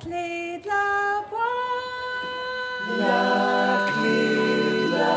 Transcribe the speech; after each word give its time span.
clé 0.00 0.60
de 0.62 0.68
la 0.68 1.24
voix. 1.28 1.40
La 3.00 3.86
clé 3.90 4.20
de 4.86 4.96
la 4.96 5.16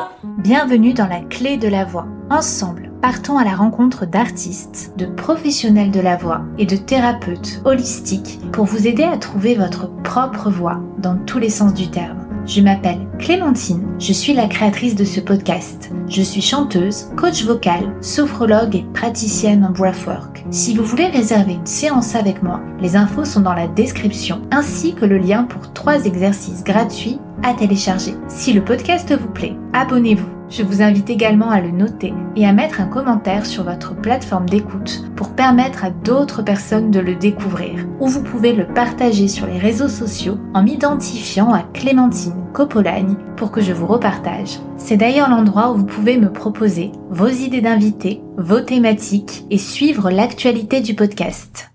voix. 0.00 0.10
Bienvenue 0.38 0.94
dans 0.94 1.08
la 1.08 1.20
clé 1.20 1.56
de 1.56 1.68
la 1.68 1.84
voix. 1.84 2.06
Ensemble, 2.30 2.92
partons 3.02 3.38
à 3.38 3.44
la 3.44 3.56
rencontre 3.56 4.06
d'artistes, 4.06 4.92
de 4.96 5.06
professionnels 5.06 5.90
de 5.90 6.00
la 6.00 6.16
voix 6.16 6.42
et 6.58 6.66
de 6.66 6.76
thérapeutes 6.76 7.60
holistiques 7.64 8.38
pour 8.52 8.66
vous 8.66 8.86
aider 8.86 9.04
à 9.04 9.18
trouver 9.18 9.56
votre 9.56 9.88
propre 10.02 10.48
voix 10.50 10.80
dans 10.98 11.16
tous 11.16 11.38
les 11.38 11.50
sens 11.50 11.74
du 11.74 11.90
terme. 11.90 12.17
Je 12.48 12.62
m'appelle 12.62 13.06
Clémentine, 13.18 13.86
je 13.98 14.14
suis 14.14 14.32
la 14.32 14.46
créatrice 14.46 14.94
de 14.94 15.04
ce 15.04 15.20
podcast. 15.20 15.90
Je 16.08 16.22
suis 16.22 16.40
chanteuse, 16.40 17.10
coach 17.14 17.44
vocal, 17.44 17.94
sophrologue 18.00 18.74
et 18.74 18.86
praticienne 18.94 19.66
en 19.66 19.70
breathwork. 19.70 20.46
Si 20.50 20.74
vous 20.74 20.82
voulez 20.82 21.08
réserver 21.08 21.52
une 21.52 21.66
séance 21.66 22.14
avec 22.14 22.42
moi, 22.42 22.62
les 22.80 22.96
infos 22.96 23.26
sont 23.26 23.42
dans 23.42 23.52
la 23.52 23.68
description 23.68 24.40
ainsi 24.50 24.94
que 24.94 25.04
le 25.04 25.18
lien 25.18 25.44
pour 25.44 25.74
trois 25.74 26.06
exercices 26.06 26.64
gratuits 26.64 27.18
à 27.42 27.54
télécharger. 27.54 28.14
Si 28.28 28.52
le 28.52 28.64
podcast 28.64 29.12
vous 29.12 29.30
plaît, 29.30 29.56
abonnez-vous. 29.72 30.38
Je 30.50 30.62
vous 30.62 30.80
invite 30.80 31.10
également 31.10 31.50
à 31.50 31.60
le 31.60 31.70
noter 31.70 32.14
et 32.34 32.46
à 32.46 32.54
mettre 32.54 32.80
un 32.80 32.86
commentaire 32.86 33.44
sur 33.44 33.64
votre 33.64 33.94
plateforme 33.94 34.48
d'écoute 34.48 35.04
pour 35.14 35.34
permettre 35.34 35.84
à 35.84 35.90
d'autres 35.90 36.42
personnes 36.42 36.90
de 36.90 37.00
le 37.00 37.14
découvrir. 37.14 37.86
Ou 38.00 38.08
vous 38.08 38.22
pouvez 38.22 38.54
le 38.54 38.66
partager 38.66 39.28
sur 39.28 39.46
les 39.46 39.58
réseaux 39.58 39.88
sociaux 39.88 40.38
en 40.54 40.62
m'identifiant 40.62 41.52
à 41.52 41.64
Clémentine 41.74 42.46
Copolagne 42.54 43.16
pour 43.36 43.50
que 43.50 43.60
je 43.60 43.74
vous 43.74 43.86
repartage. 43.86 44.58
C'est 44.78 44.96
d'ailleurs 44.96 45.28
l'endroit 45.28 45.70
où 45.70 45.76
vous 45.76 45.86
pouvez 45.86 46.16
me 46.16 46.32
proposer 46.32 46.92
vos 47.10 47.28
idées 47.28 47.60
d'invités, 47.60 48.22
vos 48.38 48.60
thématiques 48.60 49.44
et 49.50 49.58
suivre 49.58 50.10
l'actualité 50.10 50.80
du 50.80 50.94
podcast. 50.94 51.70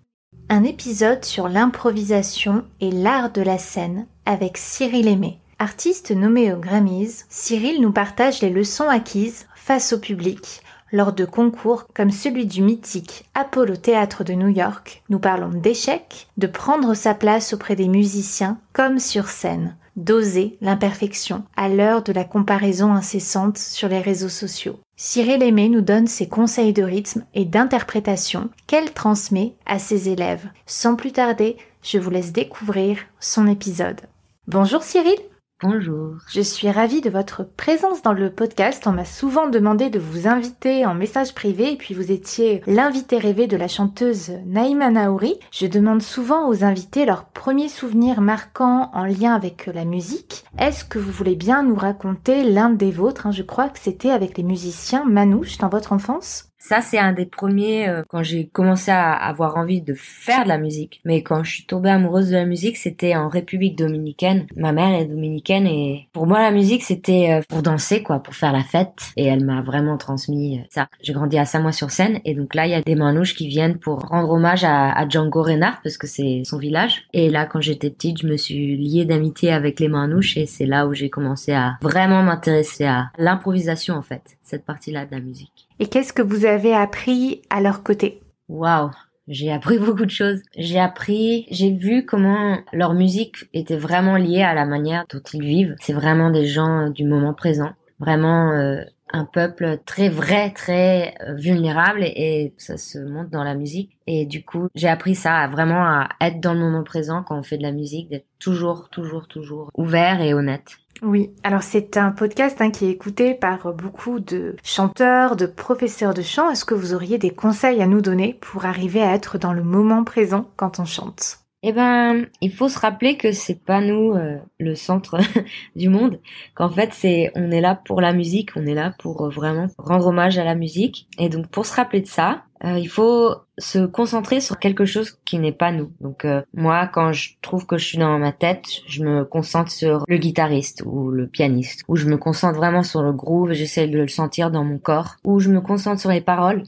Un 0.49 0.63
épisode 0.63 1.23
sur 1.25 1.47
l'improvisation 1.47 2.63
et 2.81 2.89
l'art 2.89 3.31
de 3.31 3.41
la 3.41 3.59
scène 3.59 4.07
avec 4.25 4.57
Cyril 4.57 5.07
Aimé. 5.07 5.39
Artiste 5.63 6.11
nommé 6.11 6.51
aux 6.51 6.57
Grammys, 6.57 7.23
Cyril 7.29 7.79
nous 7.79 7.93
partage 7.93 8.41
les 8.41 8.49
leçons 8.49 8.89
acquises 8.89 9.47
face 9.55 9.93
au 9.93 9.97
public 9.97 10.61
lors 10.91 11.13
de 11.13 11.23
concours 11.23 11.87
comme 11.95 12.11
celui 12.11 12.45
du 12.45 12.61
mythique 12.61 13.23
Apollo 13.33 13.77
Théâtre 13.77 14.25
de 14.25 14.33
New 14.33 14.49
York. 14.49 15.03
Nous 15.07 15.19
parlons 15.19 15.47
d'échecs, 15.47 16.27
de 16.35 16.47
prendre 16.47 16.95
sa 16.95 17.13
place 17.13 17.53
auprès 17.53 17.77
des 17.77 17.87
musiciens 17.87 18.57
comme 18.73 18.99
sur 18.99 19.29
scène, 19.29 19.77
d'oser 19.95 20.57
l'imperfection 20.59 21.45
à 21.55 21.69
l'heure 21.69 22.03
de 22.03 22.11
la 22.11 22.25
comparaison 22.25 22.91
incessante 22.91 23.57
sur 23.57 23.87
les 23.87 24.01
réseaux 24.01 24.27
sociaux. 24.27 24.81
Cyril 24.97 25.41
Aimé 25.41 25.69
nous 25.69 25.79
donne 25.79 26.07
ses 26.07 26.27
conseils 26.27 26.73
de 26.73 26.83
rythme 26.83 27.23
et 27.33 27.45
d'interprétation 27.45 28.49
qu'elle 28.67 28.91
transmet 28.91 29.53
à 29.65 29.79
ses 29.79 30.09
élèves. 30.09 30.45
Sans 30.65 30.97
plus 30.97 31.13
tarder, 31.13 31.55
je 31.81 31.99
vous 31.99 32.09
laisse 32.09 32.33
découvrir 32.33 32.97
son 33.21 33.47
épisode. 33.47 34.01
Bonjour 34.49 34.83
Cyril 34.83 35.15
Bonjour. 35.63 36.17
Je 36.27 36.41
suis 36.41 36.69
ravie 36.69 36.99
de 36.99 37.09
votre 37.09 37.45
présence 37.45 38.01
dans 38.01 38.11
le 38.11 38.29
podcast. 38.29 38.85
On 38.85 38.91
m'a 38.91 39.05
souvent 39.05 39.47
demandé 39.47 39.89
de 39.89 39.97
vous 39.97 40.27
inviter 40.27 40.85
en 40.85 40.93
message 40.93 41.33
privé 41.33 41.71
et 41.71 41.77
puis 41.77 41.93
vous 41.93 42.11
étiez 42.11 42.61
l'invité 42.67 43.17
rêvé 43.17 43.47
de 43.47 43.55
la 43.55 43.69
chanteuse 43.69 44.33
Naïma 44.45 44.89
Naouri. 44.89 45.39
Je 45.53 45.67
demande 45.67 46.01
souvent 46.01 46.49
aux 46.49 46.65
invités 46.65 47.05
leurs 47.05 47.23
premiers 47.23 47.69
souvenirs 47.69 48.19
marquants 48.19 48.91
en 48.93 49.05
lien 49.05 49.33
avec 49.33 49.67
la 49.67 49.85
musique. 49.85 50.43
Est-ce 50.59 50.83
que 50.83 50.99
vous 50.99 51.11
voulez 51.11 51.35
bien 51.35 51.63
nous 51.63 51.75
raconter 51.75 52.43
l'un 52.43 52.69
des 52.69 52.91
vôtres? 52.91 53.31
Je 53.31 53.43
crois 53.43 53.69
que 53.69 53.79
c'était 53.79 54.11
avec 54.11 54.37
les 54.37 54.43
musiciens 54.43 55.05
Manouche 55.05 55.59
dans 55.59 55.69
votre 55.69 55.93
enfance. 55.93 56.49
Ça, 56.65 56.79
c'est 56.79 56.97
un 56.97 57.11
des 57.11 57.25
premiers 57.25 57.89
euh, 57.89 58.03
quand 58.07 58.23
j'ai 58.23 58.47
commencé 58.47 58.89
à 58.89 59.11
avoir 59.11 59.57
envie 59.57 59.81
de 59.81 59.93
faire 59.93 60.45
de 60.45 60.47
la 60.47 60.57
musique. 60.57 61.01
Mais 61.03 61.21
quand 61.21 61.43
je 61.43 61.51
suis 61.55 61.65
tombée 61.65 61.89
amoureuse 61.89 62.29
de 62.29 62.37
la 62.37 62.45
musique, 62.45 62.77
c'était 62.77 63.17
en 63.17 63.27
République 63.27 63.77
dominicaine. 63.77 64.47
Ma 64.55 64.71
mère 64.71 64.97
est 64.97 65.03
dominicaine 65.03 65.67
et 65.67 66.07
pour 66.13 66.25
moi, 66.25 66.39
la 66.39 66.51
musique, 66.51 66.83
c'était 66.83 67.33
euh, 67.33 67.41
pour 67.49 67.63
danser, 67.63 68.01
quoi, 68.01 68.19
pour 68.19 68.33
faire 68.33 68.53
la 68.53 68.63
fête. 68.63 69.11
Et 69.17 69.25
elle 69.25 69.43
m'a 69.43 69.61
vraiment 69.61 69.97
transmis 69.97 70.59
euh, 70.59 70.63
ça. 70.69 70.87
J'ai 71.01 71.11
grandi 71.11 71.37
à 71.37 71.43
Samois-sur-Seine 71.43 72.21
et 72.23 72.33
donc 72.33 72.55
là, 72.55 72.65
il 72.65 72.71
y 72.71 72.75
a 72.75 72.81
des 72.81 72.95
manouches 72.95 73.35
qui 73.35 73.49
viennent 73.49 73.77
pour 73.77 73.99
rendre 73.99 74.31
hommage 74.31 74.63
à, 74.63 74.89
à 74.93 75.05
Django 75.05 75.43
Reinhardt 75.43 75.79
parce 75.83 75.97
que 75.97 76.07
c'est 76.07 76.43
son 76.45 76.59
village. 76.59 77.03
Et 77.11 77.29
là, 77.29 77.45
quand 77.45 77.59
j'étais 77.59 77.89
petite, 77.89 78.21
je 78.21 78.27
me 78.27 78.37
suis 78.37 78.77
liée 78.77 79.03
d'amitié 79.03 79.51
avec 79.51 79.81
les 79.81 79.89
manouches 79.89 80.37
et 80.37 80.45
c'est 80.45 80.65
là 80.65 80.87
où 80.87 80.93
j'ai 80.93 81.09
commencé 81.09 81.51
à 81.51 81.77
vraiment 81.81 82.23
m'intéresser 82.23 82.85
à 82.85 83.11
l'improvisation, 83.17 83.95
en 83.95 84.01
fait, 84.01 84.37
cette 84.43 84.63
partie-là 84.63 85.05
de 85.05 85.11
la 85.11 85.19
musique. 85.19 85.62
Et 85.79 85.87
qu'est-ce 85.87 86.13
que 86.13 86.21
vous 86.21 86.45
avez 86.45 86.73
appris 86.73 87.41
à 87.49 87.61
leur 87.61 87.83
côté? 87.83 88.21
Waouh 88.47 88.91
j'ai 89.27 89.51
appris 89.51 89.77
beaucoup 89.79 90.05
de 90.05 90.11
choses. 90.11 90.41
J'ai 90.57 90.79
appris, 90.79 91.45
j'ai 91.49 91.71
vu 91.71 92.05
comment 92.05 92.57
leur 92.71 92.93
musique 92.93 93.49
était 93.53 93.77
vraiment 93.77 94.17
liée 94.17 94.43
à 94.43 94.53
la 94.53 94.65
manière 94.65 95.05
dont 95.09 95.21
ils 95.33 95.43
vivent. 95.43 95.75
C'est 95.79 95.93
vraiment 95.93 96.29
des 96.29 96.45
gens 96.45 96.89
du 96.89 97.05
moment 97.05 97.33
présent, 97.33 97.71
vraiment 97.99 98.51
euh, 98.51 98.81
un 99.11 99.25
peuple 99.25 99.77
très 99.85 100.09
vrai, 100.09 100.51
très 100.51 101.13
euh, 101.21 101.35
vulnérable 101.35 102.03
et, 102.03 102.53
ça 102.57 102.77
se 102.77 102.97
montre 102.97 103.29
dans 103.29 103.43
la 103.43 103.55
musique. 103.55 103.97
Et 104.07 104.25
du 104.25 104.43
coup, 104.43 104.67
j'ai 104.75 104.89
appris 104.89 105.15
ça, 105.15 105.47
vraiment 105.47 105.83
à 105.83 106.09
être 106.19 106.39
dans 106.39 106.53
le 106.53 106.59
moment 106.59 106.83
présent 106.83 107.23
quand 107.23 107.37
on 107.37 107.43
fait 107.43 107.57
de 107.57 107.63
la 107.63 107.71
musique, 107.71 108.09
d'être 108.09 108.27
toujours, 108.39 108.89
toujours, 108.89 109.27
toujours 109.27 109.69
ouvert 109.75 110.19
et 110.21 110.33
honnête. 110.33 110.77
Oui, 111.01 111.31
alors 111.43 111.63
c'est 111.63 111.97
un 111.97 112.11
podcast 112.11 112.61
hein, 112.61 112.71
qui 112.71 112.85
est 112.85 112.91
écouté 112.91 113.33
par 113.33 113.73
beaucoup 113.73 114.19
de 114.19 114.55
chanteurs, 114.63 115.35
de 115.35 115.45
professeurs 115.45 116.13
de 116.13 116.21
chant. 116.21 116.49
Est-ce 116.49 116.65
que 116.65 116.75
vous 116.75 116.93
auriez 116.93 117.17
des 117.17 117.31
conseils 117.31 117.81
à 117.81 117.87
nous 117.87 118.01
donner 118.01 118.37
pour 118.39 118.65
arriver 118.65 119.01
à 119.01 119.13
être 119.13 119.37
dans 119.37 119.53
le 119.53 119.63
moment 119.63 120.03
présent 120.03 120.49
quand 120.55 120.79
on 120.79 120.85
chante? 120.85 121.42
Eh 121.65 121.71
ben, 121.71 122.25
il 122.41 122.51
faut 122.51 122.67
se 122.67 122.77
rappeler 122.77 123.15
que 123.15 123.31
c'est 123.31 123.63
pas 123.63 123.79
nous 123.79 124.13
euh, 124.13 124.37
le 124.59 124.75
centre 124.75 125.17
du 125.77 125.87
monde, 125.87 126.19
qu'en 126.55 126.69
fait 126.69 126.89
c'est 126.91 127.31
on 127.35 127.51
est 127.51 127.61
là 127.61 127.79
pour 127.85 128.01
la 128.01 128.11
musique, 128.11 128.49
on 128.57 128.65
est 128.65 128.73
là 128.73 128.93
pour 128.99 129.25
euh, 129.25 129.29
vraiment 129.29 129.67
rendre 129.77 130.07
hommage 130.07 130.37
à 130.37 130.43
la 130.43 130.55
musique. 130.55 131.07
Et 131.17 131.29
donc 131.29 131.47
pour 131.47 131.65
se 131.65 131.73
rappeler 131.73 132.01
de 132.01 132.07
ça, 132.07 132.43
euh, 132.65 132.77
il 132.77 132.89
faut 132.89 133.35
se 133.57 133.85
concentrer 133.85 134.41
sur 134.41 134.59
quelque 134.59 134.83
chose 134.83 135.17
qui 135.23 135.39
n'est 135.39 135.53
pas 135.53 135.71
nous. 135.71 135.93
Donc 136.01 136.27
moi, 136.53 136.87
quand 136.87 137.13
je 137.13 137.31
trouve 137.41 137.65
que 137.65 137.77
je 137.77 137.85
suis 137.85 137.97
dans 137.97 138.17
ma 138.19 138.31
tête, 138.31 138.65
je 138.87 139.03
me 139.03 139.23
concentre 139.23 139.71
sur 139.71 140.03
le 140.07 140.17
guitariste 140.17 140.83
ou 140.85 141.11
le 141.11 141.27
pianiste, 141.27 141.83
ou 141.87 141.95
je 141.95 142.07
me 142.07 142.17
concentre 142.17 142.57
vraiment 142.57 142.83
sur 142.83 143.03
le 143.03 143.13
groove, 143.13 143.53
j'essaie 143.53 143.87
de 143.87 143.99
le 143.99 144.07
sentir 144.07 144.49
dans 144.49 144.63
mon 144.63 144.79
corps, 144.79 145.15
ou 145.23 145.39
je 145.39 145.49
me 145.49 145.61
concentre 145.61 146.01
sur 146.01 146.09
les 146.09 146.21
paroles 146.21 146.63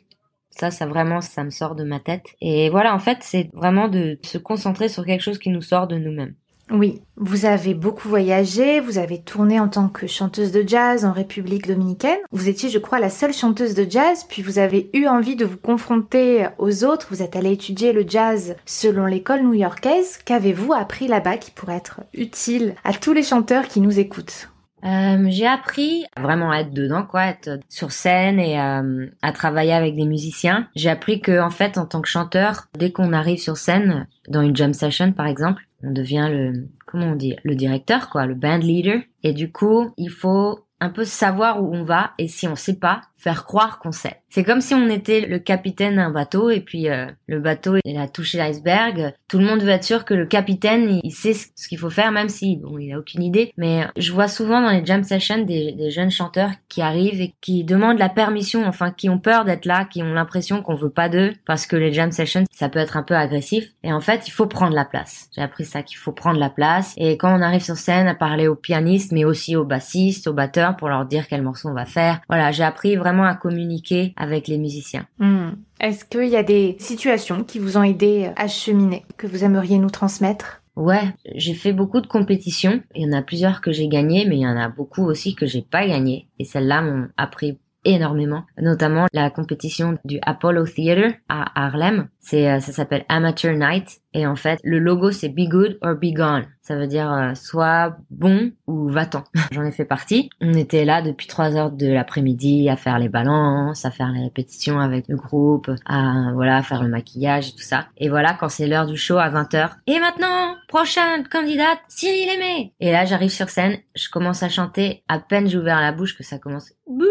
ça, 0.57 0.71
ça 0.71 0.85
vraiment, 0.85 1.21
ça 1.21 1.43
me 1.43 1.49
sort 1.49 1.75
de 1.75 1.83
ma 1.83 1.99
tête. 1.99 2.25
Et 2.41 2.69
voilà, 2.69 2.95
en 2.95 2.99
fait, 2.99 3.19
c'est 3.21 3.49
vraiment 3.53 3.87
de 3.87 4.17
se 4.23 4.37
concentrer 4.37 4.89
sur 4.89 5.05
quelque 5.05 5.21
chose 5.21 5.39
qui 5.39 5.49
nous 5.49 5.61
sort 5.61 5.87
de 5.87 5.97
nous-mêmes. 5.97 6.33
Oui, 6.71 7.01
vous 7.15 7.45
avez 7.45 7.75
beaucoup 7.75 8.09
voyagé, 8.09 8.79
vous 8.79 8.97
avez 8.97 9.21
tourné 9.21 9.59
en 9.59 9.67
tant 9.67 9.87
que 9.87 10.07
chanteuse 10.07 10.51
de 10.51 10.67
jazz 10.67 11.05
en 11.05 11.11
République 11.11 11.67
dominicaine. 11.67 12.17
Vous 12.31 12.49
étiez, 12.49 12.69
je 12.69 12.79
crois, 12.79 12.99
la 12.99 13.11
seule 13.11 13.33
chanteuse 13.33 13.75
de 13.75 13.85
jazz, 13.87 14.25
puis 14.27 14.41
vous 14.41 14.57
avez 14.57 14.89
eu 14.93 15.05
envie 15.05 15.35
de 15.35 15.45
vous 15.45 15.57
confronter 15.57 16.47
aux 16.57 16.83
autres. 16.83 17.07
Vous 17.11 17.21
êtes 17.21 17.35
allé 17.35 17.51
étudier 17.51 17.93
le 17.93 18.03
jazz 18.07 18.55
selon 18.65 19.05
l'école 19.05 19.43
new-yorkaise. 19.43 20.17
Qu'avez-vous 20.25 20.73
appris 20.73 21.07
là-bas 21.07 21.37
qui 21.37 21.51
pourrait 21.51 21.75
être 21.75 22.01
utile 22.15 22.73
à 22.83 22.93
tous 22.93 23.13
les 23.13 23.23
chanteurs 23.23 23.67
qui 23.67 23.79
nous 23.79 23.99
écoutent? 23.99 24.49
Euh, 24.85 25.25
j'ai 25.29 25.47
appris 25.47 26.05
à 26.15 26.21
vraiment 26.21 26.53
être 26.53 26.71
dedans, 26.71 27.03
quoi, 27.03 27.25
être 27.25 27.59
sur 27.69 27.91
scène 27.91 28.39
et 28.39 28.59
euh, 28.59 29.07
à 29.21 29.31
travailler 29.31 29.73
avec 29.73 29.95
des 29.95 30.05
musiciens. 30.05 30.67
J'ai 30.75 30.89
appris 30.89 31.19
que, 31.19 31.41
en 31.41 31.49
fait, 31.49 31.77
en 31.77 31.85
tant 31.85 32.01
que 32.01 32.07
chanteur, 32.07 32.67
dès 32.77 32.91
qu'on 32.91 33.13
arrive 33.13 33.39
sur 33.39 33.57
scène, 33.57 34.07
dans 34.27 34.41
une 34.41 34.55
jam 34.55 34.73
session, 34.73 35.11
par 35.11 35.27
exemple, 35.27 35.63
on 35.83 35.91
devient 35.91 36.27
le, 36.31 36.67
comment 36.85 37.07
on 37.07 37.15
dit, 37.15 37.35
le 37.43 37.55
directeur, 37.55 38.09
quoi, 38.09 38.25
le 38.25 38.35
band 38.35 38.57
leader. 38.57 39.01
Et 39.23 39.33
du 39.33 39.51
coup, 39.51 39.91
il 39.97 40.09
faut 40.09 40.65
un 40.79 40.89
peu 40.89 41.03
savoir 41.03 41.63
où 41.63 41.73
on 41.73 41.83
va 41.83 42.11
et 42.17 42.27
si 42.27 42.47
on 42.47 42.55
sait 42.55 42.77
pas, 42.77 43.01
faire 43.25 43.43
croire 43.43 43.79
qu'on 43.79 43.91
sait. 43.91 44.21
C'est 44.29 44.43
comme 44.43 44.61
si 44.61 44.75
on 44.75 44.87
était 44.87 45.21
le 45.21 45.39
capitaine 45.39 45.95
d'un 45.95 46.11
bateau 46.11 46.51
et 46.51 46.59
puis 46.59 46.89
euh, 46.89 47.07
le 47.25 47.39
bateau 47.39 47.77
il 47.83 47.97
a 47.97 48.07
touché 48.07 48.37
l'iceberg. 48.37 49.15
Tout 49.27 49.39
le 49.39 49.45
monde 49.45 49.63
veut 49.63 49.69
être 49.69 49.83
sûr 49.83 50.05
que 50.05 50.13
le 50.13 50.27
capitaine 50.27 50.99
il 51.03 51.11
sait 51.11 51.33
ce 51.33 51.67
qu'il 51.67 51.79
faut 51.79 51.89
faire 51.89 52.11
même 52.11 52.29
si 52.29 52.57
bon 52.57 52.77
il 52.77 52.93
a 52.93 52.99
aucune 52.99 53.23
idée. 53.23 53.51
Mais 53.57 53.87
je 53.97 54.11
vois 54.11 54.27
souvent 54.27 54.61
dans 54.61 54.69
les 54.69 54.85
jam 54.85 55.03
sessions 55.03 55.39
des, 55.39 55.71
des 55.71 55.89
jeunes 55.89 56.11
chanteurs 56.11 56.51
qui 56.69 56.83
arrivent 56.83 57.19
et 57.19 57.33
qui 57.41 57.63
demandent 57.63 57.97
la 57.97 58.09
permission, 58.09 58.63
enfin 58.67 58.91
qui 58.91 59.09
ont 59.09 59.17
peur 59.17 59.43
d'être 59.43 59.65
là, 59.65 59.85
qui 59.85 60.03
ont 60.03 60.13
l'impression 60.13 60.61
qu'on 60.61 60.75
veut 60.75 60.91
pas 60.91 61.09
d'eux 61.09 61.33
parce 61.47 61.65
que 61.65 61.75
les 61.75 61.91
jam 61.91 62.11
sessions 62.11 62.43
ça 62.51 62.69
peut 62.69 62.77
être 62.77 62.97
un 62.97 63.03
peu 63.03 63.15
agressif. 63.15 63.71
Et 63.81 63.91
en 63.91 64.01
fait 64.01 64.27
il 64.27 64.31
faut 64.31 64.45
prendre 64.45 64.75
la 64.75 64.85
place. 64.85 65.29
J'ai 65.35 65.41
appris 65.41 65.65
ça 65.65 65.81
qu'il 65.81 65.97
faut 65.97 66.11
prendre 66.11 66.39
la 66.39 66.51
place 66.51 66.93
et 66.97 67.17
quand 67.17 67.35
on 67.35 67.41
arrive 67.41 67.63
sur 67.63 67.77
scène 67.77 68.07
à 68.07 68.13
parler 68.13 68.47
aux 68.47 68.55
pianistes 68.55 69.13
mais 69.13 69.25
aussi 69.25 69.55
aux 69.55 69.65
bassistes, 69.65 70.27
aux 70.27 70.33
batteurs 70.33 70.75
pour 70.77 70.89
leur 70.89 71.07
dire 71.07 71.27
quel 71.27 71.41
morceau 71.41 71.69
on 71.69 71.73
va 71.73 71.85
faire. 71.85 72.21
Voilà 72.29 72.51
j'ai 72.51 72.63
appris 72.63 72.95
vraiment 72.95 73.14
à 73.23 73.35
communiquer 73.35 74.13
avec 74.15 74.47
les 74.47 74.57
musiciens. 74.57 75.07
Hmm. 75.19 75.51
Est-ce 75.79 76.05
qu'il 76.05 76.29
y 76.29 76.35
a 76.35 76.43
des 76.43 76.75
situations 76.79 77.43
qui 77.43 77.59
vous 77.59 77.77
ont 77.77 77.83
aidé 77.83 78.31
à 78.35 78.47
cheminer, 78.47 79.05
que 79.17 79.27
vous 79.27 79.43
aimeriez 79.43 79.77
nous 79.77 79.89
transmettre? 79.89 80.61
Ouais, 80.75 81.13
j'ai 81.35 81.53
fait 81.53 81.71
beaucoup 81.71 82.01
de 82.01 82.07
compétitions. 82.07 82.81
Il 82.95 83.03
y 83.03 83.05
en 83.07 83.17
a 83.17 83.21
plusieurs 83.21 83.61
que 83.61 83.71
j'ai 83.71 83.87
gagnées, 83.87 84.25
mais 84.27 84.37
il 84.37 84.41
y 84.41 84.47
en 84.47 84.57
a 84.57 84.67
beaucoup 84.67 85.03
aussi 85.03 85.33
que 85.33 85.45
j'ai 85.45 85.61
pas 85.61 85.87
gagnées. 85.87 86.27
Et 86.37 86.43
celles-là 86.43 86.81
m'ont 86.81 87.07
appris 87.15 87.59
énormément, 87.85 88.43
notamment 88.59 89.05
la 89.13 89.29
compétition 89.29 89.97
du 90.03 90.19
Apollo 90.23 90.65
Theater 90.65 91.13
à 91.29 91.65
Harlem. 91.65 92.09
C'est 92.25 92.49
euh, 92.49 92.59
ça 92.59 92.71
s'appelle 92.71 93.05
Amateur 93.07 93.55
Night 93.55 94.01
et 94.11 94.25
en 94.25 94.35
fait 94.35 94.59
le 94.63 94.79
logo 94.79 95.11
c'est 95.11 95.29
Be 95.29 95.47
Good 95.47 95.77
or 95.83 95.93
Be 95.93 96.11
Gone. 96.11 96.47
Ça 96.63 96.75
veut 96.75 96.87
dire 96.87 97.13
euh, 97.13 97.35
soit 97.35 97.97
bon 98.09 98.51
ou 98.65 98.89
va-t'en. 98.89 99.23
J'en 99.51 99.63
ai 99.63 99.71
fait 99.71 99.85
partie. 99.85 100.31
On 100.41 100.53
était 100.55 100.85
là 100.85 101.03
depuis 101.03 101.27
3 101.27 101.55
heures 101.55 101.69
de 101.69 101.85
l'après-midi 101.85 102.67
à 102.67 102.77
faire 102.77 102.97
les 102.97 103.09
balances, 103.09 103.85
à 103.85 103.91
faire 103.91 104.11
les 104.11 104.23
répétitions 104.23 104.79
avec 104.79 105.07
le 105.07 105.17
groupe, 105.17 105.69
à 105.85 106.31
voilà 106.33 106.63
faire 106.63 106.81
le 106.81 106.89
maquillage 106.89 107.49
et 107.49 107.51
tout 107.51 107.59
ça. 107.59 107.89
Et 107.97 108.09
voilà 108.09 108.33
quand 108.33 108.49
c'est 108.49 108.65
l'heure 108.65 108.87
du 108.87 108.97
show 108.97 109.19
à 109.19 109.29
20h. 109.29 109.69
Et 109.85 109.99
maintenant, 109.99 110.55
prochaine 110.67 111.27
candidate, 111.27 111.77
Cyril 111.89 112.29
Aimé. 112.29 112.73
Et 112.79 112.91
là 112.91 113.05
j'arrive 113.05 113.29
sur 113.29 113.49
scène, 113.49 113.77
je 113.93 114.09
commence 114.09 114.41
à 114.41 114.49
chanter. 114.49 115.03
À 115.07 115.19
peine 115.19 115.47
j'ai 115.47 115.59
ouvert 115.59 115.79
la 115.79 115.91
bouche 115.91 116.17
que 116.17 116.23
ça 116.23 116.39
commence. 116.39 116.71
Bouh 116.87 117.05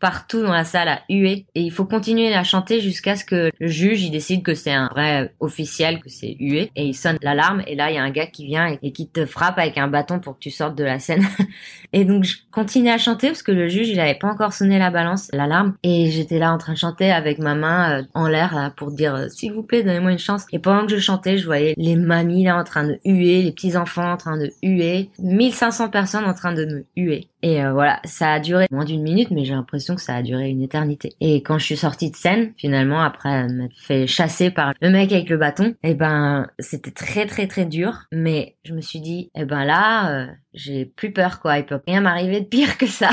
partout 0.00 0.42
dans 0.42 0.52
la 0.52 0.64
salle 0.64 0.88
à 0.88 1.00
huer 1.08 1.46
et 1.54 1.60
il 1.60 1.70
faut 1.70 1.84
continuer 1.84 2.32
à 2.34 2.44
chanter 2.44 2.80
jusqu'à 2.80 3.16
ce 3.16 3.24
que 3.24 3.50
le 3.58 3.66
juge 3.66 4.02
il 4.02 4.10
décide 4.10 4.42
que 4.42 4.54
c'est 4.54 4.72
un 4.72 4.88
vrai 4.88 5.34
officiel 5.40 6.00
que 6.00 6.08
c'est 6.08 6.36
hué. 6.38 6.70
Et 6.76 6.86
il 6.86 6.94
sonne 6.94 7.18
l'alarme. 7.22 7.62
Et 7.66 7.74
là 7.74 7.90
il 7.90 7.96
y 7.96 7.98
a 7.98 8.02
un 8.02 8.10
gars 8.10 8.26
qui 8.26 8.46
vient 8.46 8.76
et, 8.82 8.92
qui 8.92 9.08
te 9.08 9.26
frappe 9.26 9.58
avec 9.58 9.78
un 9.78 9.88
bâton 9.88 10.20
pour 10.20 10.34
que 10.34 10.40
tu 10.40 10.50
sortes 10.50 10.76
de 10.76 10.84
la 10.84 10.98
scène. 10.98 11.26
Et 11.92 12.04
donc 12.04 12.24
je 12.24 12.36
continue 12.52 12.90
à 12.90 12.98
chanter 12.98 13.28
parce 13.28 13.42
que 13.42 13.52
le 13.52 13.68
juge 13.68 13.88
il 13.88 13.98
avait 14.00 14.14
pas 14.14 14.28
encore 14.28 14.52
sonné 14.52 14.78
la 14.78 14.90
balance 14.90 15.28
l'alarme. 15.32 15.74
Et 15.82 16.10
j'étais 16.10 16.38
là 16.38 16.52
en 16.52 16.58
train 16.58 16.74
de 16.74 16.78
chanter 16.78 17.10
avec 17.10 17.38
ma 17.38 17.54
main 17.54 18.00
euh, 18.00 18.02
en 18.14 18.28
l'air 18.28 18.72
pour 18.76 18.92
dire 18.92 19.14
euh, 19.14 19.28
s'il 19.28 19.52
vous 19.52 19.62
plaît 19.62 19.82
donnez-moi 19.82 20.12
une 20.12 20.18
chance. 20.18 20.46
Et 20.52 20.58
pendant 20.58 20.86
que 20.86 20.94
je 20.94 21.00
chantais 21.00 21.38
je 21.38 21.46
voyais 21.46 21.74
les 21.76 21.96
mamies 21.96 22.44
là 22.44 22.56
en 22.56 22.64
train 22.64 22.84
de 22.84 22.98
huer 23.04 23.42
les 23.42 23.52
petits 23.52 23.76
enfants 23.76 24.12
en 24.12 24.16
train 24.16 24.36
de 24.38 24.50
huer. 24.62 25.10
1500 25.18 25.88
personnes 25.88 26.24
en 26.24 26.34
train 26.34 26.52
de 26.52 26.64
me 26.66 26.86
huer 26.96 27.28
et 27.42 27.62
euh, 27.62 27.72
voilà 27.72 28.00
ça 28.04 28.32
a 28.32 28.40
duré 28.40 28.66
moins 28.70 28.84
d'une 28.84 29.02
minute 29.02 29.30
mais 29.30 29.44
j'ai 29.44 29.54
l'impression 29.54 29.94
que 29.94 30.02
ça 30.02 30.14
a 30.14 30.22
duré 30.22 30.48
une 30.48 30.62
éternité. 30.62 31.14
Et 31.20 31.42
quand 31.42 31.58
je 31.58 31.64
suis 31.64 31.76
sortie 31.76 32.10
de 32.10 32.16
scène, 32.16 32.52
finalement, 32.56 33.00
après 33.00 33.48
m'être 33.48 33.76
fait 33.76 34.06
chasser 34.06 34.50
par 34.50 34.74
le 34.80 34.90
mec 34.90 35.12
avec 35.12 35.28
le 35.28 35.36
bâton, 35.36 35.74
eh 35.82 35.94
ben, 35.94 36.48
c'était 36.58 36.90
très 36.90 37.26
très 37.26 37.46
très 37.46 37.64
dur. 37.64 38.04
Mais 38.12 38.56
je 38.64 38.74
me 38.74 38.80
suis 38.80 39.00
dit, 39.00 39.30
eh 39.34 39.44
ben 39.44 39.64
là, 39.64 40.10
euh, 40.12 40.26
j'ai 40.54 40.84
plus 40.84 41.12
peur 41.12 41.40
quoi. 41.40 41.58
Il 41.58 41.66
peut 41.66 41.80
rien 41.86 42.00
m'arriver 42.00 42.40
de 42.40 42.46
pire 42.46 42.78
que 42.78 42.86
ça. 42.86 43.10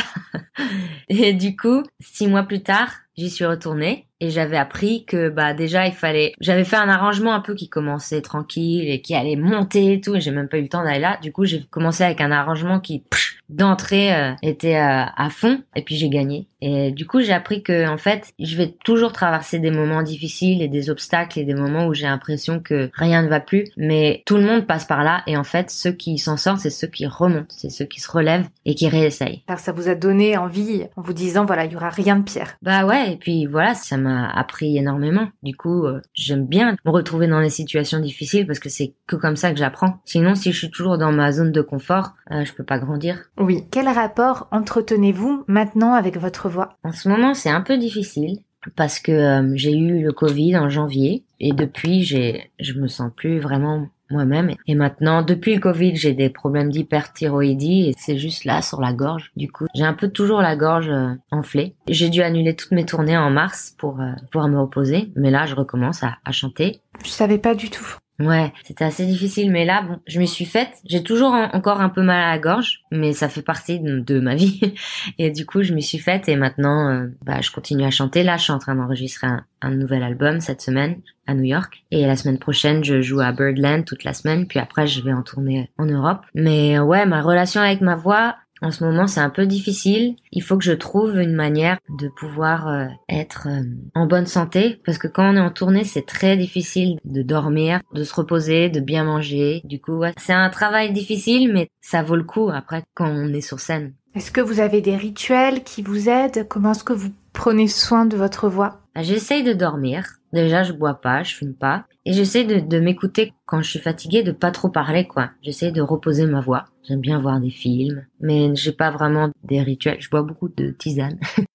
et 1.09 1.33
du 1.33 1.55
coup, 1.55 1.83
six 1.99 2.27
mois 2.27 2.43
plus 2.43 2.61
tard, 2.61 2.91
j'y 3.17 3.29
suis 3.29 3.45
retournée 3.45 4.07
et 4.21 4.29
j'avais 4.29 4.57
appris 4.57 5.05
que 5.05 5.29
bah 5.29 5.53
déjà 5.53 5.87
il 5.87 5.93
fallait 5.93 6.33
j'avais 6.39 6.63
fait 6.63 6.77
un 6.77 6.87
arrangement 6.87 7.33
un 7.33 7.41
peu 7.41 7.53
qui 7.53 7.67
commençait 7.67 8.21
tranquille 8.21 8.89
et 8.89 9.01
qui 9.01 9.13
allait 9.13 9.35
monter 9.35 9.93
et 9.93 10.01
tout 10.01 10.15
et 10.15 10.21
j'ai 10.21 10.31
même 10.31 10.47
pas 10.47 10.57
eu 10.57 10.63
le 10.63 10.69
temps 10.69 10.83
d'aller 10.83 10.99
là. 10.99 11.19
Du 11.21 11.31
coup 11.31 11.45
j'ai 11.45 11.63
commencé 11.69 12.03
avec 12.03 12.21
un 12.21 12.31
arrangement 12.31 12.79
qui 12.79 13.03
d'entrée 13.49 14.15
euh, 14.15 14.33
était 14.41 14.77
euh, 14.77 15.03
à 15.15 15.29
fond 15.29 15.61
et 15.75 15.83
puis 15.83 15.95
j'ai 15.95 16.09
gagné. 16.09 16.47
Et 16.61 16.91
du 16.91 17.05
coup 17.05 17.21
j'ai 17.21 17.33
appris 17.33 17.61
que 17.61 17.87
en 17.87 17.97
fait 17.97 18.33
je 18.39 18.55
vais 18.55 18.75
toujours 18.83 19.11
traverser 19.11 19.59
des 19.59 19.69
moments 19.69 20.01
difficiles 20.01 20.61
et 20.61 20.67
des 20.67 20.89
obstacles 20.89 21.39
et 21.39 21.43
des 21.43 21.53
moments 21.53 21.85
où 21.85 21.93
j'ai 21.93 22.07
l'impression 22.07 22.59
que 22.59 22.89
rien 22.93 23.21
ne 23.21 23.27
va 23.27 23.39
plus. 23.39 23.65
Mais 23.77 24.23
tout 24.25 24.37
le 24.37 24.43
monde 24.43 24.65
passe 24.65 24.85
par 24.85 25.03
là 25.03 25.23
et 25.27 25.37
en 25.37 25.43
fait 25.43 25.69
ceux 25.69 25.91
qui 25.91 26.17
s'en 26.17 26.37
sortent 26.37 26.61
c'est 26.61 26.69
ceux 26.69 26.87
qui 26.87 27.05
remontent 27.05 27.47
c'est 27.49 27.69
ceux 27.69 27.85
qui 27.85 27.99
se 27.99 28.09
relèvent 28.09 28.47
et 28.65 28.75
qui 28.75 28.87
réessayent. 28.87 29.43
Alors 29.47 29.59
ça 29.59 29.73
vous 29.73 29.89
a 29.89 29.95
donné 29.95 30.37
envie 30.37 30.85
en 30.95 31.01
vous 31.01 31.13
disant 31.13 31.45
voilà 31.45 31.65
il 31.65 31.73
y 31.73 31.75
aura 31.75 31.89
rien 31.89 32.15
de 32.15 32.23
pire. 32.23 32.55
Bah 32.61 32.85
ouais 32.85 33.11
et 33.11 33.17
puis 33.17 33.45
voilà 33.45 33.75
ça 33.75 33.97
m'a 34.05 34.29
appris 34.29 34.77
énormément. 34.77 35.27
Du 35.43 35.55
coup 35.55 35.85
euh, 35.85 36.01
j'aime 36.13 36.45
bien 36.45 36.75
me 36.85 36.91
retrouver 36.91 37.27
dans 37.27 37.41
des 37.41 37.49
situations 37.49 37.99
difficiles 37.99 38.47
parce 38.47 38.59
que 38.59 38.69
c'est 38.69 38.93
que 39.07 39.15
comme 39.15 39.35
ça 39.35 39.51
que 39.51 39.57
j'apprends. 39.57 39.99
Sinon 40.05 40.35
si 40.35 40.51
je 40.51 40.57
suis 40.57 40.71
toujours 40.71 40.97
dans 40.97 41.11
ma 41.11 41.31
zone 41.31 41.51
de 41.51 41.61
confort 41.61 42.13
je 42.29 42.53
peux 42.53 42.63
pas 42.63 42.79
grandir. 42.79 43.29
Oui. 43.37 43.63
Quel 43.71 43.87
rapport 43.87 44.47
entretenez-vous 44.51 45.43
maintenant 45.47 45.93
avec 45.93 46.17
votre 46.17 46.49
voix? 46.49 46.77
En 46.83 46.91
ce 46.91 47.09
moment, 47.09 47.33
c'est 47.33 47.49
un 47.49 47.61
peu 47.61 47.77
difficile 47.77 48.39
parce 48.75 48.99
que 48.99 49.11
euh, 49.11 49.51
j'ai 49.55 49.73
eu 49.73 50.01
le 50.01 50.11
Covid 50.11 50.57
en 50.57 50.69
janvier 50.69 51.23
et 51.39 51.53
depuis, 51.53 52.03
j'ai, 52.03 52.51
je 52.59 52.73
me 52.73 52.87
sens 52.87 53.11
plus 53.15 53.39
vraiment 53.39 53.87
moi-même. 54.09 54.51
Et 54.67 54.75
maintenant, 54.75 55.21
depuis 55.21 55.55
le 55.55 55.61
Covid, 55.61 55.95
j'ai 55.95 56.13
des 56.13 56.29
problèmes 56.29 56.71
d'hyperthyroïdie 56.71 57.89
et 57.89 57.95
c'est 57.97 58.17
juste 58.17 58.45
là 58.45 58.61
sur 58.61 58.81
la 58.81 58.93
gorge. 58.93 59.31
Du 59.35 59.51
coup, 59.51 59.65
j'ai 59.75 59.83
un 59.83 59.93
peu 59.93 60.09
toujours 60.09 60.41
la 60.41 60.55
gorge 60.55 60.89
euh, 60.89 61.13
enflée. 61.31 61.75
J'ai 61.87 62.09
dû 62.09 62.21
annuler 62.21 62.55
toutes 62.55 62.71
mes 62.71 62.85
tournées 62.85 63.17
en 63.17 63.29
mars 63.29 63.75
pour 63.77 63.99
euh, 63.99 64.11
pouvoir 64.31 64.49
me 64.49 64.59
reposer, 64.59 65.11
mais 65.15 65.31
là, 65.31 65.45
je 65.45 65.55
recommence 65.55 66.03
à, 66.03 66.17
à 66.23 66.31
chanter. 66.31 66.79
Je 67.03 67.09
savais 67.09 67.37
pas 67.37 67.55
du 67.55 67.69
tout. 67.69 67.97
Ouais, 68.19 68.53
c'était 68.63 68.85
assez 68.85 69.05
difficile, 69.05 69.51
mais 69.51 69.65
là, 69.65 69.81
bon, 69.81 69.99
je 70.07 70.21
me 70.21 70.25
suis 70.25 70.45
faite. 70.45 70.81
J'ai 70.85 71.03
toujours 71.03 71.33
encore 71.33 71.81
un 71.81 71.89
peu 71.89 72.01
mal 72.01 72.21
à 72.21 72.31
la 72.31 72.39
gorge, 72.39 72.81
mais 72.89 73.11
ça 73.11 73.27
fait 73.27 73.41
partie 73.41 73.79
de, 73.79 74.19
ma 74.19 74.35
vie. 74.35 74.73
Et 75.17 75.31
du 75.31 75.45
coup, 75.45 75.63
je 75.63 75.73
me 75.73 75.81
suis 75.81 75.97
faite 75.97 76.29
et 76.29 76.37
maintenant, 76.37 76.89
euh, 76.89 77.07
bah, 77.23 77.41
je 77.41 77.51
continue 77.51 77.83
à 77.83 77.91
chanter. 77.91 78.23
Là, 78.23 78.37
je 78.37 78.43
suis 78.43 78.53
en 78.53 78.59
train 78.59 78.75
d'enregistrer 78.75 79.27
un, 79.27 79.45
un, 79.61 79.71
nouvel 79.71 80.01
album 80.01 80.39
cette 80.39 80.61
semaine 80.61 81.01
à 81.27 81.33
New 81.33 81.43
York. 81.43 81.83
Et 81.91 82.05
la 82.05 82.15
semaine 82.15 82.39
prochaine, 82.39 82.83
je 82.83 83.01
joue 83.01 83.19
à 83.19 83.33
Birdland 83.33 83.83
toute 83.83 84.05
la 84.05 84.13
semaine, 84.13 84.47
puis 84.47 84.59
après, 84.59 84.87
je 84.87 85.01
vais 85.01 85.13
en 85.13 85.23
tourner 85.23 85.69
en 85.77 85.85
Europe. 85.85 86.21
Mais 86.33 86.79
ouais, 86.79 87.05
ma 87.05 87.21
relation 87.21 87.61
avec 87.61 87.81
ma 87.81 87.95
voix, 87.95 88.35
en 88.65 88.71
ce 88.71 88.83
moment, 88.83 89.05
c'est 89.05 89.19
un 89.19 89.29
peu 89.29 89.45
difficile. 89.45 90.15
Il 90.31 90.41
faut 90.41 90.57
que 90.57 90.63
je 90.63 90.71
trouve 90.71 91.17
une 91.19 91.35
manière 91.35 91.77
de 91.87 92.07
pouvoir 92.07 92.67
euh, 92.67 92.87
être 93.09 93.47
euh, 93.47 93.61
en 93.93 94.07
bonne 94.07 94.25
santé 94.25 94.81
parce 94.83 94.97
que 94.97 95.07
quand 95.07 95.31
on 95.31 95.37
est 95.37 95.39
en 95.39 95.51
tournée, 95.51 95.83
c'est 95.83 96.05
très 96.05 96.35
difficile 96.35 96.97
de 97.05 97.21
dormir, 97.21 97.79
de 97.93 98.03
se 98.03 98.15
reposer, 98.15 98.69
de 98.69 98.79
bien 98.79 99.03
manger. 99.03 99.61
Du 99.65 99.79
coup, 99.79 100.01
c'est 100.17 100.33
un 100.33 100.49
travail 100.49 100.91
difficile, 100.93 101.53
mais 101.53 101.69
ça 101.79 102.01
vaut 102.01 102.15
le 102.15 102.23
coup 102.23 102.49
après 102.51 102.81
quand 102.95 103.07
on 103.07 103.31
est 103.33 103.41
sur 103.41 103.59
scène. 103.59 103.93
Est-ce 104.15 104.31
que 104.31 104.41
vous 104.41 104.59
avez 104.59 104.81
des 104.81 104.97
rituels 104.97 105.63
qui 105.63 105.83
vous 105.83 106.09
aident? 106.09 106.47
Comment 106.47 106.71
est-ce 106.71 106.83
que 106.83 106.93
vous 106.93 107.11
prenez 107.35 107.67
soin 107.67 108.05
de 108.05 108.17
votre 108.17 108.49
voix 108.49 108.81
bah, 108.95 109.03
J'essaye 109.03 109.43
de 109.43 109.53
dormir. 109.53 110.07
Déjà, 110.33 110.63
je 110.63 110.73
bois 110.73 110.95
pas, 110.95 111.21
je 111.21 111.35
fume 111.35 111.53
pas. 111.53 111.85
Et 112.05 112.13
j'essaie 112.13 112.43
de, 112.43 112.79
m'écouter 112.79 113.33
quand 113.45 113.61
je 113.61 113.69
suis 113.69 113.79
fatiguée, 113.79 114.23
de 114.23 114.31
pas 114.31 114.51
trop 114.51 114.69
parler, 114.69 115.05
quoi. 115.05 115.29
J'essaie 115.43 115.71
de 115.71 115.81
reposer 115.81 116.25
ma 116.25 116.41
voix. 116.41 116.65
J'aime 116.87 117.01
bien 117.01 117.19
voir 117.19 117.39
des 117.39 117.51
films, 117.51 118.05
mais 118.19 118.55
j'ai 118.55 118.71
pas 118.71 118.89
vraiment 118.89 119.29
des 119.43 119.61
rituels. 119.61 120.01
Je 120.01 120.09
bois 120.09 120.23
beaucoup 120.23 120.49
de 120.49 120.71
tisane. 120.71 121.19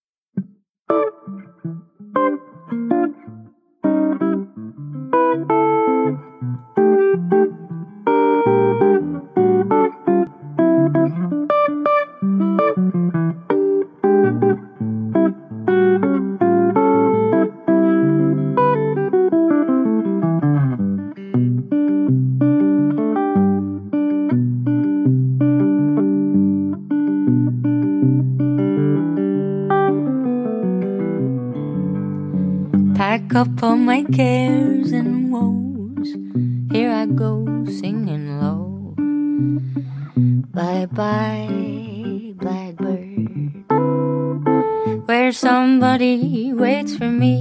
my 33.91 34.05
cares 34.05 34.93
and 34.93 35.32
woes. 35.32 36.15
Here 36.70 36.93
I 36.94 37.06
go 37.06 37.43
singing 37.67 38.39
low. 38.39 38.94
Bye 40.55 40.87
bye, 40.87 42.31
blackbird. 42.39 43.67
Where 45.09 45.32
somebody 45.32 46.53
waits 46.53 46.94
for 46.94 47.11
me. 47.11 47.35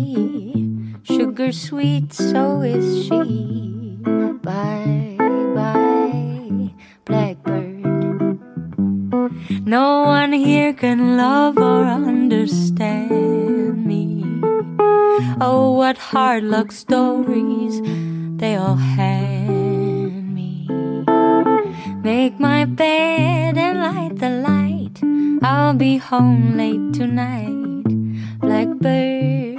Sugar 1.03 1.51
sweet, 1.51 2.13
so 2.13 2.61
is 2.65 3.05
she. 3.05 4.01
Bye 4.41 5.21
bye, 5.53 6.73
blackbird. 7.05 7.85
No 9.69 10.01
one 10.17 10.33
here 10.33 10.73
can 10.73 11.15
love 11.15 11.59
or 11.59 11.85
understand. 11.85 13.08
Oh, 15.41 15.71
what 15.71 15.97
hard 15.97 16.43
luck 16.43 16.73
stories 16.73 17.79
they 18.39 18.57
all 18.57 18.75
hand 18.75 20.35
me. 20.35 20.67
Make 22.03 22.37
my 22.41 22.65
bed 22.65 23.57
and 23.57 23.79
light 23.79 24.17
the 24.17 24.29
light. 24.29 24.99
I'll 25.41 25.75
be 25.75 25.95
home 25.95 26.57
late 26.57 26.93
tonight. 26.93 27.87
Blackbird, 28.41 29.58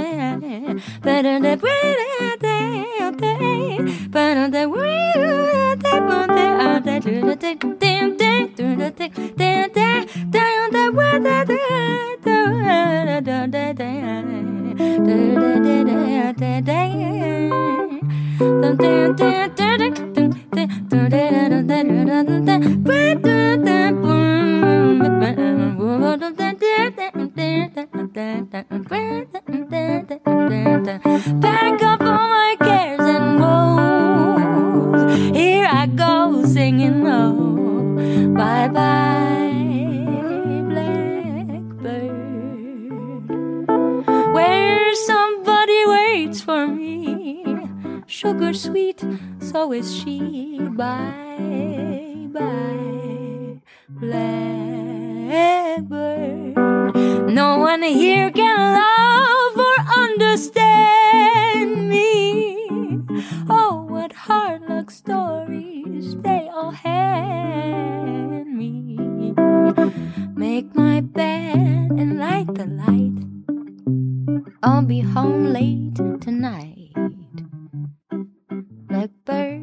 I'll 74.63 74.83
be 74.83 74.99
home 75.01 75.45
late 75.47 75.95
tonight. 76.21 76.93
Blackbird, 78.87 79.60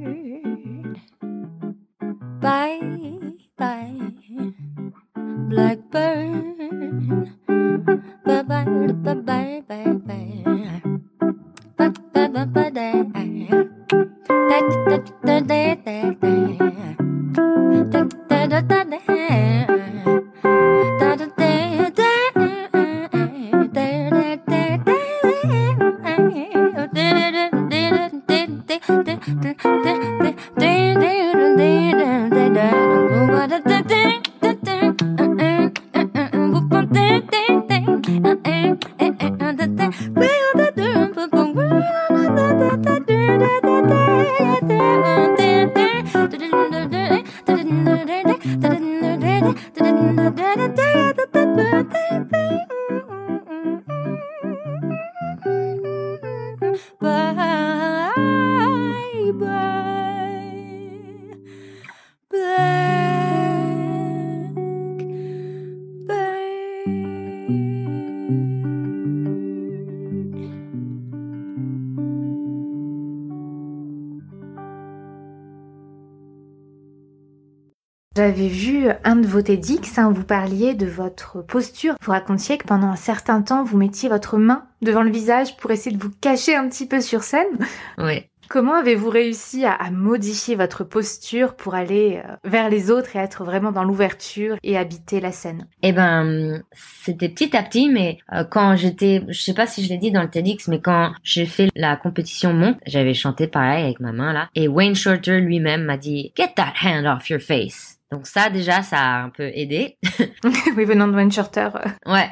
de 79.18 79.26
vos 79.26 79.42
TEDx, 79.42 79.98
hein, 79.98 80.10
vous 80.10 80.24
parliez 80.24 80.74
de 80.74 80.86
votre 80.86 81.42
posture. 81.42 81.94
Vous 82.02 82.12
racontiez 82.12 82.58
que 82.58 82.66
pendant 82.66 82.88
un 82.88 82.96
certain 82.96 83.42
temps, 83.42 83.64
vous 83.64 83.76
mettiez 83.76 84.08
votre 84.08 84.38
main 84.38 84.64
devant 84.82 85.02
le 85.02 85.10
visage 85.10 85.56
pour 85.56 85.70
essayer 85.70 85.96
de 85.96 86.02
vous 86.02 86.12
cacher 86.20 86.54
un 86.54 86.68
petit 86.68 86.86
peu 86.86 87.00
sur 87.00 87.22
scène. 87.22 87.58
Ouais. 87.98 88.30
Comment 88.48 88.76
avez-vous 88.76 89.10
réussi 89.10 89.66
à, 89.66 89.72
à 89.72 89.90
modifier 89.90 90.54
votre 90.54 90.82
posture 90.82 91.54
pour 91.54 91.74
aller 91.74 92.22
euh, 92.24 92.36
vers 92.44 92.70
les 92.70 92.90
autres 92.90 93.14
et 93.14 93.18
être 93.18 93.44
vraiment 93.44 93.72
dans 93.72 93.84
l'ouverture 93.84 94.56
et 94.62 94.78
habiter 94.78 95.20
la 95.20 95.32
scène? 95.32 95.66
Eh 95.82 95.92
ben, 95.92 96.62
c'était 96.72 97.28
petit 97.28 97.54
à 97.54 97.62
petit, 97.62 97.90
mais 97.90 98.16
euh, 98.32 98.44
quand 98.44 98.74
j'étais, 98.74 99.22
je 99.28 99.38
sais 99.38 99.52
pas 99.52 99.66
si 99.66 99.84
je 99.84 99.90
l'ai 99.90 99.98
dit 99.98 100.12
dans 100.12 100.22
le 100.22 100.30
TEDx, 100.30 100.66
mais 100.68 100.80
quand 100.80 101.12
j'ai 101.22 101.44
fait 101.44 101.68
la 101.76 101.96
compétition 101.96 102.54
monte, 102.54 102.78
j'avais 102.86 103.12
chanté 103.12 103.48
pareil 103.48 103.84
avec 103.84 104.00
ma 104.00 104.12
main 104.12 104.32
là, 104.32 104.48
et 104.54 104.66
Wayne 104.66 104.96
Shorter 104.96 105.40
lui-même 105.40 105.84
m'a 105.84 105.98
dit 105.98 106.32
Get 106.34 106.54
that 106.56 106.72
hand 106.82 107.04
off 107.04 107.28
your 107.28 107.40
face. 107.40 107.97
Donc 108.10 108.26
ça 108.26 108.48
déjà, 108.50 108.82
ça 108.82 108.98
a 108.98 109.22
un 109.22 109.28
peu 109.30 109.50
aidé. 109.54 109.98
Oui, 110.76 110.84
venant 110.84 111.08
de 111.08 111.14
Wayne 111.14 111.32
Shorter. 111.32 111.68
euh, 111.74 112.12
Ouais. 112.12 112.30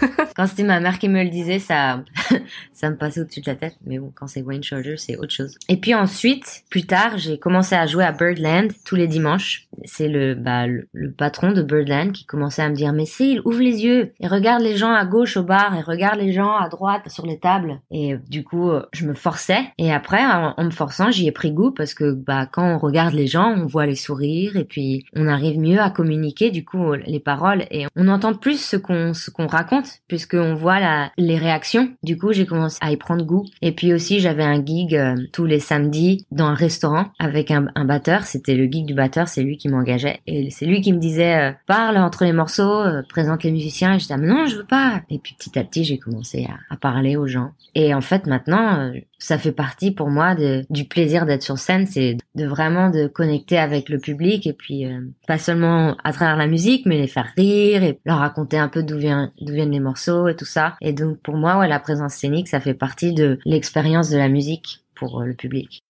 quand 0.38 0.46
c'était 0.46 0.62
ma 0.62 0.78
mère 0.78 1.00
qui 1.00 1.08
me 1.08 1.20
le 1.24 1.30
disait, 1.30 1.58
ça, 1.58 2.04
ça 2.72 2.90
me 2.90 2.96
passait 2.96 3.20
au-dessus 3.20 3.40
de 3.40 3.50
la 3.50 3.56
tête. 3.56 3.74
Mais 3.84 3.98
bon, 3.98 4.12
quand 4.14 4.28
c'est 4.28 4.40
Wayne 4.40 4.62
Shorter, 4.62 4.96
c'est 4.96 5.16
autre 5.16 5.32
chose. 5.32 5.56
Et 5.68 5.76
puis 5.76 5.96
ensuite, 5.96 6.62
plus 6.70 6.86
tard, 6.86 7.18
j'ai 7.18 7.40
commencé 7.40 7.74
à 7.74 7.88
jouer 7.88 8.04
à 8.04 8.12
Birdland 8.12 8.70
tous 8.84 8.94
les 8.94 9.08
dimanches. 9.08 9.66
C'est 9.84 10.06
le, 10.06 10.36
bah, 10.36 10.68
le, 10.68 11.10
patron 11.10 11.50
de 11.50 11.60
Birdland 11.60 12.12
qui 12.12 12.24
commençait 12.24 12.62
à 12.62 12.68
me 12.68 12.76
dire, 12.76 12.92
mais 12.92 13.04
Cyril, 13.04 13.42
ouvre 13.44 13.62
les 13.62 13.84
yeux 13.84 14.12
et 14.20 14.28
regarde 14.28 14.62
les 14.62 14.76
gens 14.76 14.92
à 14.92 15.04
gauche 15.04 15.36
au 15.36 15.42
bar 15.42 15.74
et 15.74 15.80
regarde 15.80 16.20
les 16.20 16.32
gens 16.32 16.54
à 16.54 16.68
droite 16.68 17.08
sur 17.08 17.26
les 17.26 17.40
tables. 17.40 17.80
Et 17.90 18.14
du 18.28 18.44
coup, 18.44 18.70
je 18.92 19.06
me 19.06 19.14
forçais. 19.14 19.64
Et 19.76 19.92
après, 19.92 20.24
en, 20.24 20.54
en 20.56 20.64
me 20.64 20.70
forçant, 20.70 21.10
j'y 21.10 21.26
ai 21.26 21.32
pris 21.32 21.50
goût 21.50 21.72
parce 21.72 21.94
que, 21.94 22.12
bah, 22.12 22.46
quand 22.46 22.76
on 22.76 22.78
regarde 22.78 23.14
les 23.14 23.26
gens, 23.26 23.56
on 23.56 23.66
voit 23.66 23.86
les 23.86 23.96
sourires 23.96 24.56
et 24.56 24.64
puis 24.64 25.04
on 25.16 25.26
arrive 25.26 25.58
mieux 25.58 25.80
à 25.80 25.90
communiquer, 25.90 26.52
du 26.52 26.64
coup, 26.64 26.92
les 26.92 27.18
paroles 27.18 27.64
et 27.72 27.86
on 27.96 28.06
entend 28.06 28.34
plus 28.34 28.64
ce 28.64 28.76
qu'on, 28.76 29.14
ce 29.14 29.32
qu'on 29.32 29.48
raconte 29.48 29.98
puisqu'on 30.28 30.54
voit 30.54 30.80
la, 30.80 31.10
les 31.16 31.36
réactions. 31.36 31.90
Du 32.02 32.18
coup, 32.18 32.32
j'ai 32.32 32.46
commencé 32.46 32.78
à 32.80 32.90
y 32.90 32.96
prendre 32.96 33.24
goût. 33.24 33.44
Et 33.62 33.72
puis 33.72 33.92
aussi, 33.92 34.20
j'avais 34.20 34.44
un 34.44 34.64
gig 34.64 34.94
euh, 34.94 35.16
tous 35.32 35.46
les 35.46 35.60
samedis 35.60 36.26
dans 36.30 36.46
un 36.46 36.54
restaurant 36.54 37.06
avec 37.18 37.50
un, 37.50 37.66
batteur. 37.84 38.24
C'était 38.24 38.54
le 38.54 38.64
gig 38.64 38.84
du 38.84 38.94
batteur, 38.94 39.28
c'est 39.28 39.42
lui 39.42 39.56
qui 39.56 39.68
m'engageait. 39.68 40.20
Et 40.26 40.50
c'est 40.50 40.66
lui 40.66 40.80
qui 40.80 40.92
me 40.92 40.98
disait, 40.98 41.36
euh, 41.36 41.52
parle 41.66 41.96
entre 41.96 42.24
les 42.24 42.32
morceaux, 42.32 42.82
euh, 42.82 43.02
présente 43.08 43.42
les 43.42 43.50
musiciens. 43.50 43.94
Et 43.94 43.98
j'étais, 43.98 44.14
ah, 44.14 44.18
non, 44.18 44.46
je 44.46 44.56
veux 44.56 44.66
pas. 44.66 45.02
Et 45.08 45.18
puis 45.18 45.34
petit 45.38 45.58
à 45.58 45.64
petit, 45.64 45.84
j'ai 45.84 45.98
commencé 45.98 46.46
à, 46.70 46.76
parler 46.76 47.16
aux 47.16 47.26
gens. 47.26 47.52
Et 47.74 47.94
en 47.94 48.00
fait, 48.00 48.26
maintenant, 48.26 48.92
ça 49.18 49.36
fait 49.36 49.52
partie 49.52 49.90
pour 49.90 50.08
moi 50.08 50.36
du 50.70 50.84
plaisir 50.84 51.26
d'être 51.26 51.42
sur 51.42 51.58
scène, 51.58 51.86
c'est 51.86 52.16
de 52.34 52.46
vraiment 52.46 52.90
de 52.90 53.08
connecter 53.08 53.58
avec 53.58 53.88
le 53.88 53.98
public 53.98 54.46
et 54.46 54.52
puis 54.52 54.86
euh, 54.86 55.00
pas 55.26 55.38
seulement 55.38 55.96
à 56.04 56.12
travers 56.12 56.36
la 56.36 56.46
musique, 56.46 56.86
mais 56.86 56.98
les 56.98 57.08
faire 57.08 57.32
rire 57.36 57.82
et 57.82 57.98
leur 58.04 58.18
raconter 58.18 58.58
un 58.58 58.68
peu 58.68 58.82
d'où 58.82 58.96
vient 58.96 59.32
d'où 59.40 59.52
viennent 59.52 59.72
les 59.72 59.80
morceaux 59.80 60.28
et 60.28 60.36
tout 60.36 60.44
ça. 60.44 60.76
Et 60.80 60.92
donc 60.92 61.18
pour 61.18 61.36
moi, 61.36 61.58
ouais, 61.58 61.68
la 61.68 61.80
présence 61.80 62.14
scénique, 62.14 62.48
ça 62.48 62.60
fait 62.60 62.74
partie 62.74 63.12
de 63.12 63.38
l'expérience 63.44 64.08
de 64.10 64.18
la 64.18 64.28
musique 64.28 64.84
pour 64.94 65.20
euh, 65.20 65.26
le 65.26 65.34
public. 65.34 65.82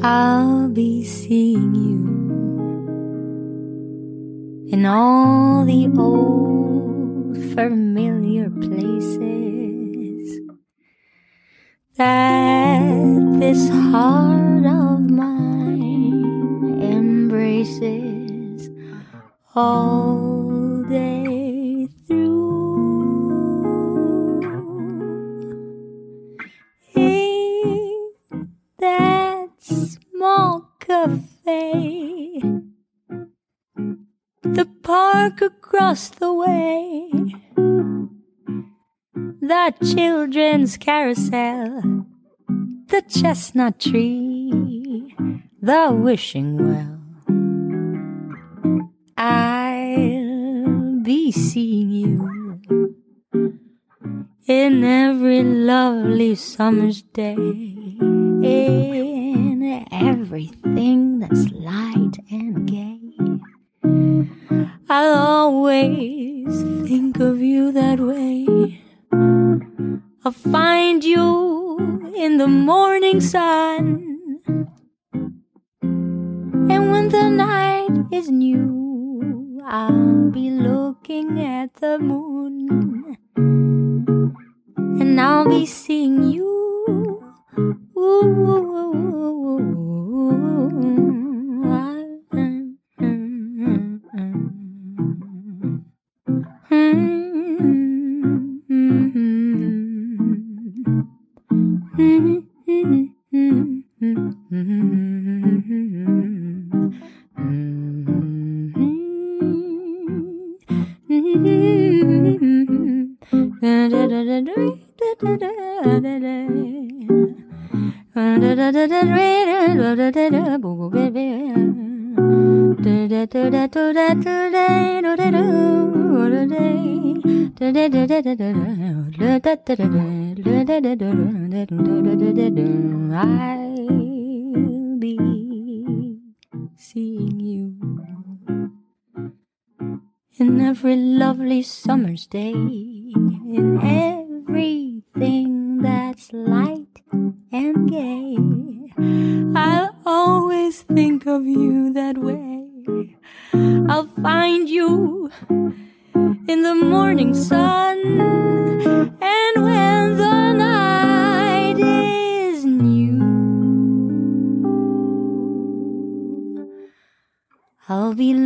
I'll 0.00 0.68
be 0.68 1.04
seeing 1.04 1.74
you 1.74 2.28
in 4.72 4.84
all 4.84 5.66
the 5.66 5.88
old 5.98 7.36
familiar 7.54 8.48
places 8.50 9.47
that 11.98 13.38
this 13.40 13.68
heart 13.68 14.64
of 14.64 15.10
mine 15.10 16.80
embraces 16.80 18.70
all 19.52 20.84
day 20.88 21.88
through. 22.06 23.18
In 26.94 28.12
that 28.78 29.48
small 29.58 30.70
cafe, 30.78 32.40
the 34.44 34.68
park 34.84 35.42
across 35.42 36.10
the 36.10 36.32
way, 36.32 37.10
the 39.40 39.72
children's 39.94 40.76
carousel, 40.76 42.04
the 42.86 43.02
chestnut 43.08 43.80
tree, 43.80 45.14
the 45.60 45.90
wishing 45.92 46.56
well. 46.58 46.94
I'll 49.16 51.00
be 51.02 51.32
seeing 51.32 51.90
you 51.90 52.60
in 54.46 54.84
every 54.84 55.42
lovely 55.42 56.34
summer's 56.34 57.02
day, 57.02 57.34
in 57.34 59.86
everything 59.90 61.18
that's 61.18 61.50
light 61.50 62.18
and 62.30 62.66
gay. 62.66 63.00
I'll 64.88 65.14
always 65.14 66.62
think 66.88 67.20
of 67.20 67.42
you 67.42 67.70
that 67.72 68.00
way. 68.00 68.80
I'll 69.12 70.32
find 70.32 71.02
you 71.02 72.12
in 72.16 72.36
the 72.36 72.48
morning 72.48 73.20
sun. 73.20 74.40
And 75.80 76.90
when 76.92 77.08
the 77.08 77.28
night 77.30 78.06
is 78.12 78.30
new, 78.30 79.60
I'll 79.64 80.30
be 80.30 80.50
looking 80.50 81.40
at 81.40 81.74
the 81.74 81.98
moon. 81.98 83.16
And 84.76 85.20
I'll 85.20 85.48
be 85.48 85.64
seeing 85.64 86.30
you. 86.30 87.24
I'll 87.96 88.67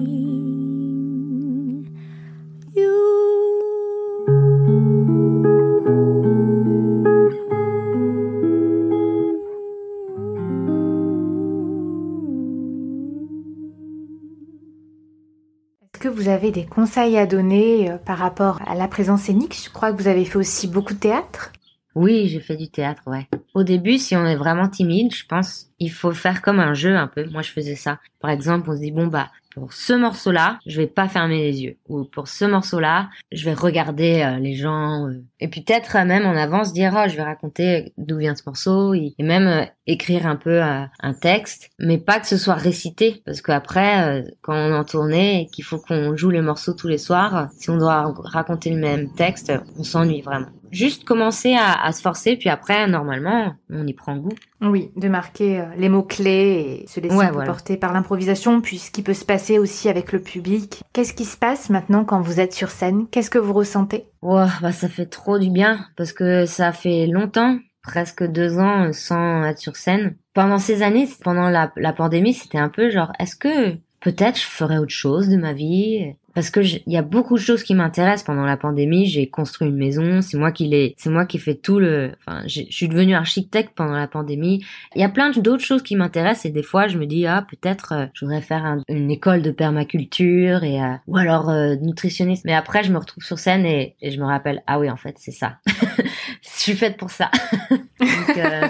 des 16.48 16.64
conseils 16.64 17.18
à 17.18 17.26
donner 17.26 17.90
euh, 17.90 17.98
par 17.98 18.16
rapport 18.16 18.59
à 18.66 18.74
la 18.74 18.88
présence 18.88 19.24
scénique? 19.24 19.55
Je 19.62 19.68
crois 19.68 19.92
que 19.92 20.00
vous 20.00 20.09
avez 20.09 20.24
fait 20.24 20.38
aussi 20.38 20.66
beaucoup 20.66 20.94
de 20.94 20.98
théâtre. 20.98 21.53
Oui, 21.94 22.29
j'ai 22.29 22.40
fait 22.40 22.57
du 22.57 22.70
théâtre, 22.70 23.03
ouais. 23.07 23.29
Au 23.53 23.62
début, 23.62 23.98
si 23.98 24.16
on 24.16 24.24
est 24.24 24.37
vraiment 24.37 24.68
timide, 24.68 25.14
je 25.14 25.26
pense, 25.26 25.66
il 25.79 25.90
faut 25.90 26.12
faire 26.12 26.40
comme 26.40 26.59
un 26.59 26.72
jeu 26.72 26.96
un 26.96 27.09
peu. 27.09 27.26
Moi, 27.26 27.42
je 27.42 27.50
faisais 27.50 27.74
ça. 27.74 27.98
Par 28.20 28.31
exemple, 28.31 28.70
on 28.70 28.76
se 28.76 28.81
dit, 28.81 28.92
bon, 28.92 29.09
bah, 29.09 29.29
pour 29.55 29.73
ce 29.73 29.93
morceau-là, 29.93 30.59
je 30.67 30.81
vais 30.81 30.87
pas 30.87 31.09
fermer 31.09 31.39
les 31.39 31.63
yeux. 31.63 31.77
Ou 31.89 32.05
pour 32.05 32.29
ce 32.29 32.45
morceau-là, 32.45 33.09
je 33.33 33.45
vais 33.45 33.55
regarder 33.55 34.23
euh, 34.23 34.39
les 34.39 34.55
gens. 34.55 35.09
euh. 35.09 35.23
Et 35.41 35.49
puis 35.49 35.63
peut-être 35.63 35.97
euh, 35.97 36.05
même 36.05 36.25
en 36.25 36.37
avance 36.37 36.73
dire, 36.73 36.93
oh, 36.97 37.09
je 37.09 37.17
vais 37.17 37.23
raconter 37.23 37.93
d'où 37.99 38.19
vient 38.19 38.37
ce 38.37 38.43
morceau. 38.47 38.95
Et 38.95 39.15
même 39.19 39.67
écrire 39.87 40.27
un 40.27 40.37
peu 40.37 40.61
un 40.63 41.15
texte. 41.21 41.71
Mais 41.79 41.99
pas 41.99 42.21
que 42.21 42.27
ce 42.27 42.37
soit 42.37 42.55
récité. 42.55 43.23
Parce 43.25 43.43
qu'après, 43.43 44.25
quand 44.41 44.55
on 44.55 44.71
est 44.71 44.77
en 44.77 44.85
tournée 44.85 45.43
et 45.43 45.47
qu'il 45.47 45.65
faut 45.65 45.79
qu'on 45.79 46.17
joue 46.17 46.31
les 46.31 46.43
morceaux 46.43 46.75
tous 46.75 46.89
les 46.89 46.99
soirs, 46.99 47.49
si 47.59 47.71
on 47.71 47.77
doit 47.77 48.15
raconter 48.25 48.71
le 48.71 48.79
même 48.79 49.13
texte, 49.15 49.53
on 49.77 49.83
s'ennuie 49.83 50.23
vraiment. 50.23 50.49
Juste 50.71 51.05
commencer 51.05 51.55
à, 51.55 51.73
à 51.85 51.93
se 51.93 52.01
forcer, 52.01 52.37
puis 52.37 52.49
après, 52.49 52.87
normalement, 52.87 53.55
on 53.71 53.87
y 53.87 53.93
prend 53.93 54.17
goût. 54.17 54.33
Oui, 54.61 54.91
de 54.97 55.09
marquer 55.09 55.61
euh, 55.61 55.65
les 55.77 55.89
mots-clés 55.89 56.83
et 56.83 56.87
se 56.87 57.01
laisser 57.01 57.15
Ouais, 57.17 57.31
voilà. 57.31 57.47
porter 57.51 57.77
par 57.77 57.93
l'improvisation, 57.93 58.61
puis 58.61 58.79
ce 58.79 58.91
qui 58.91 59.03
peut 59.03 59.15
se 59.15 59.25
passer 59.25 59.59
aussi 59.59 59.89
avec 59.89 60.13
le 60.13 60.21
public. 60.21 60.83
Qu'est-ce 60.93 61.15
qui 61.15 61.25
se 61.25 61.37
passe 61.37 61.71
maintenant 61.71 62.05
quand 62.05 62.21
vous 62.21 62.41
êtes 62.41 62.53
sur 62.53 62.71
scène? 62.71 63.07
Qu'est-ce 63.11 63.31
que 63.31 63.39
vous 63.39 63.53
ressentez? 63.53 64.05
Ouah, 64.23 64.51
bah 64.61 64.73
ça 64.73 64.89
fait 64.89 65.07
trop 65.07 65.39
du 65.39 65.51
bien 65.51 65.87
parce 65.97 66.13
que 66.13 66.47
ça 66.47 66.73
fait 66.73 67.07
longtemps, 67.07 67.59
presque 67.83 68.23
deux 68.25 68.59
ans 68.59 68.85
euh, 68.87 68.93
sans 68.93 69.45
être 69.45 69.59
sur 69.59 69.77
scène. 69.77 70.17
Pendant 70.35 70.59
ces 70.59 70.83
années, 70.83 71.09
pendant 71.25 71.49
la, 71.49 71.73
la 71.77 71.93
pandémie, 71.93 72.35
c'était 72.35 72.59
un 72.59 72.69
peu 72.69 72.91
genre, 72.91 73.13
est-ce 73.19 73.35
que 73.35 73.77
peut-être 74.01 74.39
je 74.39 74.45
ferais 74.47 74.79
autre 74.79 74.93
chose 74.95 75.29
de 75.29 75.37
ma 75.37 75.53
vie 75.53 76.15
Parce 76.35 76.51
que 76.51 76.61
il 76.61 76.83
y 76.93 76.97
a 76.97 77.03
beaucoup 77.03 77.35
de 77.37 77.43
choses 77.43 77.63
qui 77.63 77.75
m'intéressent 77.75 78.25
pendant 78.25 78.45
la 78.47 78.57
pandémie. 78.57 79.07
J'ai 79.07 79.29
construit 79.29 79.69
une 79.69 79.77
maison, 79.77 80.23
c'est 80.23 80.39
moi 80.39 80.53
qui 80.53 80.67
l'ai, 80.69 80.95
c'est 80.97 81.11
moi 81.11 81.27
qui 81.27 81.39
fais 81.39 81.55
tout 81.57 81.79
le. 81.81 82.13
Enfin, 82.21 82.43
je 82.47 82.63
suis 82.71 82.89
devenue 82.89 83.15
architecte 83.15 83.73
pendant 83.75 83.95
la 83.97 84.07
pandémie. 84.07 84.65
Il 84.95 85.01
y 85.01 85.05
a 85.05 85.09
plein 85.09 85.31
d'autres 85.31 85.65
choses 85.65 85.83
qui 85.83 85.97
m'intéressent 85.97 86.47
et 86.47 86.51
des 86.51 86.63
fois 86.63 86.87
je 86.89 86.99
me 86.99 87.07
dis 87.07 87.27
ah 87.27 87.45
peut-être 87.51 87.93
euh, 87.93 88.07
je 88.15 88.25
voudrais 88.25 88.41
faire 88.43 88.65
un- 88.65 88.83
une 88.89 89.11
école 89.11 89.43
de 89.43 89.51
permaculture 89.51 90.63
et 90.65 90.81
euh, 90.81 90.95
ou 91.09 91.17
alors 91.17 91.51
euh, 91.51 91.75
nutritionniste. 91.77 92.45
Mais 92.45 92.55
après 92.55 92.85
je 92.85 92.93
me 92.93 92.99
retrouve 92.99 93.25
sur 93.25 93.39
scène 93.39 93.67
et, 93.67 93.97
et 94.01 94.11
je 94.13 94.21
me 94.21 94.25
rappelle 94.25 94.63
ah 94.67 94.79
oui 94.79 94.89
en 94.89 94.97
fait 94.97 95.17
c'est 95.19 95.33
ça. 95.33 95.59
je 95.67 96.49
suis 96.49 96.75
faite 96.75 96.97
pour 96.97 97.11
ça. 97.11 97.31
Donc, 98.01 98.39
euh, 98.39 98.69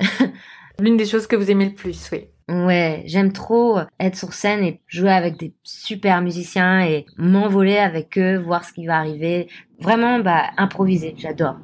L'une 0.80 0.96
des 0.96 1.06
choses 1.06 1.26
que 1.26 1.34
vous 1.34 1.50
aimez 1.50 1.66
le 1.66 1.74
plus, 1.74 2.08
oui. 2.12 2.28
Ouais, 2.48 3.02
j'aime 3.04 3.32
trop 3.32 3.78
être 4.00 4.16
sur 4.16 4.32
scène 4.32 4.64
et 4.64 4.80
jouer 4.86 5.10
avec 5.10 5.36
des 5.36 5.52
super 5.62 6.22
musiciens 6.22 6.80
et 6.86 7.04
m'envoler 7.18 7.76
avec 7.76 8.16
eux, 8.16 8.38
voir 8.38 8.64
ce 8.64 8.72
qui 8.72 8.86
va 8.86 8.98
arriver. 8.98 9.48
Vraiment, 9.80 10.20
bah, 10.20 10.44
improviser, 10.56 11.14
j'adore. 11.18 11.56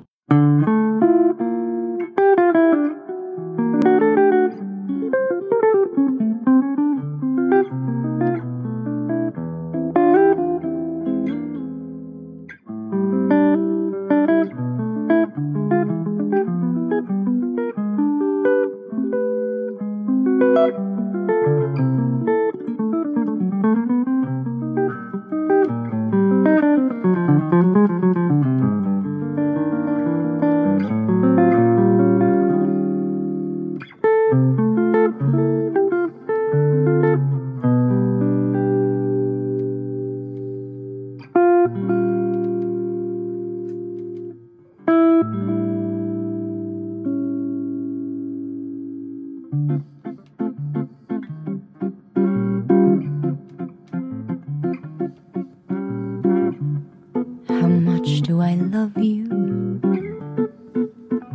Much 57.80 58.20
do 58.22 58.40
I 58.40 58.54
love 58.54 58.96
you? 58.98 59.80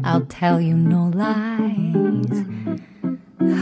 I'll 0.04 0.25
tell 0.25 0.60
you 0.60 0.75
no 0.75 1.12
lies. 1.13 2.45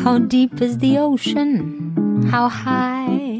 How 0.03 0.19
deep 0.19 0.61
is 0.61 0.77
the 0.77 0.97
ocean? 0.97 2.27
How 2.31 2.49
high 2.49 3.39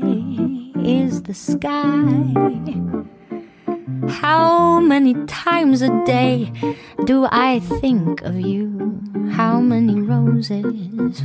is 0.76 1.24
the 1.24 1.34
sky? 1.34 2.34
How 4.10 4.80
many 4.80 5.14
times 5.26 5.82
a 5.82 5.90
day 6.06 6.52
do 7.06 7.28
I 7.32 7.60
think 7.60 8.22
of 8.24 8.40
you? 8.40 9.02
How 9.32 9.60
many 9.60 10.02
roses 10.02 11.24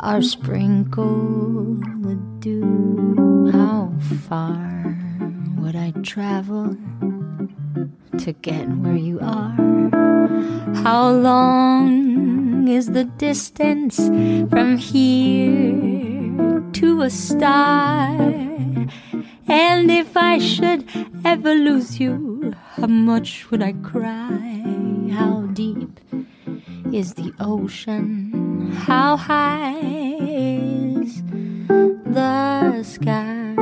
are 0.00 0.22
sprinkled 0.22 2.04
with 2.04 2.40
dew? 2.40 3.50
How 3.52 3.92
far 4.28 4.81
would 5.62 5.76
I 5.76 5.92
travel 6.02 6.76
to 8.18 8.32
get 8.42 8.68
where 8.82 8.96
you 8.96 9.20
are? 9.20 9.54
How 10.82 11.08
long 11.08 12.66
is 12.66 12.88
the 12.88 13.04
distance 13.04 13.96
from 14.50 14.76
here 14.76 16.64
to 16.72 17.02
a 17.02 17.10
star? 17.10 18.10
And 19.46 19.88
if 19.88 20.16
I 20.16 20.38
should 20.38 20.84
ever 21.24 21.54
lose 21.54 22.00
you, 22.00 22.54
how 22.74 22.88
much 22.88 23.48
would 23.52 23.62
I 23.62 23.74
cry? 23.74 24.64
How 25.12 25.42
deep 25.52 26.00
is 26.92 27.14
the 27.14 27.32
ocean? 27.38 28.72
How 28.72 29.16
high 29.16 29.78
is 29.78 31.22
the 32.04 32.82
sky? 32.82 33.61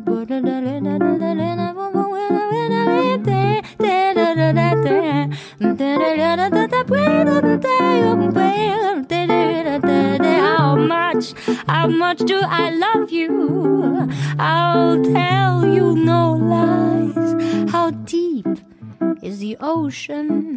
how 11.81 11.87
much 11.87 12.19
do 12.19 12.39
I 12.45 12.69
love 12.69 13.09
you? 13.09 14.07
I'll 14.37 15.03
tell 15.03 15.65
you 15.65 15.95
no 15.95 16.33
lies. 16.33 17.71
How 17.71 17.89
deep 17.89 18.45
is 19.23 19.39
the 19.39 19.57
ocean? 19.59 20.50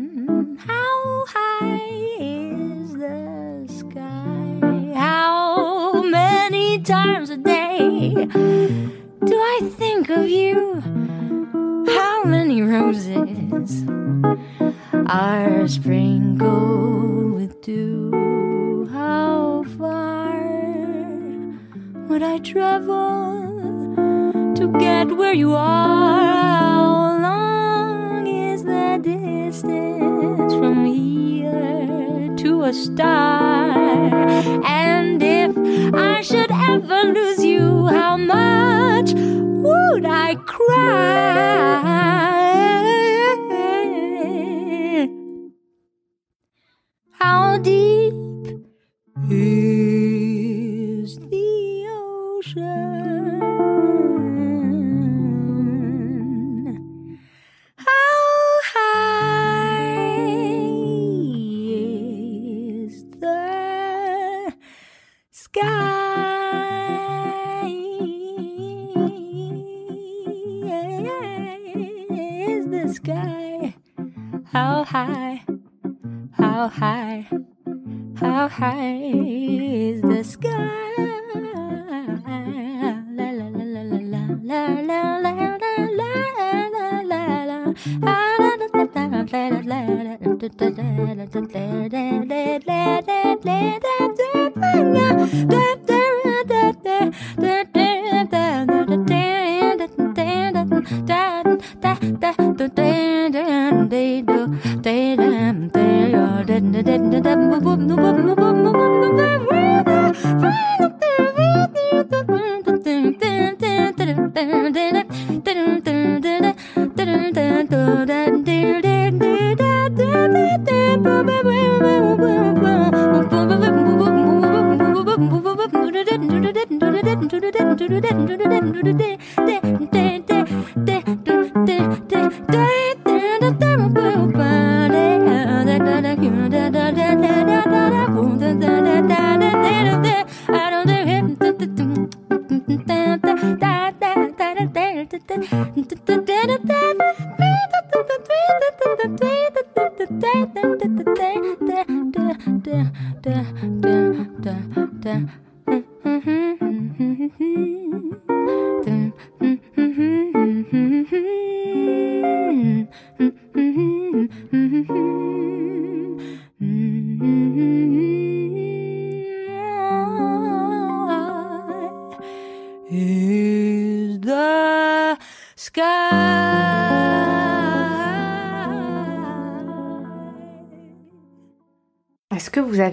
share. 52.55 53.04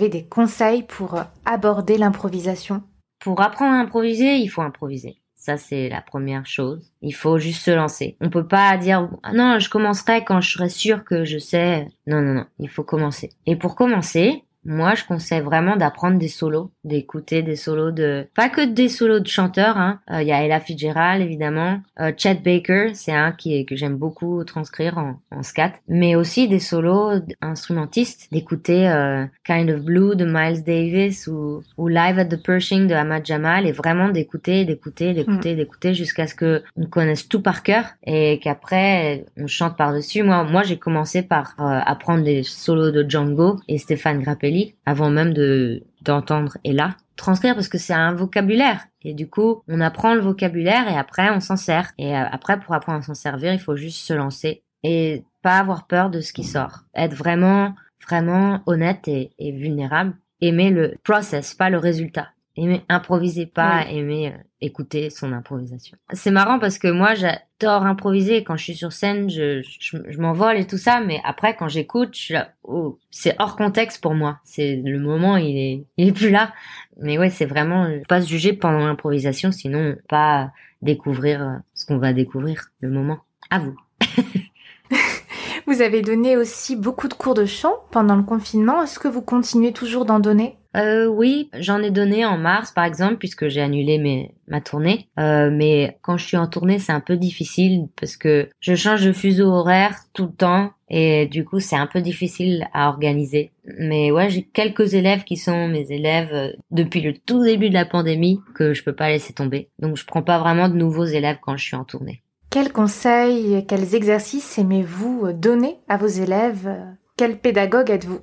Des 0.10 0.26
conseils 0.26 0.84
pour 0.84 1.16
euh, 1.16 1.24
aborder 1.46 1.98
l'improvisation? 1.98 2.84
Pour 3.20 3.42
apprendre 3.42 3.74
à 3.74 3.80
improviser, 3.80 4.38
il 4.38 4.48
faut 4.48 4.62
improviser. 4.62 5.22
Ça, 5.36 5.58
c'est 5.58 5.90
la 5.90 6.02
première 6.02 6.46
chose. 6.46 6.94
Il 7.02 7.14
faut 7.14 7.40
juste 7.40 7.64
se 7.64 7.72
lancer. 7.72 8.16
On 8.22 8.30
peut 8.30 8.48
pas 8.48 8.78
dire, 8.78 9.10
non, 9.34 9.58
je 9.58 9.70
commencerai 9.70 10.24
quand 10.24 10.40
je 10.40 10.52
serai 10.52 10.70
sûr 10.70 11.04
que 11.04 11.26
je 11.26 11.40
sais. 11.40 11.88
Non, 12.06 12.22
non, 12.22 12.36
non. 12.36 12.46
Il 12.60 12.70
faut 12.70 12.84
commencer. 12.84 13.32
Et 13.48 13.56
pour 13.56 13.76
commencer, 13.76 14.44
moi, 14.64 14.94
je 14.94 15.04
conseille 15.06 15.42
vraiment 15.42 15.76
d'apprendre 15.76 16.20
des 16.20 16.28
solos, 16.28 16.72
d'écouter 16.84 17.42
des 17.42 17.56
solos 17.56 17.92
de, 17.92 18.28
pas 18.36 18.50
que 18.50 18.62
des 18.62 18.90
solos 18.90 19.20
de 19.20 19.28
chanteurs, 19.28 19.78
hein. 19.78 20.00
Euh, 20.12 20.22
il 20.22 20.28
y 20.28 20.32
a 20.32 20.44
Ella 20.44 20.60
Fitzgerald, 20.60 21.22
évidemment. 21.22 21.82
Euh, 22.00 22.12
Chet 22.16 22.36
Baker, 22.36 22.92
c'est 22.94 23.12
un 23.12 23.32
qui 23.32 23.56
est, 23.56 23.66
que 23.66 23.76
j'aime 23.76 23.96
beaucoup 23.96 24.44
transcrire 24.44 24.98
en, 25.00 25.20
en 25.32 25.42
scat. 25.42 25.74
Mais 25.88 26.16
aussi 26.16 26.48
des 26.48 26.60
solos 26.60 27.22
instrumentistes, 27.42 28.28
d'écouter 28.32 28.88
euh, 28.88 29.26
Kind 29.44 29.70
of 29.72 29.82
Blue 29.82 30.16
de 30.16 30.26
Miles 30.26 30.64
Davis 30.64 31.28
ou, 31.28 31.64
ou 31.78 31.88
Live 31.88 32.20
at 32.20 32.26
the 32.26 32.42
Pershing 32.42 32.88
de 32.88 32.94
Ahmad 32.94 33.26
Jamal 33.26 33.66
et 33.66 33.72
vraiment 33.72 34.10
d'écouter, 34.10 34.66
d'écouter, 34.66 35.14
d'écouter, 35.14 35.56
d'écouter 35.56 35.94
jusqu'à 35.96 36.28
ce 36.28 36.36
que 36.36 36.64
on 36.78 36.86
connaisse 36.86 37.28
tout 37.28 37.42
par 37.42 37.64
cœur 37.64 37.86
et 38.06 38.40
qu'après 38.40 39.26
on 39.38 39.48
chante 39.48 39.76
par-dessus. 39.76 40.22
Moi, 40.24 40.44
moi, 40.44 40.64
j'ai 40.64 40.78
commencé 40.78 41.24
par 41.24 41.56
apprendre 41.58 42.24
des 42.24 42.44
solos 42.44 42.92
de 42.92 43.08
Django 43.08 43.58
et 43.68 43.78
Stéphane 43.78 44.20
Grappelli 44.20 44.51
avant 44.86 45.10
même 45.10 45.34
de 45.34 45.84
d'entendre 46.02 46.58
Ella 46.64 46.96
transcrire 47.16 47.54
parce 47.54 47.68
que 47.68 47.78
c'est 47.78 47.94
un 47.94 48.14
vocabulaire. 48.14 48.86
Et 49.04 49.14
du 49.14 49.30
coup 49.30 49.64
on 49.68 49.82
apprend 49.82 50.14
le 50.14 50.22
vocabulaire 50.22 50.90
et 50.90 50.98
après 50.98 51.30
on 51.30 51.40
s'en 51.40 51.58
sert. 51.58 51.92
Et 51.98 52.16
euh, 52.16 52.24
après 52.32 52.60
pour 52.60 52.74
apprendre 52.74 53.00
à 53.00 53.04
s'en 53.04 53.14
servir 53.14 53.54
il 53.54 53.60
faut 53.60 53.76
juste 53.76 54.00
se 54.00 54.14
lancer 54.14 54.64
et 54.84 55.24
pas 55.42 55.60
avoir 55.60 55.88
peur 55.88 56.10
de 56.10 56.22
ce 56.22 56.34
qui 56.34 56.44
sort. 56.44 56.80
Être 56.96 57.16
vraiment 57.16 57.76
vraiment 58.08 58.62
honnête 58.66 59.08
et, 59.08 59.32
et 59.38 59.52
vulnérable. 59.52 60.16
Aimer 60.42 60.72
le 60.72 60.96
process 61.04 61.54
pas 61.54 61.70
le 61.70 61.78
résultat 61.78 62.30
aimer 62.62 62.84
improviser 62.90 63.46
pas 63.46 63.86
aimer 63.90 64.28
euh, 64.28 64.38
écouter 64.62 65.10
son 65.10 65.34
improvisation. 65.34 65.98
C'est 66.14 66.32
marrant 66.32 66.60
parce 66.60 66.78
que 66.78 66.88
moi 66.88 67.16
j'adore 67.16 67.86
improviser 67.86 68.44
quand 68.44 68.58
je 68.58 68.64
suis 68.64 68.76
sur 68.76 68.94
scène, 68.94 69.30
je, 69.30 69.62
je, 69.62 70.20
m'envole 70.20 70.58
et 70.58 70.68
tout 70.68 70.78
ça, 70.78 71.02
mais 71.02 71.20
après 71.24 71.56
quand 71.56 71.68
j'écoute, 71.68 72.16
oh, 72.64 73.00
c'est 73.10 73.36
hors 73.40 73.56
contexte 73.56 74.02
pour 74.02 74.14
moi. 74.14 74.40
C'est 74.44 74.76
le 74.76 75.00
moment 75.00 75.38
il 75.38 75.58
est 75.58 75.86
il 75.98 76.10
est 76.10 76.14
plus 76.14 76.30
là. 76.30 76.54
Mais 76.98 77.18
ouais, 77.18 77.30
c'est 77.30 77.46
vraiment 77.46 77.88
pas 78.08 78.22
se 78.22 78.28
juger 78.28 78.54
pendant 78.54 78.86
l'improvisation, 78.86 79.52
sinon 79.52 79.96
pas 80.08 80.52
découvrir 80.82 81.42
euh, 81.42 81.56
ce 81.74 81.86
qu'on 81.86 81.98
va 81.98 82.14
découvrir 82.14 82.70
le 82.80 82.90
moment. 82.90 83.20
À 83.50 83.60
vous. 83.60 83.76
vous 85.68 85.82
avez 85.82 86.02
donné 86.02 86.38
aussi 86.38 86.76
beaucoup 86.76 87.08
de 87.08 87.14
cours 87.14 87.34
de 87.34 87.46
chant 87.46 87.74
pendant 87.92 88.16
le 88.16 88.24
confinement. 88.24 88.84
Est-ce 88.84 89.00
que 89.00 89.08
vous 89.08 89.22
continuez 89.22 89.74
toujours 89.74 90.06
d'en 90.06 90.20
donner? 90.20 90.58
Euh, 90.76 91.06
oui, 91.06 91.50
j'en 91.60 91.82
ai 91.82 91.92
donné 91.92 92.26
en 92.26 92.38
mars 92.38 92.72
par 92.72 92.86
exemple 92.86 93.18
puisque 93.18 93.50
j'ai 93.50 93.62
annulé 93.62 93.98
mes, 93.98 94.34
ma 94.48 94.62
tournée. 94.62 95.10
Euh, 95.20 95.50
mais 95.52 95.98
quand 96.02 96.18
je 96.18 96.26
suis 96.26 96.38
en 96.38 96.48
tournée, 96.48 96.80
c'est 96.80 96.94
un 96.94 97.02
peu 97.02 97.18
difficile 97.18 97.88
parce 98.00 98.16
que 98.16 98.50
je 98.60 98.76
change 98.76 99.04
de 99.04 99.12
fuseau 99.12 99.50
horaire 99.50 99.96
tout 100.14 100.28
le 100.28 100.32
temps 100.34 100.72
et 100.90 101.26
du 101.26 101.44
coup 101.44 101.60
c'est 101.60 101.76
un 101.76 101.88
peu 101.88 102.02
difficile 102.02 102.68
à 102.74 102.88
organiser. 102.88 103.52
Mais 103.80 104.12
ouais, 104.12 104.30
j'ai 104.30 104.44
quelques 104.44 104.94
élèves 104.94 105.24
qui 105.24 105.38
sont 105.38 105.68
mes 105.68 105.92
élèves 105.92 106.34
euh, 106.34 106.52
depuis 106.72 107.02
le 107.02 107.14
tout 107.14 107.44
début 107.44 107.70
de 107.70 107.74
la 107.74 107.86
pandémie 107.86 108.40
que 108.56 108.74
je 108.74 108.84
peux 108.84 108.96
pas 108.96 109.10
laisser 109.10 109.34
tomber. 109.34 109.70
Donc 109.80 109.98
je 109.98 110.06
prends 110.06 110.24
pas 110.24 110.40
vraiment 110.40 110.70
de 110.70 110.76
nouveaux 110.76 111.06
élèves 111.06 111.38
quand 111.42 111.58
je 111.58 111.66
suis 111.66 111.76
en 111.76 111.84
tournée. 111.84 112.24
Quels 112.50 112.72
conseils, 112.72 113.66
quels 113.66 113.96
exercices 113.96 114.58
aimez-vous 114.58 115.32
donner 115.32 115.78
à 115.88 115.96
vos 115.98 116.08
élèves? 116.08 116.70
Quel 117.16 117.38
pédagogue 117.38 117.90
êtes-vous? 117.90 118.20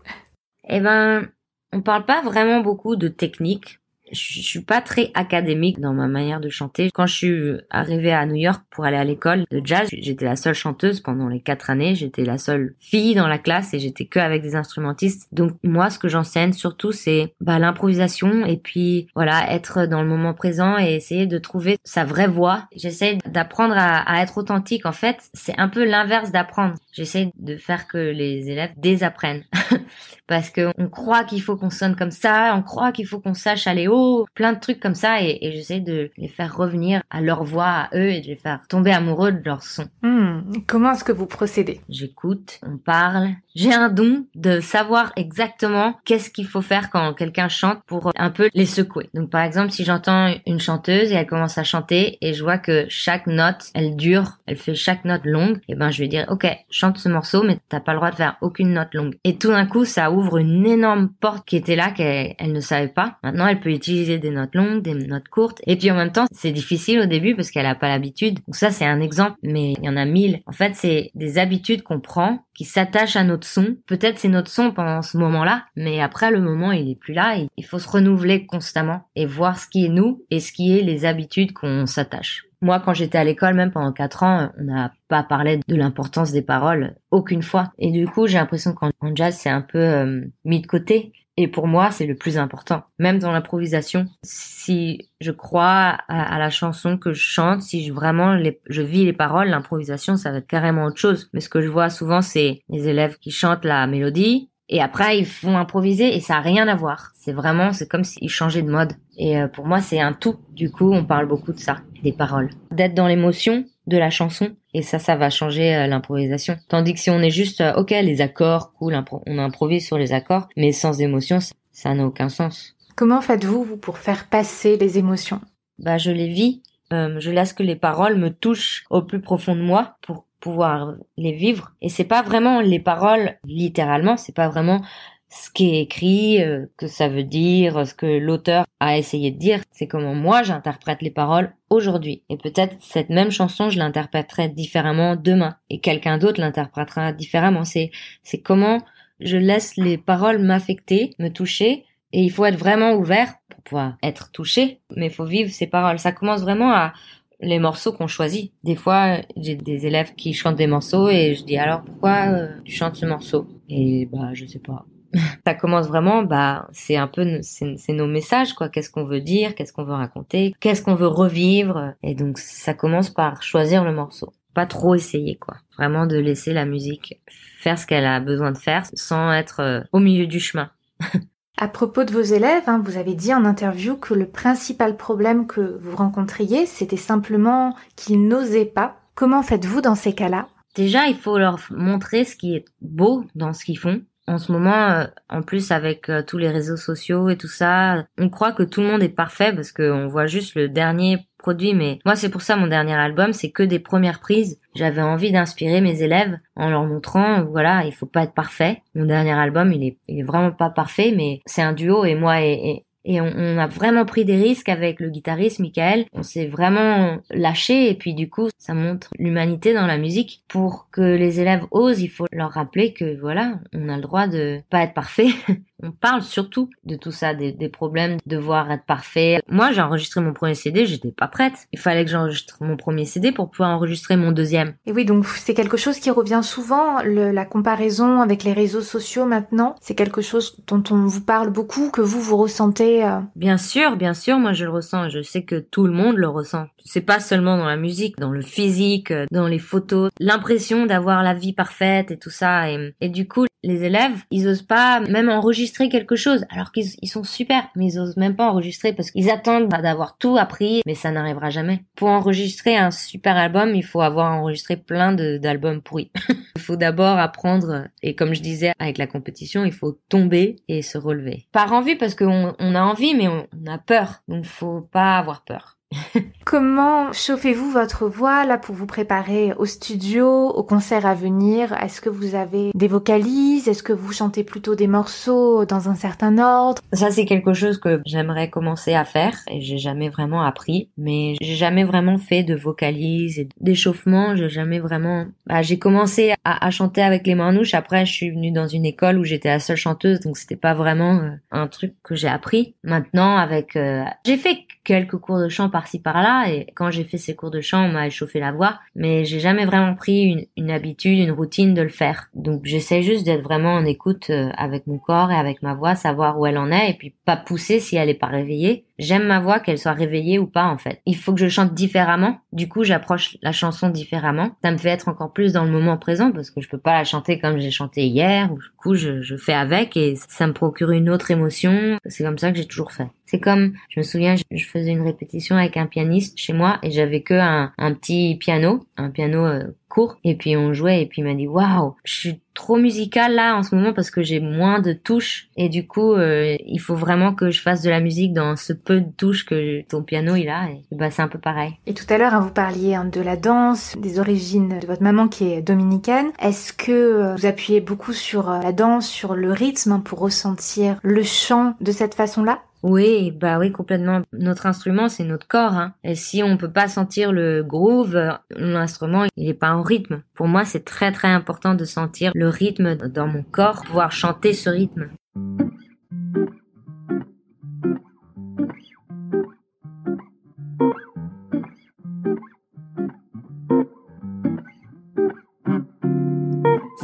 Eh 0.68 0.80
ben, 0.80 1.28
on 1.72 1.80
parle 1.82 2.04
pas 2.04 2.22
vraiment 2.22 2.60
beaucoup 2.60 2.96
de 2.96 3.08
technique. 3.08 3.78
Je 4.10 4.40
suis 4.40 4.62
pas 4.62 4.80
très 4.80 5.10
académique 5.12 5.80
dans 5.80 5.92
ma 5.92 6.08
manière 6.08 6.40
de 6.40 6.48
chanter. 6.48 6.90
Quand 6.92 7.06
je 7.06 7.14
suis 7.14 7.52
arrivée 7.68 8.12
à 8.12 8.24
New 8.24 8.36
York 8.36 8.62
pour 8.70 8.86
aller 8.86 8.96
à 8.96 9.04
l'école 9.04 9.44
de 9.50 9.60
jazz, 9.62 9.86
j'étais 9.92 10.24
la 10.24 10.36
seule 10.36 10.54
chanteuse 10.54 11.00
pendant 11.00 11.28
les 11.28 11.40
quatre 11.40 11.68
années. 11.68 11.94
J'étais 11.94 12.24
la 12.24 12.38
seule 12.38 12.74
fille 12.78 13.14
dans 13.14 13.28
la 13.28 13.36
classe 13.36 13.74
et 13.74 13.78
j'étais 13.78 14.06
que 14.06 14.18
avec 14.18 14.40
des 14.40 14.56
instrumentistes. 14.56 15.28
Donc 15.32 15.52
moi, 15.62 15.90
ce 15.90 15.98
que 15.98 16.08
j'enseigne 16.08 16.54
surtout, 16.54 16.90
c'est 16.90 17.34
bah, 17.42 17.58
l'improvisation 17.58 18.46
et 18.46 18.56
puis 18.56 19.08
voilà, 19.14 19.52
être 19.52 19.84
dans 19.84 20.00
le 20.00 20.08
moment 20.08 20.32
présent 20.32 20.78
et 20.78 20.94
essayer 20.94 21.26
de 21.26 21.36
trouver 21.36 21.76
sa 21.84 22.04
vraie 22.06 22.28
voix. 22.28 22.66
J'essaie 22.74 23.18
d'apprendre 23.26 23.74
à, 23.76 23.98
à 24.10 24.22
être 24.22 24.38
authentique. 24.38 24.86
En 24.86 24.92
fait, 24.92 25.18
c'est 25.34 25.58
un 25.58 25.68
peu 25.68 25.84
l'inverse 25.84 26.32
d'apprendre. 26.32 26.76
J'essaie 26.92 27.30
de 27.38 27.56
faire 27.56 27.86
que 27.86 27.98
les 27.98 28.48
élèves 28.48 28.72
désapprennent. 28.78 29.44
parce 30.28 30.50
que 30.50 30.70
on 30.78 30.88
croit 30.88 31.24
qu'il 31.24 31.42
faut 31.42 31.56
qu'on 31.56 31.70
sonne 31.70 31.96
comme 31.96 32.12
ça, 32.12 32.54
on 32.56 32.62
croit 32.62 32.92
qu'il 32.92 33.06
faut 33.06 33.18
qu'on 33.18 33.34
sache 33.34 33.66
aller 33.66 33.88
haut, 33.88 34.26
plein 34.34 34.52
de 34.52 34.60
trucs 34.60 34.78
comme 34.78 34.94
ça, 34.94 35.20
et, 35.20 35.38
et 35.40 35.52
j'essaie 35.52 35.80
de 35.80 36.10
les 36.16 36.28
faire 36.28 36.56
revenir 36.56 37.02
à 37.10 37.20
leur 37.20 37.42
voix, 37.42 37.64
à 37.64 37.88
eux, 37.94 38.10
et 38.10 38.20
de 38.20 38.26
les 38.26 38.36
faire 38.36 38.60
tomber 38.68 38.92
amoureux 38.92 39.32
de 39.32 39.42
leur 39.44 39.62
son. 39.62 39.86
Hmm, 40.02 40.42
comment 40.66 40.92
est-ce 40.92 41.04
que 41.04 41.12
vous 41.12 41.26
procédez? 41.26 41.80
J'écoute, 41.88 42.60
on 42.62 42.76
parle. 42.76 43.30
J'ai 43.54 43.74
un 43.74 43.88
don 43.88 44.26
de 44.36 44.60
savoir 44.60 45.12
exactement 45.16 45.96
qu'est-ce 46.04 46.30
qu'il 46.30 46.46
faut 46.46 46.62
faire 46.62 46.90
quand 46.90 47.12
quelqu'un 47.14 47.48
chante 47.48 47.80
pour 47.86 48.12
un 48.16 48.30
peu 48.30 48.50
les 48.54 48.66
secouer. 48.66 49.10
Donc 49.14 49.30
par 49.30 49.42
exemple, 49.42 49.72
si 49.72 49.84
j'entends 49.84 50.32
une 50.46 50.60
chanteuse 50.60 51.10
et 51.10 51.14
elle 51.14 51.26
commence 51.26 51.58
à 51.58 51.64
chanter 51.64 52.18
et 52.20 52.34
je 52.34 52.42
vois 52.44 52.58
que 52.58 52.86
chaque 52.88 53.26
note, 53.26 53.70
elle 53.74 53.96
dure, 53.96 54.38
elle 54.46 54.56
fait 54.56 54.74
chaque 54.74 55.04
note 55.04 55.22
longue, 55.24 55.60
et 55.68 55.74
ben 55.74 55.90
je 55.90 56.00
vais 56.00 56.08
dire 56.08 56.26
OK, 56.28 56.46
chante 56.70 56.98
ce 56.98 57.08
morceau, 57.08 57.42
mais 57.42 57.58
t'as 57.68 57.80
pas 57.80 57.92
le 57.92 57.98
droit 57.98 58.10
de 58.10 58.16
faire 58.16 58.36
aucune 58.42 58.72
note 58.72 58.94
longue. 58.94 59.16
Et 59.24 59.38
tout 59.38 59.48
d'un 59.48 59.66
coup, 59.66 59.84
ça 59.84 60.10
ouvre 60.10 60.17
une 60.38 60.66
énorme 60.66 61.10
porte 61.20 61.46
qui 61.46 61.56
était 61.56 61.76
là 61.76 61.90
qu'elle 61.90 62.52
ne 62.52 62.60
savait 62.60 62.88
pas. 62.88 63.18
Maintenant, 63.22 63.46
elle 63.46 63.60
peut 63.60 63.70
utiliser 63.70 64.18
des 64.18 64.30
notes 64.30 64.54
longues, 64.54 64.82
des 64.82 64.94
notes 64.94 65.28
courtes. 65.28 65.60
Et 65.66 65.76
puis 65.76 65.90
en 65.90 65.96
même 65.96 66.12
temps, 66.12 66.26
c'est 66.32 66.52
difficile 66.52 67.00
au 67.00 67.06
début 67.06 67.34
parce 67.34 67.50
qu'elle 67.50 67.66
a 67.66 67.74
pas 67.74 67.88
l'habitude. 67.88 68.40
Donc 68.46 68.56
ça, 68.56 68.70
c'est 68.70 68.84
un 68.84 69.00
exemple, 69.00 69.36
mais 69.42 69.72
il 69.72 69.84
y 69.84 69.88
en 69.88 69.96
a 69.96 70.04
mille. 70.04 70.40
En 70.46 70.52
fait, 70.52 70.74
c'est 70.74 71.10
des 71.14 71.38
habitudes 71.38 71.82
qu'on 71.82 72.00
prend 72.00 72.44
qui 72.58 72.64
s'attachent 72.64 73.14
à 73.14 73.22
notre 73.22 73.46
son. 73.46 73.76
Peut-être 73.86 74.18
c'est 74.18 74.28
notre 74.28 74.50
son 74.50 74.72
pendant 74.72 75.00
ce 75.02 75.16
moment-là, 75.18 75.66
mais 75.76 76.00
après 76.00 76.32
le 76.32 76.40
moment 76.40 76.72
il 76.72 76.90
est 76.90 76.98
plus 76.98 77.14
là. 77.14 77.36
Il 77.56 77.64
faut 77.64 77.78
se 77.78 77.88
renouveler 77.88 78.46
constamment 78.46 79.02
et 79.14 79.26
voir 79.26 79.60
ce 79.60 79.68
qui 79.68 79.84
est 79.84 79.90
nous 79.90 80.24
et 80.30 80.40
ce 80.40 80.50
qui 80.50 80.76
est 80.76 80.82
les 80.82 81.04
habitudes 81.04 81.52
qu'on 81.52 81.86
s'attache. 81.86 82.47
Moi, 82.60 82.80
quand 82.80 82.94
j'étais 82.94 83.18
à 83.18 83.24
l'école, 83.24 83.54
même 83.54 83.70
pendant 83.70 83.92
quatre 83.92 84.22
ans, 84.22 84.50
on 84.58 84.64
n'a 84.64 84.92
pas 85.08 85.22
parlé 85.22 85.60
de 85.66 85.76
l'importance 85.76 86.32
des 86.32 86.42
paroles 86.42 86.96
aucune 87.10 87.42
fois. 87.42 87.72
Et 87.78 87.92
du 87.92 88.06
coup, 88.06 88.26
j'ai 88.26 88.38
l'impression 88.38 88.72
qu'en 88.72 88.90
jazz, 89.14 89.36
c'est 89.38 89.48
un 89.48 89.62
peu 89.62 89.78
euh, 89.78 90.24
mis 90.44 90.60
de 90.60 90.66
côté. 90.66 91.12
Et 91.40 91.46
pour 91.46 91.68
moi, 91.68 91.92
c'est 91.92 92.06
le 92.06 92.16
plus 92.16 92.36
important. 92.36 92.82
Même 92.98 93.20
dans 93.20 93.30
l'improvisation, 93.30 94.06
si 94.24 95.08
je 95.20 95.30
crois 95.30 95.96
à, 96.08 96.36
la 96.36 96.50
chanson 96.50 96.98
que 96.98 97.12
je 97.12 97.22
chante, 97.22 97.62
si 97.62 97.86
je, 97.86 97.92
vraiment 97.92 98.36
je 98.68 98.82
vis 98.82 99.04
les 99.04 99.12
paroles, 99.12 99.46
l'improvisation, 99.48 100.16
ça 100.16 100.32
va 100.32 100.38
être 100.38 100.48
carrément 100.48 100.86
autre 100.86 100.98
chose. 100.98 101.30
Mais 101.32 101.40
ce 101.40 101.48
que 101.48 101.62
je 101.62 101.68
vois 101.68 101.90
souvent, 101.90 102.22
c'est 102.22 102.62
les 102.68 102.88
élèves 102.88 103.18
qui 103.18 103.30
chantent 103.30 103.64
la 103.64 103.86
mélodie, 103.86 104.50
et 104.68 104.80
après 104.80 105.18
ils 105.18 105.26
font 105.26 105.56
improviser 105.56 106.14
et 106.14 106.20
ça 106.20 106.36
a 106.36 106.40
rien 106.40 106.68
à 106.68 106.74
voir. 106.74 107.12
C'est 107.14 107.32
vraiment, 107.32 107.72
c'est 107.72 107.88
comme 107.88 108.04
s'ils 108.04 108.30
changeaient 108.30 108.62
de 108.62 108.70
mode. 108.70 108.92
Et 109.18 109.36
euh, 109.36 109.48
pour 109.48 109.66
moi, 109.66 109.80
c'est 109.80 110.00
un 110.00 110.12
tout. 110.12 110.36
Du 110.52 110.70
coup, 110.70 110.92
on 110.92 111.04
parle 111.04 111.26
beaucoup 111.26 111.52
de 111.52 111.58
ça, 111.58 111.78
des 112.02 112.12
paroles, 112.12 112.50
d'être 112.70 112.94
dans 112.94 113.06
l'émotion 113.06 113.64
de 113.86 113.98
la 113.98 114.10
chanson. 114.10 114.50
Et 114.74 114.82
ça, 114.82 114.98
ça 114.98 115.16
va 115.16 115.28
changer 115.28 115.74
euh, 115.74 115.86
l'improvisation. 115.86 116.56
Tandis 116.68 116.94
que 116.94 117.00
si 117.00 117.10
on 117.10 117.20
est 117.20 117.30
juste, 117.30 117.60
euh, 117.60 117.74
ok, 117.74 117.90
les 117.90 118.20
accords, 118.20 118.72
cool, 118.72 119.02
on 119.26 119.38
improvise 119.38 119.86
sur 119.86 119.98
les 119.98 120.12
accords, 120.12 120.48
mais 120.56 120.72
sans 120.72 121.00
émotion, 121.00 121.38
ça 121.72 121.94
n'a 121.94 122.06
aucun 122.06 122.28
sens. 122.28 122.76
Comment 122.96 123.20
faites-vous 123.20 123.64
vous 123.64 123.76
pour 123.76 123.98
faire 123.98 124.28
passer 124.28 124.76
les 124.76 124.98
émotions? 124.98 125.40
Bah, 125.78 125.98
je 125.98 126.10
les 126.10 126.28
vis. 126.28 126.62
je 126.90 127.30
laisse 127.30 127.52
que 127.52 127.62
les 127.62 127.76
paroles 127.76 128.16
me 128.16 128.30
touchent 128.30 128.84
au 128.90 129.02
plus 129.02 129.20
profond 129.20 129.54
de 129.54 129.60
moi 129.60 129.96
pour 130.02 130.27
pouvoir 130.40 130.94
les 131.16 131.32
vivre. 131.32 131.72
Et 131.82 131.88
c'est 131.88 132.04
pas 132.04 132.22
vraiment 132.22 132.60
les 132.60 132.80
paroles 132.80 133.38
littéralement, 133.44 134.16
c'est 134.16 134.34
pas 134.34 134.48
vraiment 134.48 134.82
ce 135.30 135.50
qui 135.50 135.74
est 135.74 135.82
écrit, 135.82 136.42
euh, 136.42 136.66
que 136.76 136.86
ça 136.86 137.08
veut 137.08 137.24
dire, 137.24 137.86
ce 137.86 137.94
que 137.94 138.06
l'auteur 138.06 138.64
a 138.80 138.96
essayé 138.96 139.30
de 139.30 139.38
dire. 139.38 139.60
C'est 139.70 139.86
comment 139.86 140.14
moi 140.14 140.42
j'interprète 140.42 141.02
les 141.02 141.10
paroles 141.10 141.52
aujourd'hui. 141.70 142.22
Et 142.30 142.36
peut-être 142.36 142.76
cette 142.80 143.10
même 143.10 143.30
chanson, 143.30 143.68
je 143.70 143.78
l'interpréterai 143.78 144.48
différemment 144.48 145.16
demain. 145.16 145.56
Et 145.70 145.80
quelqu'un 145.80 146.18
d'autre 146.18 146.40
l'interprétera 146.40 147.12
différemment. 147.12 147.64
C'est, 147.64 147.90
c'est 148.22 148.40
comment 148.40 148.80
je 149.20 149.36
laisse 149.36 149.76
les 149.76 149.98
paroles 149.98 150.38
m'affecter, 150.38 151.14
me 151.18 151.28
toucher. 151.28 151.84
Et 152.12 152.22
il 152.22 152.30
faut 152.30 152.46
être 152.46 152.58
vraiment 152.58 152.92
ouvert 152.92 153.34
pour 153.50 153.62
pouvoir 153.62 153.96
être 154.02 154.30
touché. 154.32 154.80
Mais 154.96 155.06
il 155.06 155.12
faut 155.12 155.26
vivre 155.26 155.50
ces 155.52 155.66
paroles. 155.66 155.98
Ça 155.98 156.12
commence 156.12 156.40
vraiment 156.40 156.72
à, 156.72 156.94
les 157.40 157.58
morceaux 157.58 157.92
qu'on 157.92 158.06
choisit. 158.06 158.52
Des 158.64 158.74
fois, 158.74 159.18
j'ai 159.36 159.54
des 159.54 159.86
élèves 159.86 160.14
qui 160.14 160.32
chantent 160.34 160.56
des 160.56 160.66
morceaux 160.66 161.08
et 161.08 161.34
je 161.34 161.44
dis 161.44 161.56
alors 161.56 161.82
pourquoi 161.82 162.28
euh, 162.28 162.48
tu 162.64 162.72
chantes 162.72 162.96
ce 162.96 163.06
morceau? 163.06 163.46
Et 163.68 164.06
bah 164.06 164.30
je 164.34 164.44
sais 164.46 164.58
pas. 164.58 164.86
ça 165.46 165.54
commence 165.54 165.88
vraiment, 165.88 166.22
bah 166.22 166.68
c'est 166.72 166.96
un 166.96 167.06
peu 167.06 167.38
c'est 167.42 167.92
nos 167.92 168.06
messages 168.06 168.52
quoi. 168.54 168.68
Qu'est-ce 168.68 168.90
qu'on 168.90 169.04
veut 169.04 169.20
dire, 169.20 169.54
qu'est-ce 169.54 169.72
qu'on 169.72 169.84
veut 169.84 169.94
raconter, 169.94 170.54
qu'est-ce 170.60 170.82
qu'on 170.82 170.94
veut 170.94 171.06
revivre? 171.06 171.94
Et 172.02 172.14
donc 172.14 172.38
ça 172.38 172.74
commence 172.74 173.10
par 173.10 173.42
choisir 173.42 173.84
le 173.84 173.92
morceau. 173.92 174.32
pas 174.54 174.66
trop 174.66 174.94
essayer 174.94 175.36
quoi. 175.36 175.56
Vraiment 175.78 176.06
de 176.06 176.16
laisser 176.16 176.52
la 176.52 176.64
musique 176.66 177.20
faire 177.58 177.78
ce 177.78 177.86
qu'elle 177.86 178.06
a 178.06 178.20
besoin 178.20 178.52
de 178.52 178.58
faire 178.58 178.84
sans 178.94 179.32
être 179.32 179.60
euh, 179.60 179.80
au 179.92 180.00
milieu 180.00 180.26
du 180.26 180.40
chemin. 180.40 180.70
À 181.60 181.66
propos 181.66 182.04
de 182.04 182.12
vos 182.12 182.22
élèves, 182.22 182.62
hein, 182.68 182.80
vous 182.84 182.98
avez 182.98 183.14
dit 183.14 183.34
en 183.34 183.44
interview 183.44 183.96
que 183.96 184.14
le 184.14 184.28
principal 184.28 184.96
problème 184.96 185.48
que 185.48 185.76
vous 185.82 185.96
rencontriez, 185.96 186.66
c'était 186.66 186.96
simplement 186.96 187.74
qu'ils 187.96 188.28
n'osaient 188.28 188.64
pas. 188.64 189.00
Comment 189.16 189.42
faites-vous 189.42 189.80
dans 189.80 189.96
ces 189.96 190.12
cas-là? 190.12 190.46
Déjà, 190.76 191.08
il 191.08 191.16
faut 191.16 191.36
leur 191.36 191.58
montrer 191.70 192.24
ce 192.24 192.36
qui 192.36 192.54
est 192.54 192.64
beau 192.80 193.24
dans 193.34 193.52
ce 193.52 193.64
qu'ils 193.64 193.78
font. 193.78 194.02
En 194.28 194.38
ce 194.38 194.52
moment, 194.52 194.90
euh, 194.90 195.06
en 195.28 195.42
plus 195.42 195.72
avec 195.72 196.08
euh, 196.08 196.22
tous 196.22 196.38
les 196.38 196.48
réseaux 196.48 196.76
sociaux 196.76 197.28
et 197.28 197.36
tout 197.36 197.48
ça, 197.48 198.06
on 198.18 198.28
croit 198.28 198.52
que 198.52 198.62
tout 198.62 198.80
le 198.80 198.86
monde 198.86 199.02
est 199.02 199.08
parfait 199.08 199.52
parce 199.52 199.72
qu'on 199.72 200.06
voit 200.06 200.26
juste 200.26 200.54
le 200.54 200.68
dernier 200.68 201.27
produit. 201.38 201.74
Mais 201.74 201.98
moi, 202.04 202.16
c'est 202.16 202.28
pour 202.28 202.42
ça 202.42 202.56
mon 202.56 202.66
dernier 202.66 202.94
album, 202.94 203.32
c'est 203.32 203.50
que 203.50 203.62
des 203.62 203.78
premières 203.78 204.20
prises. 204.20 204.58
J'avais 204.74 205.02
envie 205.02 205.32
d'inspirer 205.32 205.80
mes 205.80 206.02
élèves 206.02 206.36
en 206.56 206.68
leur 206.68 206.84
montrant, 206.84 207.44
voilà, 207.44 207.84
il 207.84 207.92
faut 207.92 208.06
pas 208.06 208.24
être 208.24 208.34
parfait. 208.34 208.82
Mon 208.94 209.06
dernier 209.06 209.32
album, 209.32 209.72
il 209.72 209.96
est, 210.08 210.22
vraiment 210.22 210.52
pas 210.52 210.70
parfait, 210.70 211.12
mais 211.16 211.40
c'est 211.46 211.62
un 211.62 211.72
duo 211.72 212.04
et 212.04 212.14
moi 212.14 212.42
et, 212.42 212.84
et 213.08 213.22
on, 213.22 213.58
a 213.58 213.66
vraiment 213.66 214.04
pris 214.04 214.26
des 214.26 214.36
risques 214.36 214.68
avec 214.68 215.00
le 215.00 215.08
guitariste 215.08 215.60
Michael. 215.60 216.04
On 216.12 216.22
s'est 216.22 216.46
vraiment 216.46 217.18
lâché 217.30 217.88
et 217.88 217.94
puis 217.94 218.12
du 218.12 218.28
coup, 218.28 218.48
ça 218.58 218.74
montre 218.74 219.08
l'humanité 219.18 219.72
dans 219.72 219.86
la 219.86 219.96
musique. 219.96 220.42
Pour 220.46 220.88
que 220.90 221.00
les 221.00 221.40
élèves 221.40 221.64
osent, 221.70 222.02
il 222.02 222.10
faut 222.10 222.26
leur 222.32 222.50
rappeler 222.50 222.92
que 222.92 223.18
voilà, 223.18 223.60
on 223.72 223.88
a 223.88 223.96
le 223.96 224.02
droit 224.02 224.26
de 224.26 224.60
pas 224.68 224.82
être 224.82 224.92
parfait. 224.92 225.28
on 225.82 225.90
parle 225.90 226.22
surtout 226.22 226.70
de 226.84 226.96
tout 226.96 227.12
ça, 227.12 227.34
des, 227.34 227.52
des, 227.52 227.68
problèmes, 227.68 228.16
de 228.26 228.36
devoir 228.36 228.70
être 228.70 228.84
parfait. 228.84 229.40
Moi, 229.48 229.72
j'ai 229.72 229.80
enregistré 229.80 230.20
mon 230.20 230.32
premier 230.32 230.54
CD, 230.54 230.86
j'étais 230.86 231.12
pas 231.12 231.28
prête. 231.28 231.68
Il 231.72 231.78
fallait 231.78 232.04
que 232.04 232.10
j'enregistre 232.10 232.58
mon 232.60 232.76
premier 232.76 233.04
CD 233.04 233.32
pour 233.32 233.50
pouvoir 233.50 233.70
enregistrer 233.70 234.16
mon 234.16 234.32
deuxième. 234.32 234.74
Et 234.86 234.92
oui, 234.92 235.04
donc 235.04 235.26
c'est 235.26 235.54
quelque 235.54 235.76
chose 235.76 235.98
qui 235.98 236.10
revient 236.10 236.40
souvent, 236.42 237.02
le, 237.02 237.30
la 237.30 237.44
comparaison 237.44 238.20
avec 238.20 238.44
les 238.44 238.52
réseaux 238.52 238.80
sociaux 238.80 239.24
maintenant. 239.24 239.74
C'est 239.80 239.94
quelque 239.94 240.22
chose 240.22 240.56
dont 240.66 240.82
on 240.90 241.06
vous 241.06 241.22
parle 241.22 241.50
beaucoup, 241.50 241.90
que 241.90 242.00
vous, 242.00 242.20
vous 242.20 242.36
ressentez 242.36 243.04
euh, 243.04 243.20
bien 243.36 243.58
sûr, 243.58 243.96
bien 243.96 244.14
sûr, 244.14 244.38
moi 244.38 244.52
je 244.52 244.64
le 244.64 244.70
ressens. 244.70 245.08
Je 245.08 245.22
sais 245.22 245.42
que 245.42 245.56
tout 245.56 245.86
le 245.86 245.92
monde 245.92 246.16
le 246.16 246.28
ressent. 246.28 246.66
C'est 246.84 247.00
pas 247.00 247.20
seulement 247.20 247.56
dans 247.56 247.66
la 247.66 247.76
musique, 247.76 248.18
dans 248.18 248.30
le 248.30 248.42
physique, 248.42 249.10
euh, 249.10 249.26
dans 249.30 249.46
les 249.46 249.58
photos, 249.58 250.10
l'impression 250.20 250.86
d'avoir 250.86 251.22
la 251.22 251.34
vie 251.34 251.52
parfaite 251.52 252.10
et 252.10 252.18
tout 252.18 252.30
ça. 252.30 252.70
Et, 252.70 252.94
et 253.00 253.08
du 253.08 253.28
coup, 253.28 253.46
les 253.64 253.82
élèves, 253.84 254.22
ils 254.30 254.46
osent 254.46 254.62
pas 254.62 255.00
même 255.00 255.28
enregistrer 255.28 255.67
quelque 255.88 256.16
chose, 256.16 256.44
alors 256.50 256.72
qu'ils 256.72 256.88
ils 257.00 257.08
sont 257.08 257.24
super, 257.24 257.68
mais 257.76 257.86
ils 257.86 257.98
osent 257.98 258.16
même 258.16 258.36
pas 258.36 258.48
enregistrer 258.48 258.92
parce 258.92 259.10
qu'ils 259.10 259.30
attendent 259.30 259.68
d'avoir 259.68 260.18
tout 260.18 260.36
appris, 260.38 260.82
mais 260.86 260.94
ça 260.94 261.10
n'arrivera 261.10 261.50
jamais. 261.50 261.84
Pour 261.94 262.08
enregistrer 262.08 262.76
un 262.76 262.90
super 262.90 263.36
album, 263.36 263.74
il 263.74 263.84
faut 263.84 264.00
avoir 264.00 264.32
enregistré 264.32 264.76
plein 264.76 265.12
d'albums 265.12 265.82
pourris. 265.82 266.10
il 266.56 266.62
faut 266.62 266.76
d'abord 266.76 267.18
apprendre, 267.18 267.84
et 268.02 268.14
comme 268.14 268.34
je 268.34 268.42
disais 268.42 268.72
avec 268.78 268.98
la 268.98 269.06
compétition, 269.06 269.64
il 269.64 269.72
faut 269.72 269.98
tomber 270.08 270.56
et 270.68 270.82
se 270.82 270.98
relever. 270.98 271.46
Par 271.52 271.72
envie 271.72 271.96
parce 271.96 272.14
qu'on 272.14 272.54
on 272.58 272.74
a 272.74 272.82
envie, 272.82 273.14
mais 273.14 273.28
on, 273.28 273.46
on 273.52 273.70
a 273.70 273.78
peur, 273.78 274.22
donc 274.28 274.44
faut 274.44 274.80
pas 274.80 275.18
avoir 275.18 275.44
peur. 275.44 275.77
Comment 276.44 277.12
chauffez-vous 277.12 277.70
votre 277.70 278.08
voix 278.08 278.44
là 278.44 278.58
pour 278.58 278.74
vous 278.74 278.86
préparer 278.86 279.52
au 279.58 279.66
studio, 279.66 280.26
au 280.26 280.62
concert 280.62 281.06
à 281.06 281.14
venir? 281.14 281.72
Est-ce 281.72 282.00
que 282.00 282.08
vous 282.08 282.34
avez 282.34 282.70
des 282.74 282.88
vocalises? 282.88 283.68
Est-ce 283.68 283.82
que 283.82 283.92
vous 283.92 284.12
chantez 284.12 284.44
plutôt 284.44 284.74
des 284.74 284.86
morceaux 284.86 285.64
dans 285.64 285.88
un 285.88 285.94
certain 285.94 286.38
ordre? 286.38 286.82
Ça 286.92 287.10
c'est 287.10 287.24
quelque 287.24 287.52
chose 287.52 287.78
que 287.78 288.00
j'aimerais 288.06 288.50
commencer 288.50 288.94
à 288.94 289.04
faire 289.04 289.34
et 289.50 289.60
j'ai 289.60 289.78
jamais 289.78 290.08
vraiment 290.08 290.42
appris, 290.42 290.88
mais 290.96 291.36
j'ai 291.40 291.54
jamais 291.54 291.84
vraiment 291.84 292.18
fait 292.18 292.42
de 292.42 292.54
vocalises 292.54 293.38
et 293.38 293.48
d'échauffement. 293.60 294.36
J'ai 294.36 294.48
jamais 294.48 294.78
vraiment. 294.78 295.26
Bah, 295.46 295.62
j'ai 295.62 295.78
commencé 295.78 296.34
à, 296.44 296.70
chanter 296.70 297.02
avec 297.02 297.26
les 297.26 297.34
manouches. 297.34 297.74
Après, 297.74 298.06
je 298.06 298.12
suis 298.12 298.30
venue 298.30 298.52
dans 298.52 298.66
une 298.66 298.84
école 298.84 299.18
où 299.18 299.24
j'étais 299.24 299.48
la 299.48 299.60
seule 299.60 299.76
chanteuse, 299.76 300.20
donc 300.20 300.36
c'était 300.36 300.56
pas 300.56 300.74
vraiment 300.74 301.16
euh, 301.16 301.30
un 301.50 301.66
truc 301.66 301.94
que 302.02 302.14
j'ai 302.14 302.28
appris. 302.28 302.74
Maintenant, 302.84 303.36
avec, 303.36 303.76
euh, 303.76 304.04
j'ai 304.26 304.36
fait 304.36 304.58
quelques 304.88 305.18
cours 305.18 305.38
de 305.38 305.50
chant 305.50 305.68
par-ci 305.68 306.00
par-là 306.00 306.50
et 306.50 306.66
quand 306.74 306.90
j'ai 306.90 307.04
fait 307.04 307.18
ces 307.18 307.36
cours 307.36 307.50
de 307.50 307.60
chant, 307.60 307.84
on 307.84 307.92
m'a 307.92 308.06
échauffé 308.06 308.40
la 308.40 308.52
voix, 308.52 308.80
mais 308.94 309.26
j'ai 309.26 309.38
jamais 309.38 309.66
vraiment 309.66 309.94
pris 309.94 310.22
une, 310.22 310.46
une, 310.56 310.70
habitude, 310.70 311.18
une 311.18 311.30
routine 311.30 311.74
de 311.74 311.82
le 311.82 311.90
faire. 311.90 312.30
Donc 312.34 312.62
j'essaie 312.64 313.02
juste 313.02 313.26
d'être 313.26 313.42
vraiment 313.42 313.74
en 313.74 313.84
écoute 313.84 314.30
euh, 314.30 314.48
avec 314.56 314.86
mon 314.86 314.98
corps 314.98 315.30
et 315.30 315.36
avec 315.36 315.62
ma 315.62 315.74
voix, 315.74 315.94
savoir 315.94 316.40
où 316.40 316.46
elle 316.46 316.56
en 316.56 316.70
est 316.72 316.88
et 316.88 316.94
puis 316.94 317.14
pas 317.26 317.36
pousser 317.36 317.80
si 317.80 317.96
elle 317.96 318.08
est 318.08 318.14
pas 318.14 318.28
réveillée. 318.28 318.86
J'aime 318.98 319.26
ma 319.26 319.40
voix 319.40 319.60
qu'elle 319.60 319.78
soit 319.78 319.92
réveillée 319.92 320.38
ou 320.38 320.46
pas 320.46 320.64
en 320.64 320.78
fait. 320.78 321.02
Il 321.04 321.16
faut 321.16 321.34
que 321.34 321.40
je 321.40 321.48
chante 321.48 321.74
différemment. 321.74 322.38
Du 322.52 322.66
coup, 322.66 322.82
j'approche 322.82 323.36
la 323.42 323.52
chanson 323.52 323.90
différemment. 323.90 324.52
Ça 324.64 324.72
me 324.72 324.78
fait 324.78 324.88
être 324.88 325.08
encore 325.08 325.34
plus 325.34 325.52
dans 325.52 325.64
le 325.64 325.70
moment 325.70 325.98
présent 325.98 326.32
parce 326.32 326.50
que 326.50 326.62
je 326.62 326.68
peux 326.70 326.78
pas 326.78 326.94
la 326.94 327.04
chanter 327.04 327.38
comme 327.38 327.60
j'ai 327.60 327.70
chanté 327.70 328.06
hier. 328.06 328.48
Du 328.48 328.58
coup, 328.78 328.94
je, 328.94 329.20
je 329.20 329.36
fais 329.36 329.52
avec 329.52 329.98
et 329.98 330.14
ça 330.28 330.46
me 330.46 330.54
procure 330.54 330.92
une 330.92 331.10
autre 331.10 331.30
émotion. 331.30 331.98
C'est 332.06 332.24
comme 332.24 332.38
ça 332.38 332.50
que 332.50 332.56
j'ai 332.56 332.66
toujours 332.66 332.90
fait. 332.90 333.08
C'est 333.30 333.40
comme, 333.40 333.74
je 333.90 334.00
me 334.00 334.04
souviens, 334.04 334.36
je 334.50 334.64
faisais 334.64 334.90
une 334.90 335.02
répétition 335.02 335.54
avec 335.54 335.76
un 335.76 335.84
pianiste 335.84 336.38
chez 336.38 336.54
moi 336.54 336.78
et 336.82 336.90
j'avais 336.90 337.20
que 337.20 337.34
un, 337.34 337.92
petit 337.92 338.36
piano, 338.40 338.86
un 338.96 339.10
piano 339.10 339.44
euh, 339.44 339.64
court 339.90 340.16
et 340.24 340.34
puis 340.34 340.56
on 340.56 340.72
jouait 340.72 341.02
et 341.02 341.06
puis 341.06 341.20
il 341.20 341.24
m'a 341.24 341.34
dit 341.34 341.46
waouh, 341.46 341.94
je 342.04 342.14
suis 342.14 342.40
trop 342.54 342.76
musical 342.76 343.34
là 343.34 343.54
en 343.54 343.62
ce 343.62 343.74
moment 343.74 343.92
parce 343.92 344.10
que 344.10 344.22
j'ai 344.22 344.40
moins 344.40 344.80
de 344.80 344.94
touches 344.94 345.50
et 345.58 345.68
du 345.68 345.86
coup 345.86 346.14
euh, 346.14 346.56
il 346.66 346.78
faut 346.78 346.94
vraiment 346.94 347.34
que 347.34 347.50
je 347.50 347.60
fasse 347.60 347.82
de 347.82 347.90
la 347.90 348.00
musique 348.00 348.32
dans 348.32 348.56
ce 348.56 348.72
peu 348.72 349.00
de 349.02 349.10
touches 349.14 349.44
que 349.44 349.82
ton 349.82 350.02
piano 350.02 350.34
il 350.34 350.48
a 350.48 350.70
et, 350.70 350.82
bah 350.96 351.10
c'est 351.10 351.22
un 351.22 351.28
peu 351.28 351.38
pareil. 351.38 351.74
Et 351.86 351.92
tout 351.92 352.06
à 352.08 352.16
l'heure 352.16 352.32
hein, 352.32 352.40
vous 352.40 352.52
parliez 352.52 352.94
hein, 352.94 353.04
de 353.04 353.20
la 353.20 353.36
danse, 353.36 353.94
des 353.98 354.18
origines 354.20 354.78
de 354.78 354.86
votre 354.86 355.02
maman 355.02 355.28
qui 355.28 355.52
est 355.52 355.60
dominicaine. 355.60 356.30
Est-ce 356.40 356.72
que 356.72 356.92
euh, 356.92 357.34
vous 357.34 357.44
appuyez 357.44 357.82
beaucoup 357.82 358.14
sur 358.14 358.48
la 358.48 358.72
danse, 358.72 359.06
sur 359.06 359.34
le 359.34 359.52
rythme 359.52 359.92
hein, 359.92 360.00
pour 360.02 360.20
ressentir 360.20 360.98
le 361.02 361.22
chant 361.22 361.74
de 361.82 361.92
cette 361.92 362.14
façon-là? 362.14 362.62
Oui, 362.88 363.30
bah 363.30 363.58
oui, 363.58 363.70
complètement. 363.70 364.22
Notre 364.32 364.64
instrument, 364.66 365.08
c'est 365.08 365.24
notre 365.24 365.46
corps. 365.46 365.74
Hein. 365.74 365.92
Et 366.04 366.14
si 366.14 366.42
on 366.42 366.56
peut 366.56 366.70
pas 366.70 366.88
sentir 366.88 367.32
le 367.32 367.62
groove, 367.62 368.18
l'instrument, 368.50 369.26
il 369.36 369.48
est 369.48 369.54
pas 369.54 369.72
en 369.72 369.82
rythme. 369.82 370.22
Pour 370.34 370.48
moi, 370.48 370.64
c'est 370.64 370.84
très 370.84 371.12
très 371.12 371.28
important 371.28 371.74
de 371.74 371.84
sentir 371.84 372.32
le 372.34 372.48
rythme 372.48 372.96
dans 372.96 373.26
mon 373.26 373.42
corps, 373.42 373.82
pouvoir 373.84 374.10
chanter 374.10 374.54
ce 374.54 374.70
rythme. 374.70 375.10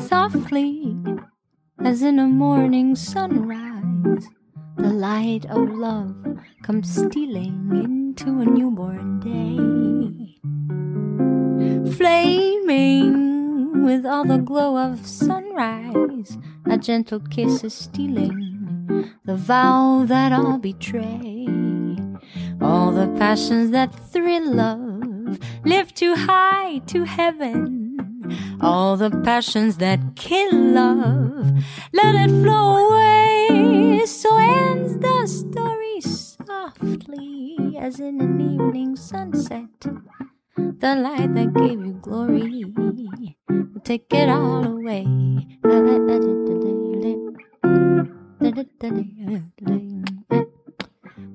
Softly, 0.08 0.96
as 1.84 2.02
in 2.02 2.18
a 2.18 2.26
morning 2.26 2.96
sunrise. 2.96 3.63
The 4.84 4.92
light 4.92 5.46
of 5.46 5.70
love 5.70 6.14
comes 6.62 6.94
stealing 6.94 7.70
into 7.72 8.42
a 8.42 8.44
newborn 8.44 9.18
day. 9.20 10.36
Flaming 11.96 13.82
with 13.82 14.04
all 14.04 14.26
the 14.26 14.36
glow 14.36 14.76
of 14.76 15.06
sunrise, 15.06 16.36
a 16.66 16.76
gentle 16.76 17.20
kiss 17.20 17.64
is 17.64 17.72
stealing 17.72 19.10
the 19.24 19.36
vow 19.36 20.04
that 20.04 20.32
I'll 20.32 20.58
betray. 20.58 21.48
All 22.60 22.92
the 22.92 23.08
passions 23.18 23.70
that 23.70 23.94
thrill 24.12 24.52
love 24.52 25.38
lift 25.64 25.96
too 25.96 26.14
high 26.14 26.82
to 26.88 27.04
heaven. 27.04 27.96
All 28.60 28.98
the 28.98 29.10
passions 29.10 29.78
that 29.78 30.14
kill 30.14 30.52
love, 30.52 31.64
let 31.94 32.14
it 32.16 32.28
flow 32.28 32.86
away 32.86 33.63
so 34.06 34.36
ends 34.36 34.98
the 34.98 35.26
story 35.26 36.00
softly 36.02 37.76
as 37.78 38.00
in 38.00 38.20
an 38.20 38.38
evening 38.38 38.96
sunset. 38.96 39.70
The 40.56 40.94
light 40.96 41.32
that 41.34 41.54
gave 41.54 41.80
you 41.80 41.94
glory 42.02 42.64
will 42.66 43.80
take 43.82 44.12
it 44.12 44.28
all 44.28 44.66
away. 44.66 45.06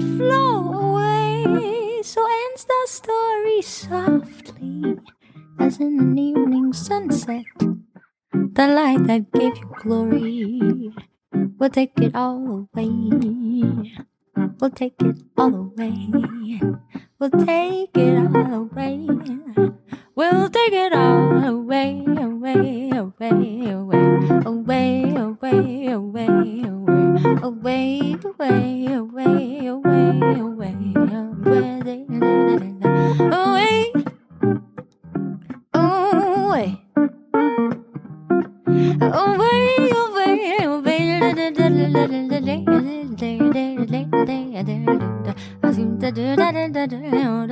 flow 0.00 0.72
away. 0.72 2.02
So 2.02 2.24
ends 2.24 2.64
the 2.64 2.82
story 2.86 3.62
softly, 3.62 4.98
as 5.58 5.78
in 5.78 6.00
an 6.00 6.18
evening 6.18 6.72
sunset. 6.72 7.44
The 8.32 8.66
light 8.66 9.04
that 9.06 9.30
gave 9.32 9.56
you 9.56 9.70
glory 9.78 10.92
will 11.58 11.70
take 11.70 11.92
it 12.00 12.14
all 12.14 12.66
away. 12.74 13.92
We'll 14.60 14.70
take 14.70 15.00
it 15.02 15.16
all 15.36 15.54
away. 15.54 16.08
We'll 17.18 17.30
take 17.44 17.96
it 17.96 18.16
all 18.34 18.68
away. 18.68 19.06
We'll 20.20 20.50
take 20.50 20.74
it 20.74 20.92
all 20.92 21.42
away, 21.42 22.04
away, 22.04 22.90
away, 22.90 23.70
away, 23.70 23.70
away, 23.70 24.04
away, 24.44 25.14
away, 25.16 25.86
away, 25.86 25.86
away, 25.88 26.36
away, 26.66 27.40
away, 27.40 28.18
away, 28.20 28.84
away, 28.84 29.24
away, 29.24 29.64
away, 29.66 30.52
away, 30.52 31.16
away, 33.00 33.60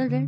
Away, 0.00 0.27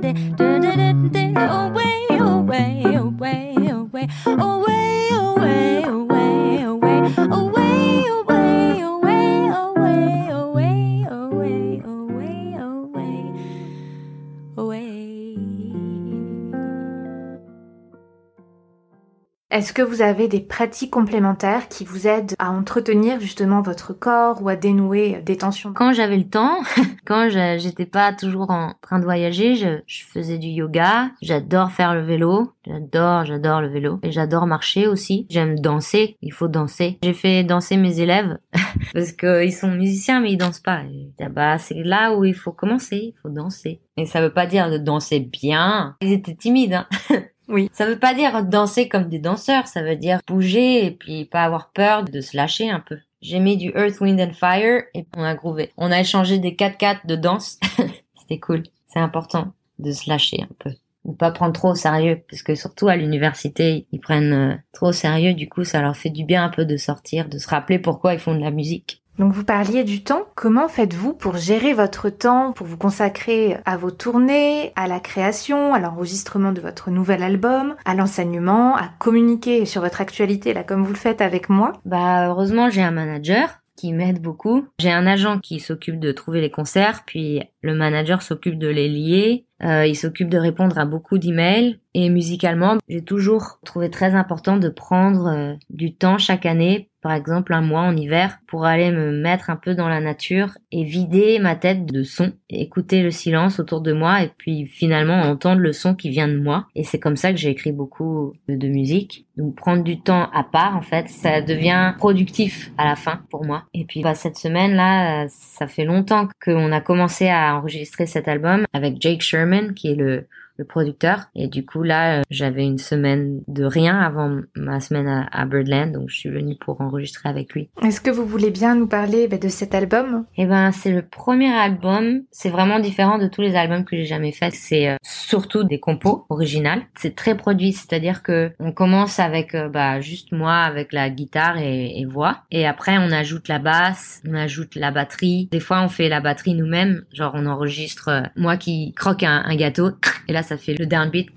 Est-ce 19.51 19.73
que 19.73 19.81
vous 19.81 20.01
avez 20.01 20.29
des 20.29 20.39
pratiques 20.39 20.91
complémentaires 20.91 21.67
qui 21.67 21.83
vous 21.83 22.07
aident 22.07 22.35
à 22.39 22.51
entretenir 22.51 23.19
justement 23.19 23.61
votre 23.61 23.91
corps 23.91 24.41
ou 24.41 24.47
à 24.47 24.55
dénouer 24.55 25.21
des 25.25 25.35
tensions? 25.35 25.73
Quand 25.73 25.91
j'avais 25.91 26.15
le 26.15 26.29
temps, 26.29 26.61
quand 27.05 27.27
j'étais 27.29 27.85
pas 27.85 28.13
toujours 28.13 28.49
en 28.49 28.75
train 28.81 28.97
de 28.97 29.03
voyager, 29.03 29.55
je, 29.55 30.05
faisais 30.05 30.37
du 30.37 30.47
yoga. 30.47 31.11
J'adore 31.21 31.71
faire 31.71 31.93
le 31.93 32.01
vélo. 32.01 32.53
J'adore, 32.65 33.25
j'adore 33.25 33.59
le 33.59 33.67
vélo. 33.67 33.99
Et 34.03 34.11
j'adore 34.13 34.47
marcher 34.47 34.87
aussi. 34.87 35.27
J'aime 35.29 35.59
danser. 35.59 36.15
Il 36.21 36.31
faut 36.31 36.47
danser. 36.47 36.97
J'ai 37.03 37.13
fait 37.13 37.43
danser 37.43 37.75
mes 37.75 37.99
élèves 37.99 38.37
parce 38.93 39.11
que 39.11 39.43
ils 39.43 39.51
sont 39.51 39.71
musiciens 39.71 40.21
mais 40.21 40.31
ils 40.31 40.37
dansent 40.37 40.61
pas. 40.61 40.83
Ah 41.19 41.27
bah 41.27 41.57
c'est 41.57 41.83
là 41.83 42.15
où 42.15 42.23
il 42.23 42.35
faut 42.35 42.53
commencer. 42.53 43.13
Il 43.13 43.19
faut 43.21 43.29
danser. 43.29 43.81
Et 43.97 44.05
ça 44.05 44.21
veut 44.21 44.31
pas 44.31 44.45
dire 44.45 44.71
de 44.71 44.77
danser 44.77 45.19
bien. 45.19 45.97
Ils 45.99 46.13
étaient 46.13 46.35
timides. 46.35 46.73
Hein. 46.73 46.87
Oui. 47.51 47.69
Ça 47.73 47.85
veut 47.85 47.99
pas 47.99 48.13
dire 48.13 48.43
danser 48.43 48.87
comme 48.87 49.09
des 49.09 49.19
danseurs. 49.19 49.67
Ça 49.67 49.83
veut 49.83 49.97
dire 49.97 50.19
bouger 50.25 50.85
et 50.85 50.91
puis 50.91 51.25
pas 51.25 51.43
avoir 51.43 51.71
peur 51.71 52.03
de 52.03 52.21
se 52.21 52.35
lâcher 52.35 52.69
un 52.69 52.79
peu. 52.79 52.97
J'ai 53.21 53.39
mis 53.39 53.57
du 53.57 53.69
Earth, 53.75 53.99
Wind 53.99 54.19
and 54.19 54.33
Fire 54.33 54.83
et 54.95 55.05
on 55.15 55.23
a 55.23 55.35
groové. 55.35 55.71
On 55.77 55.91
a 55.91 55.99
échangé 55.99 56.39
des 56.39 56.53
4-4 56.53 57.05
de 57.05 57.15
danse. 57.15 57.59
C'était 58.15 58.39
cool. 58.39 58.63
C'est 58.87 58.99
important 58.99 59.53
de 59.77 59.91
se 59.91 60.09
lâcher 60.09 60.41
un 60.41 60.53
peu. 60.59 60.71
Ou 61.03 61.13
pas 61.13 61.31
prendre 61.31 61.53
trop 61.53 61.71
au 61.71 61.75
sérieux. 61.75 62.23
Parce 62.29 62.41
que 62.41 62.55
surtout 62.55 62.87
à 62.87 62.95
l'université, 62.95 63.85
ils 63.91 63.99
prennent 63.99 64.33
euh, 64.33 64.55
trop 64.71 64.87
au 64.87 64.93
sérieux. 64.93 65.33
Du 65.33 65.49
coup, 65.49 65.65
ça 65.65 65.81
leur 65.81 65.95
fait 65.95 66.09
du 66.09 66.23
bien 66.23 66.43
un 66.43 66.49
peu 66.49 66.65
de 66.65 66.77
sortir, 66.77 67.27
de 67.27 67.37
se 67.37 67.49
rappeler 67.49 67.79
pourquoi 67.79 68.13
ils 68.13 68.19
font 68.19 68.33
de 68.33 68.41
la 68.41 68.51
musique. 68.51 69.00
Donc 69.21 69.33
vous 69.33 69.43
parliez 69.43 69.83
du 69.83 70.03
temps. 70.03 70.23
Comment 70.33 70.67
faites-vous 70.67 71.13
pour 71.13 71.37
gérer 71.37 71.73
votre 71.73 72.09
temps, 72.09 72.53
pour 72.53 72.65
vous 72.65 72.75
consacrer 72.75 73.55
à 73.65 73.77
vos 73.77 73.91
tournées, 73.91 74.73
à 74.75 74.87
la 74.87 74.99
création, 74.99 75.75
à 75.75 75.79
l'enregistrement 75.79 76.51
de 76.51 76.59
votre 76.59 76.89
nouvel 76.89 77.21
album, 77.21 77.75
à 77.85 77.93
l'enseignement, 77.93 78.75
à 78.75 78.89
communiquer 78.97 79.67
sur 79.67 79.83
votre 79.83 80.01
actualité, 80.01 80.55
là 80.55 80.63
comme 80.63 80.83
vous 80.83 80.93
le 80.93 80.97
faites 80.97 81.21
avec 81.21 81.49
moi? 81.49 81.73
Bah 81.85 82.29
heureusement 82.29 82.71
j'ai 82.71 82.81
un 82.81 82.89
manager 82.89 83.61
qui 83.75 83.93
m'aide 83.93 84.21
beaucoup. 84.21 84.65
J'ai 84.79 84.91
un 84.91 85.05
agent 85.05 85.37
qui 85.37 85.59
s'occupe 85.59 85.99
de 85.99 86.11
trouver 86.11 86.41
les 86.41 86.49
concerts, 86.49 87.03
puis 87.05 87.43
le 87.61 87.75
manager 87.75 88.23
s'occupe 88.23 88.57
de 88.57 88.67
les 88.67 88.89
lier. 88.89 89.45
Euh, 89.63 89.85
il 89.85 89.95
s'occupe 89.95 90.29
de 90.29 90.37
répondre 90.37 90.77
à 90.77 90.85
beaucoup 90.85 91.17
d'emails. 91.17 91.79
Et 91.93 92.09
musicalement, 92.09 92.77
j'ai 92.87 93.01
toujours 93.01 93.59
trouvé 93.65 93.89
très 93.89 94.15
important 94.15 94.57
de 94.57 94.69
prendre 94.69 95.27
euh, 95.27 95.53
du 95.69 95.93
temps 95.93 96.17
chaque 96.17 96.45
année, 96.45 96.89
par 97.01 97.11
exemple 97.11 97.53
un 97.53 97.61
mois 97.61 97.81
en 97.81 97.97
hiver, 97.97 98.39
pour 98.47 98.65
aller 98.65 98.91
me 98.91 99.11
mettre 99.11 99.49
un 99.49 99.57
peu 99.57 99.75
dans 99.75 99.89
la 99.89 99.99
nature 99.99 100.57
et 100.71 100.85
vider 100.85 101.39
ma 101.39 101.55
tête 101.55 101.85
de 101.85 102.03
son, 102.03 102.31
écouter 102.49 103.03
le 103.03 103.11
silence 103.11 103.59
autour 103.59 103.81
de 103.81 103.91
moi 103.91 104.23
et 104.23 104.31
puis 104.37 104.67
finalement 104.67 105.21
entendre 105.21 105.59
le 105.59 105.73
son 105.73 105.93
qui 105.93 106.09
vient 106.09 106.29
de 106.29 106.37
moi. 106.37 106.67
Et 106.75 106.85
c'est 106.85 106.99
comme 106.99 107.17
ça 107.17 107.31
que 107.31 107.37
j'ai 107.37 107.49
écrit 107.49 107.73
beaucoup 107.73 108.33
de, 108.47 108.67
musique. 108.67 109.25
Donc 109.35 109.55
prendre 109.55 109.83
du 109.83 109.99
temps 109.99 110.29
à 110.33 110.43
part, 110.43 110.77
en 110.77 110.81
fait, 110.81 111.09
ça 111.09 111.41
devient 111.41 111.93
productif 111.97 112.71
à 112.77 112.85
la 112.85 112.95
fin 112.95 113.19
pour 113.29 113.43
moi. 113.43 113.63
Et 113.73 113.83
puis 113.83 114.01
bah, 114.01 114.13
cette 114.13 114.37
semaine 114.37 114.75
là, 114.75 115.23
euh, 115.23 115.27
ça 115.29 115.67
fait 115.67 115.83
longtemps 115.83 116.29
qu'on 116.43 116.71
a 116.71 116.79
commencé 116.79 117.27
à 117.27 117.57
enregistrer 117.57 118.05
cet 118.05 118.29
album 118.29 118.63
avec 118.71 119.01
Jake 119.01 119.21
Sherman, 119.21 119.50
qui 119.73 119.91
est 119.91 119.95
le 119.95 120.27
le 120.61 120.65
producteur. 120.65 121.25
Et 121.35 121.47
du 121.47 121.65
coup, 121.65 121.83
là, 121.83 122.19
euh, 122.19 122.21
j'avais 122.29 122.63
une 122.63 122.77
semaine 122.77 123.41
de 123.47 123.65
rien 123.65 123.99
avant 123.99 124.41
ma 124.55 124.79
semaine 124.79 125.07
à, 125.07 125.27
à 125.31 125.45
Birdland, 125.45 125.91
donc 125.91 126.09
je 126.09 126.17
suis 126.17 126.29
venue 126.29 126.55
pour 126.55 126.81
enregistrer 126.81 127.27
avec 127.29 127.53
lui. 127.53 127.69
Est-ce 127.83 127.99
que 127.99 128.11
vous 128.11 128.25
voulez 128.25 128.51
bien 128.51 128.75
nous 128.75 128.87
parler 128.87 129.27
bah, 129.27 129.37
de 129.37 129.49
cet 129.49 129.73
album? 129.75 130.25
Eh 130.37 130.45
ben, 130.45 130.71
c'est 130.71 130.91
le 130.91 131.01
premier 131.01 131.51
album. 131.51 132.21
C'est 132.31 132.49
vraiment 132.49 132.79
différent 132.79 133.17
de 133.17 133.27
tous 133.27 133.41
les 133.41 133.55
albums 133.55 133.85
que 133.85 133.95
j'ai 133.95 134.05
jamais 134.05 134.31
faits. 134.31 134.53
C'est 134.53 134.87
euh, 134.89 134.95
surtout 135.01 135.63
des 135.63 135.79
compos 135.79 136.25
originales. 136.29 136.81
C'est 136.95 137.15
très 137.15 137.35
produit, 137.35 137.73
c'est-à-dire 137.73 138.23
que 138.23 138.51
on 138.59 138.71
commence 138.71 139.19
avec 139.19 139.55
euh, 139.55 139.69
bah 139.69 139.99
juste 140.01 140.31
moi 140.31 140.57
avec 140.57 140.93
la 140.93 141.09
guitare 141.09 141.57
et, 141.57 141.99
et 141.99 142.05
voix, 142.05 142.43
et 142.51 142.67
après 142.67 142.97
on 142.97 143.11
ajoute 143.11 143.47
la 143.47 143.59
basse, 143.59 144.21
on 144.27 144.35
ajoute 144.35 144.75
la 144.75 144.91
batterie. 144.91 145.49
Des 145.51 145.59
fois, 145.59 145.81
on 145.81 145.89
fait 145.89 146.09
la 146.09 146.21
batterie 146.21 146.53
nous-mêmes. 146.53 147.03
Genre, 147.13 147.31
on 147.35 147.45
enregistre 147.45 148.09
euh, 148.09 148.21
moi 148.35 148.57
qui 148.57 148.93
croque 148.93 149.23
un, 149.23 149.43
un 149.45 149.55
gâteau, 149.55 149.91
et 150.27 150.33
là, 150.33 150.43
ça 150.51 150.57
fait 150.57 150.73
le 150.73 150.85
downbeat. 150.85 151.29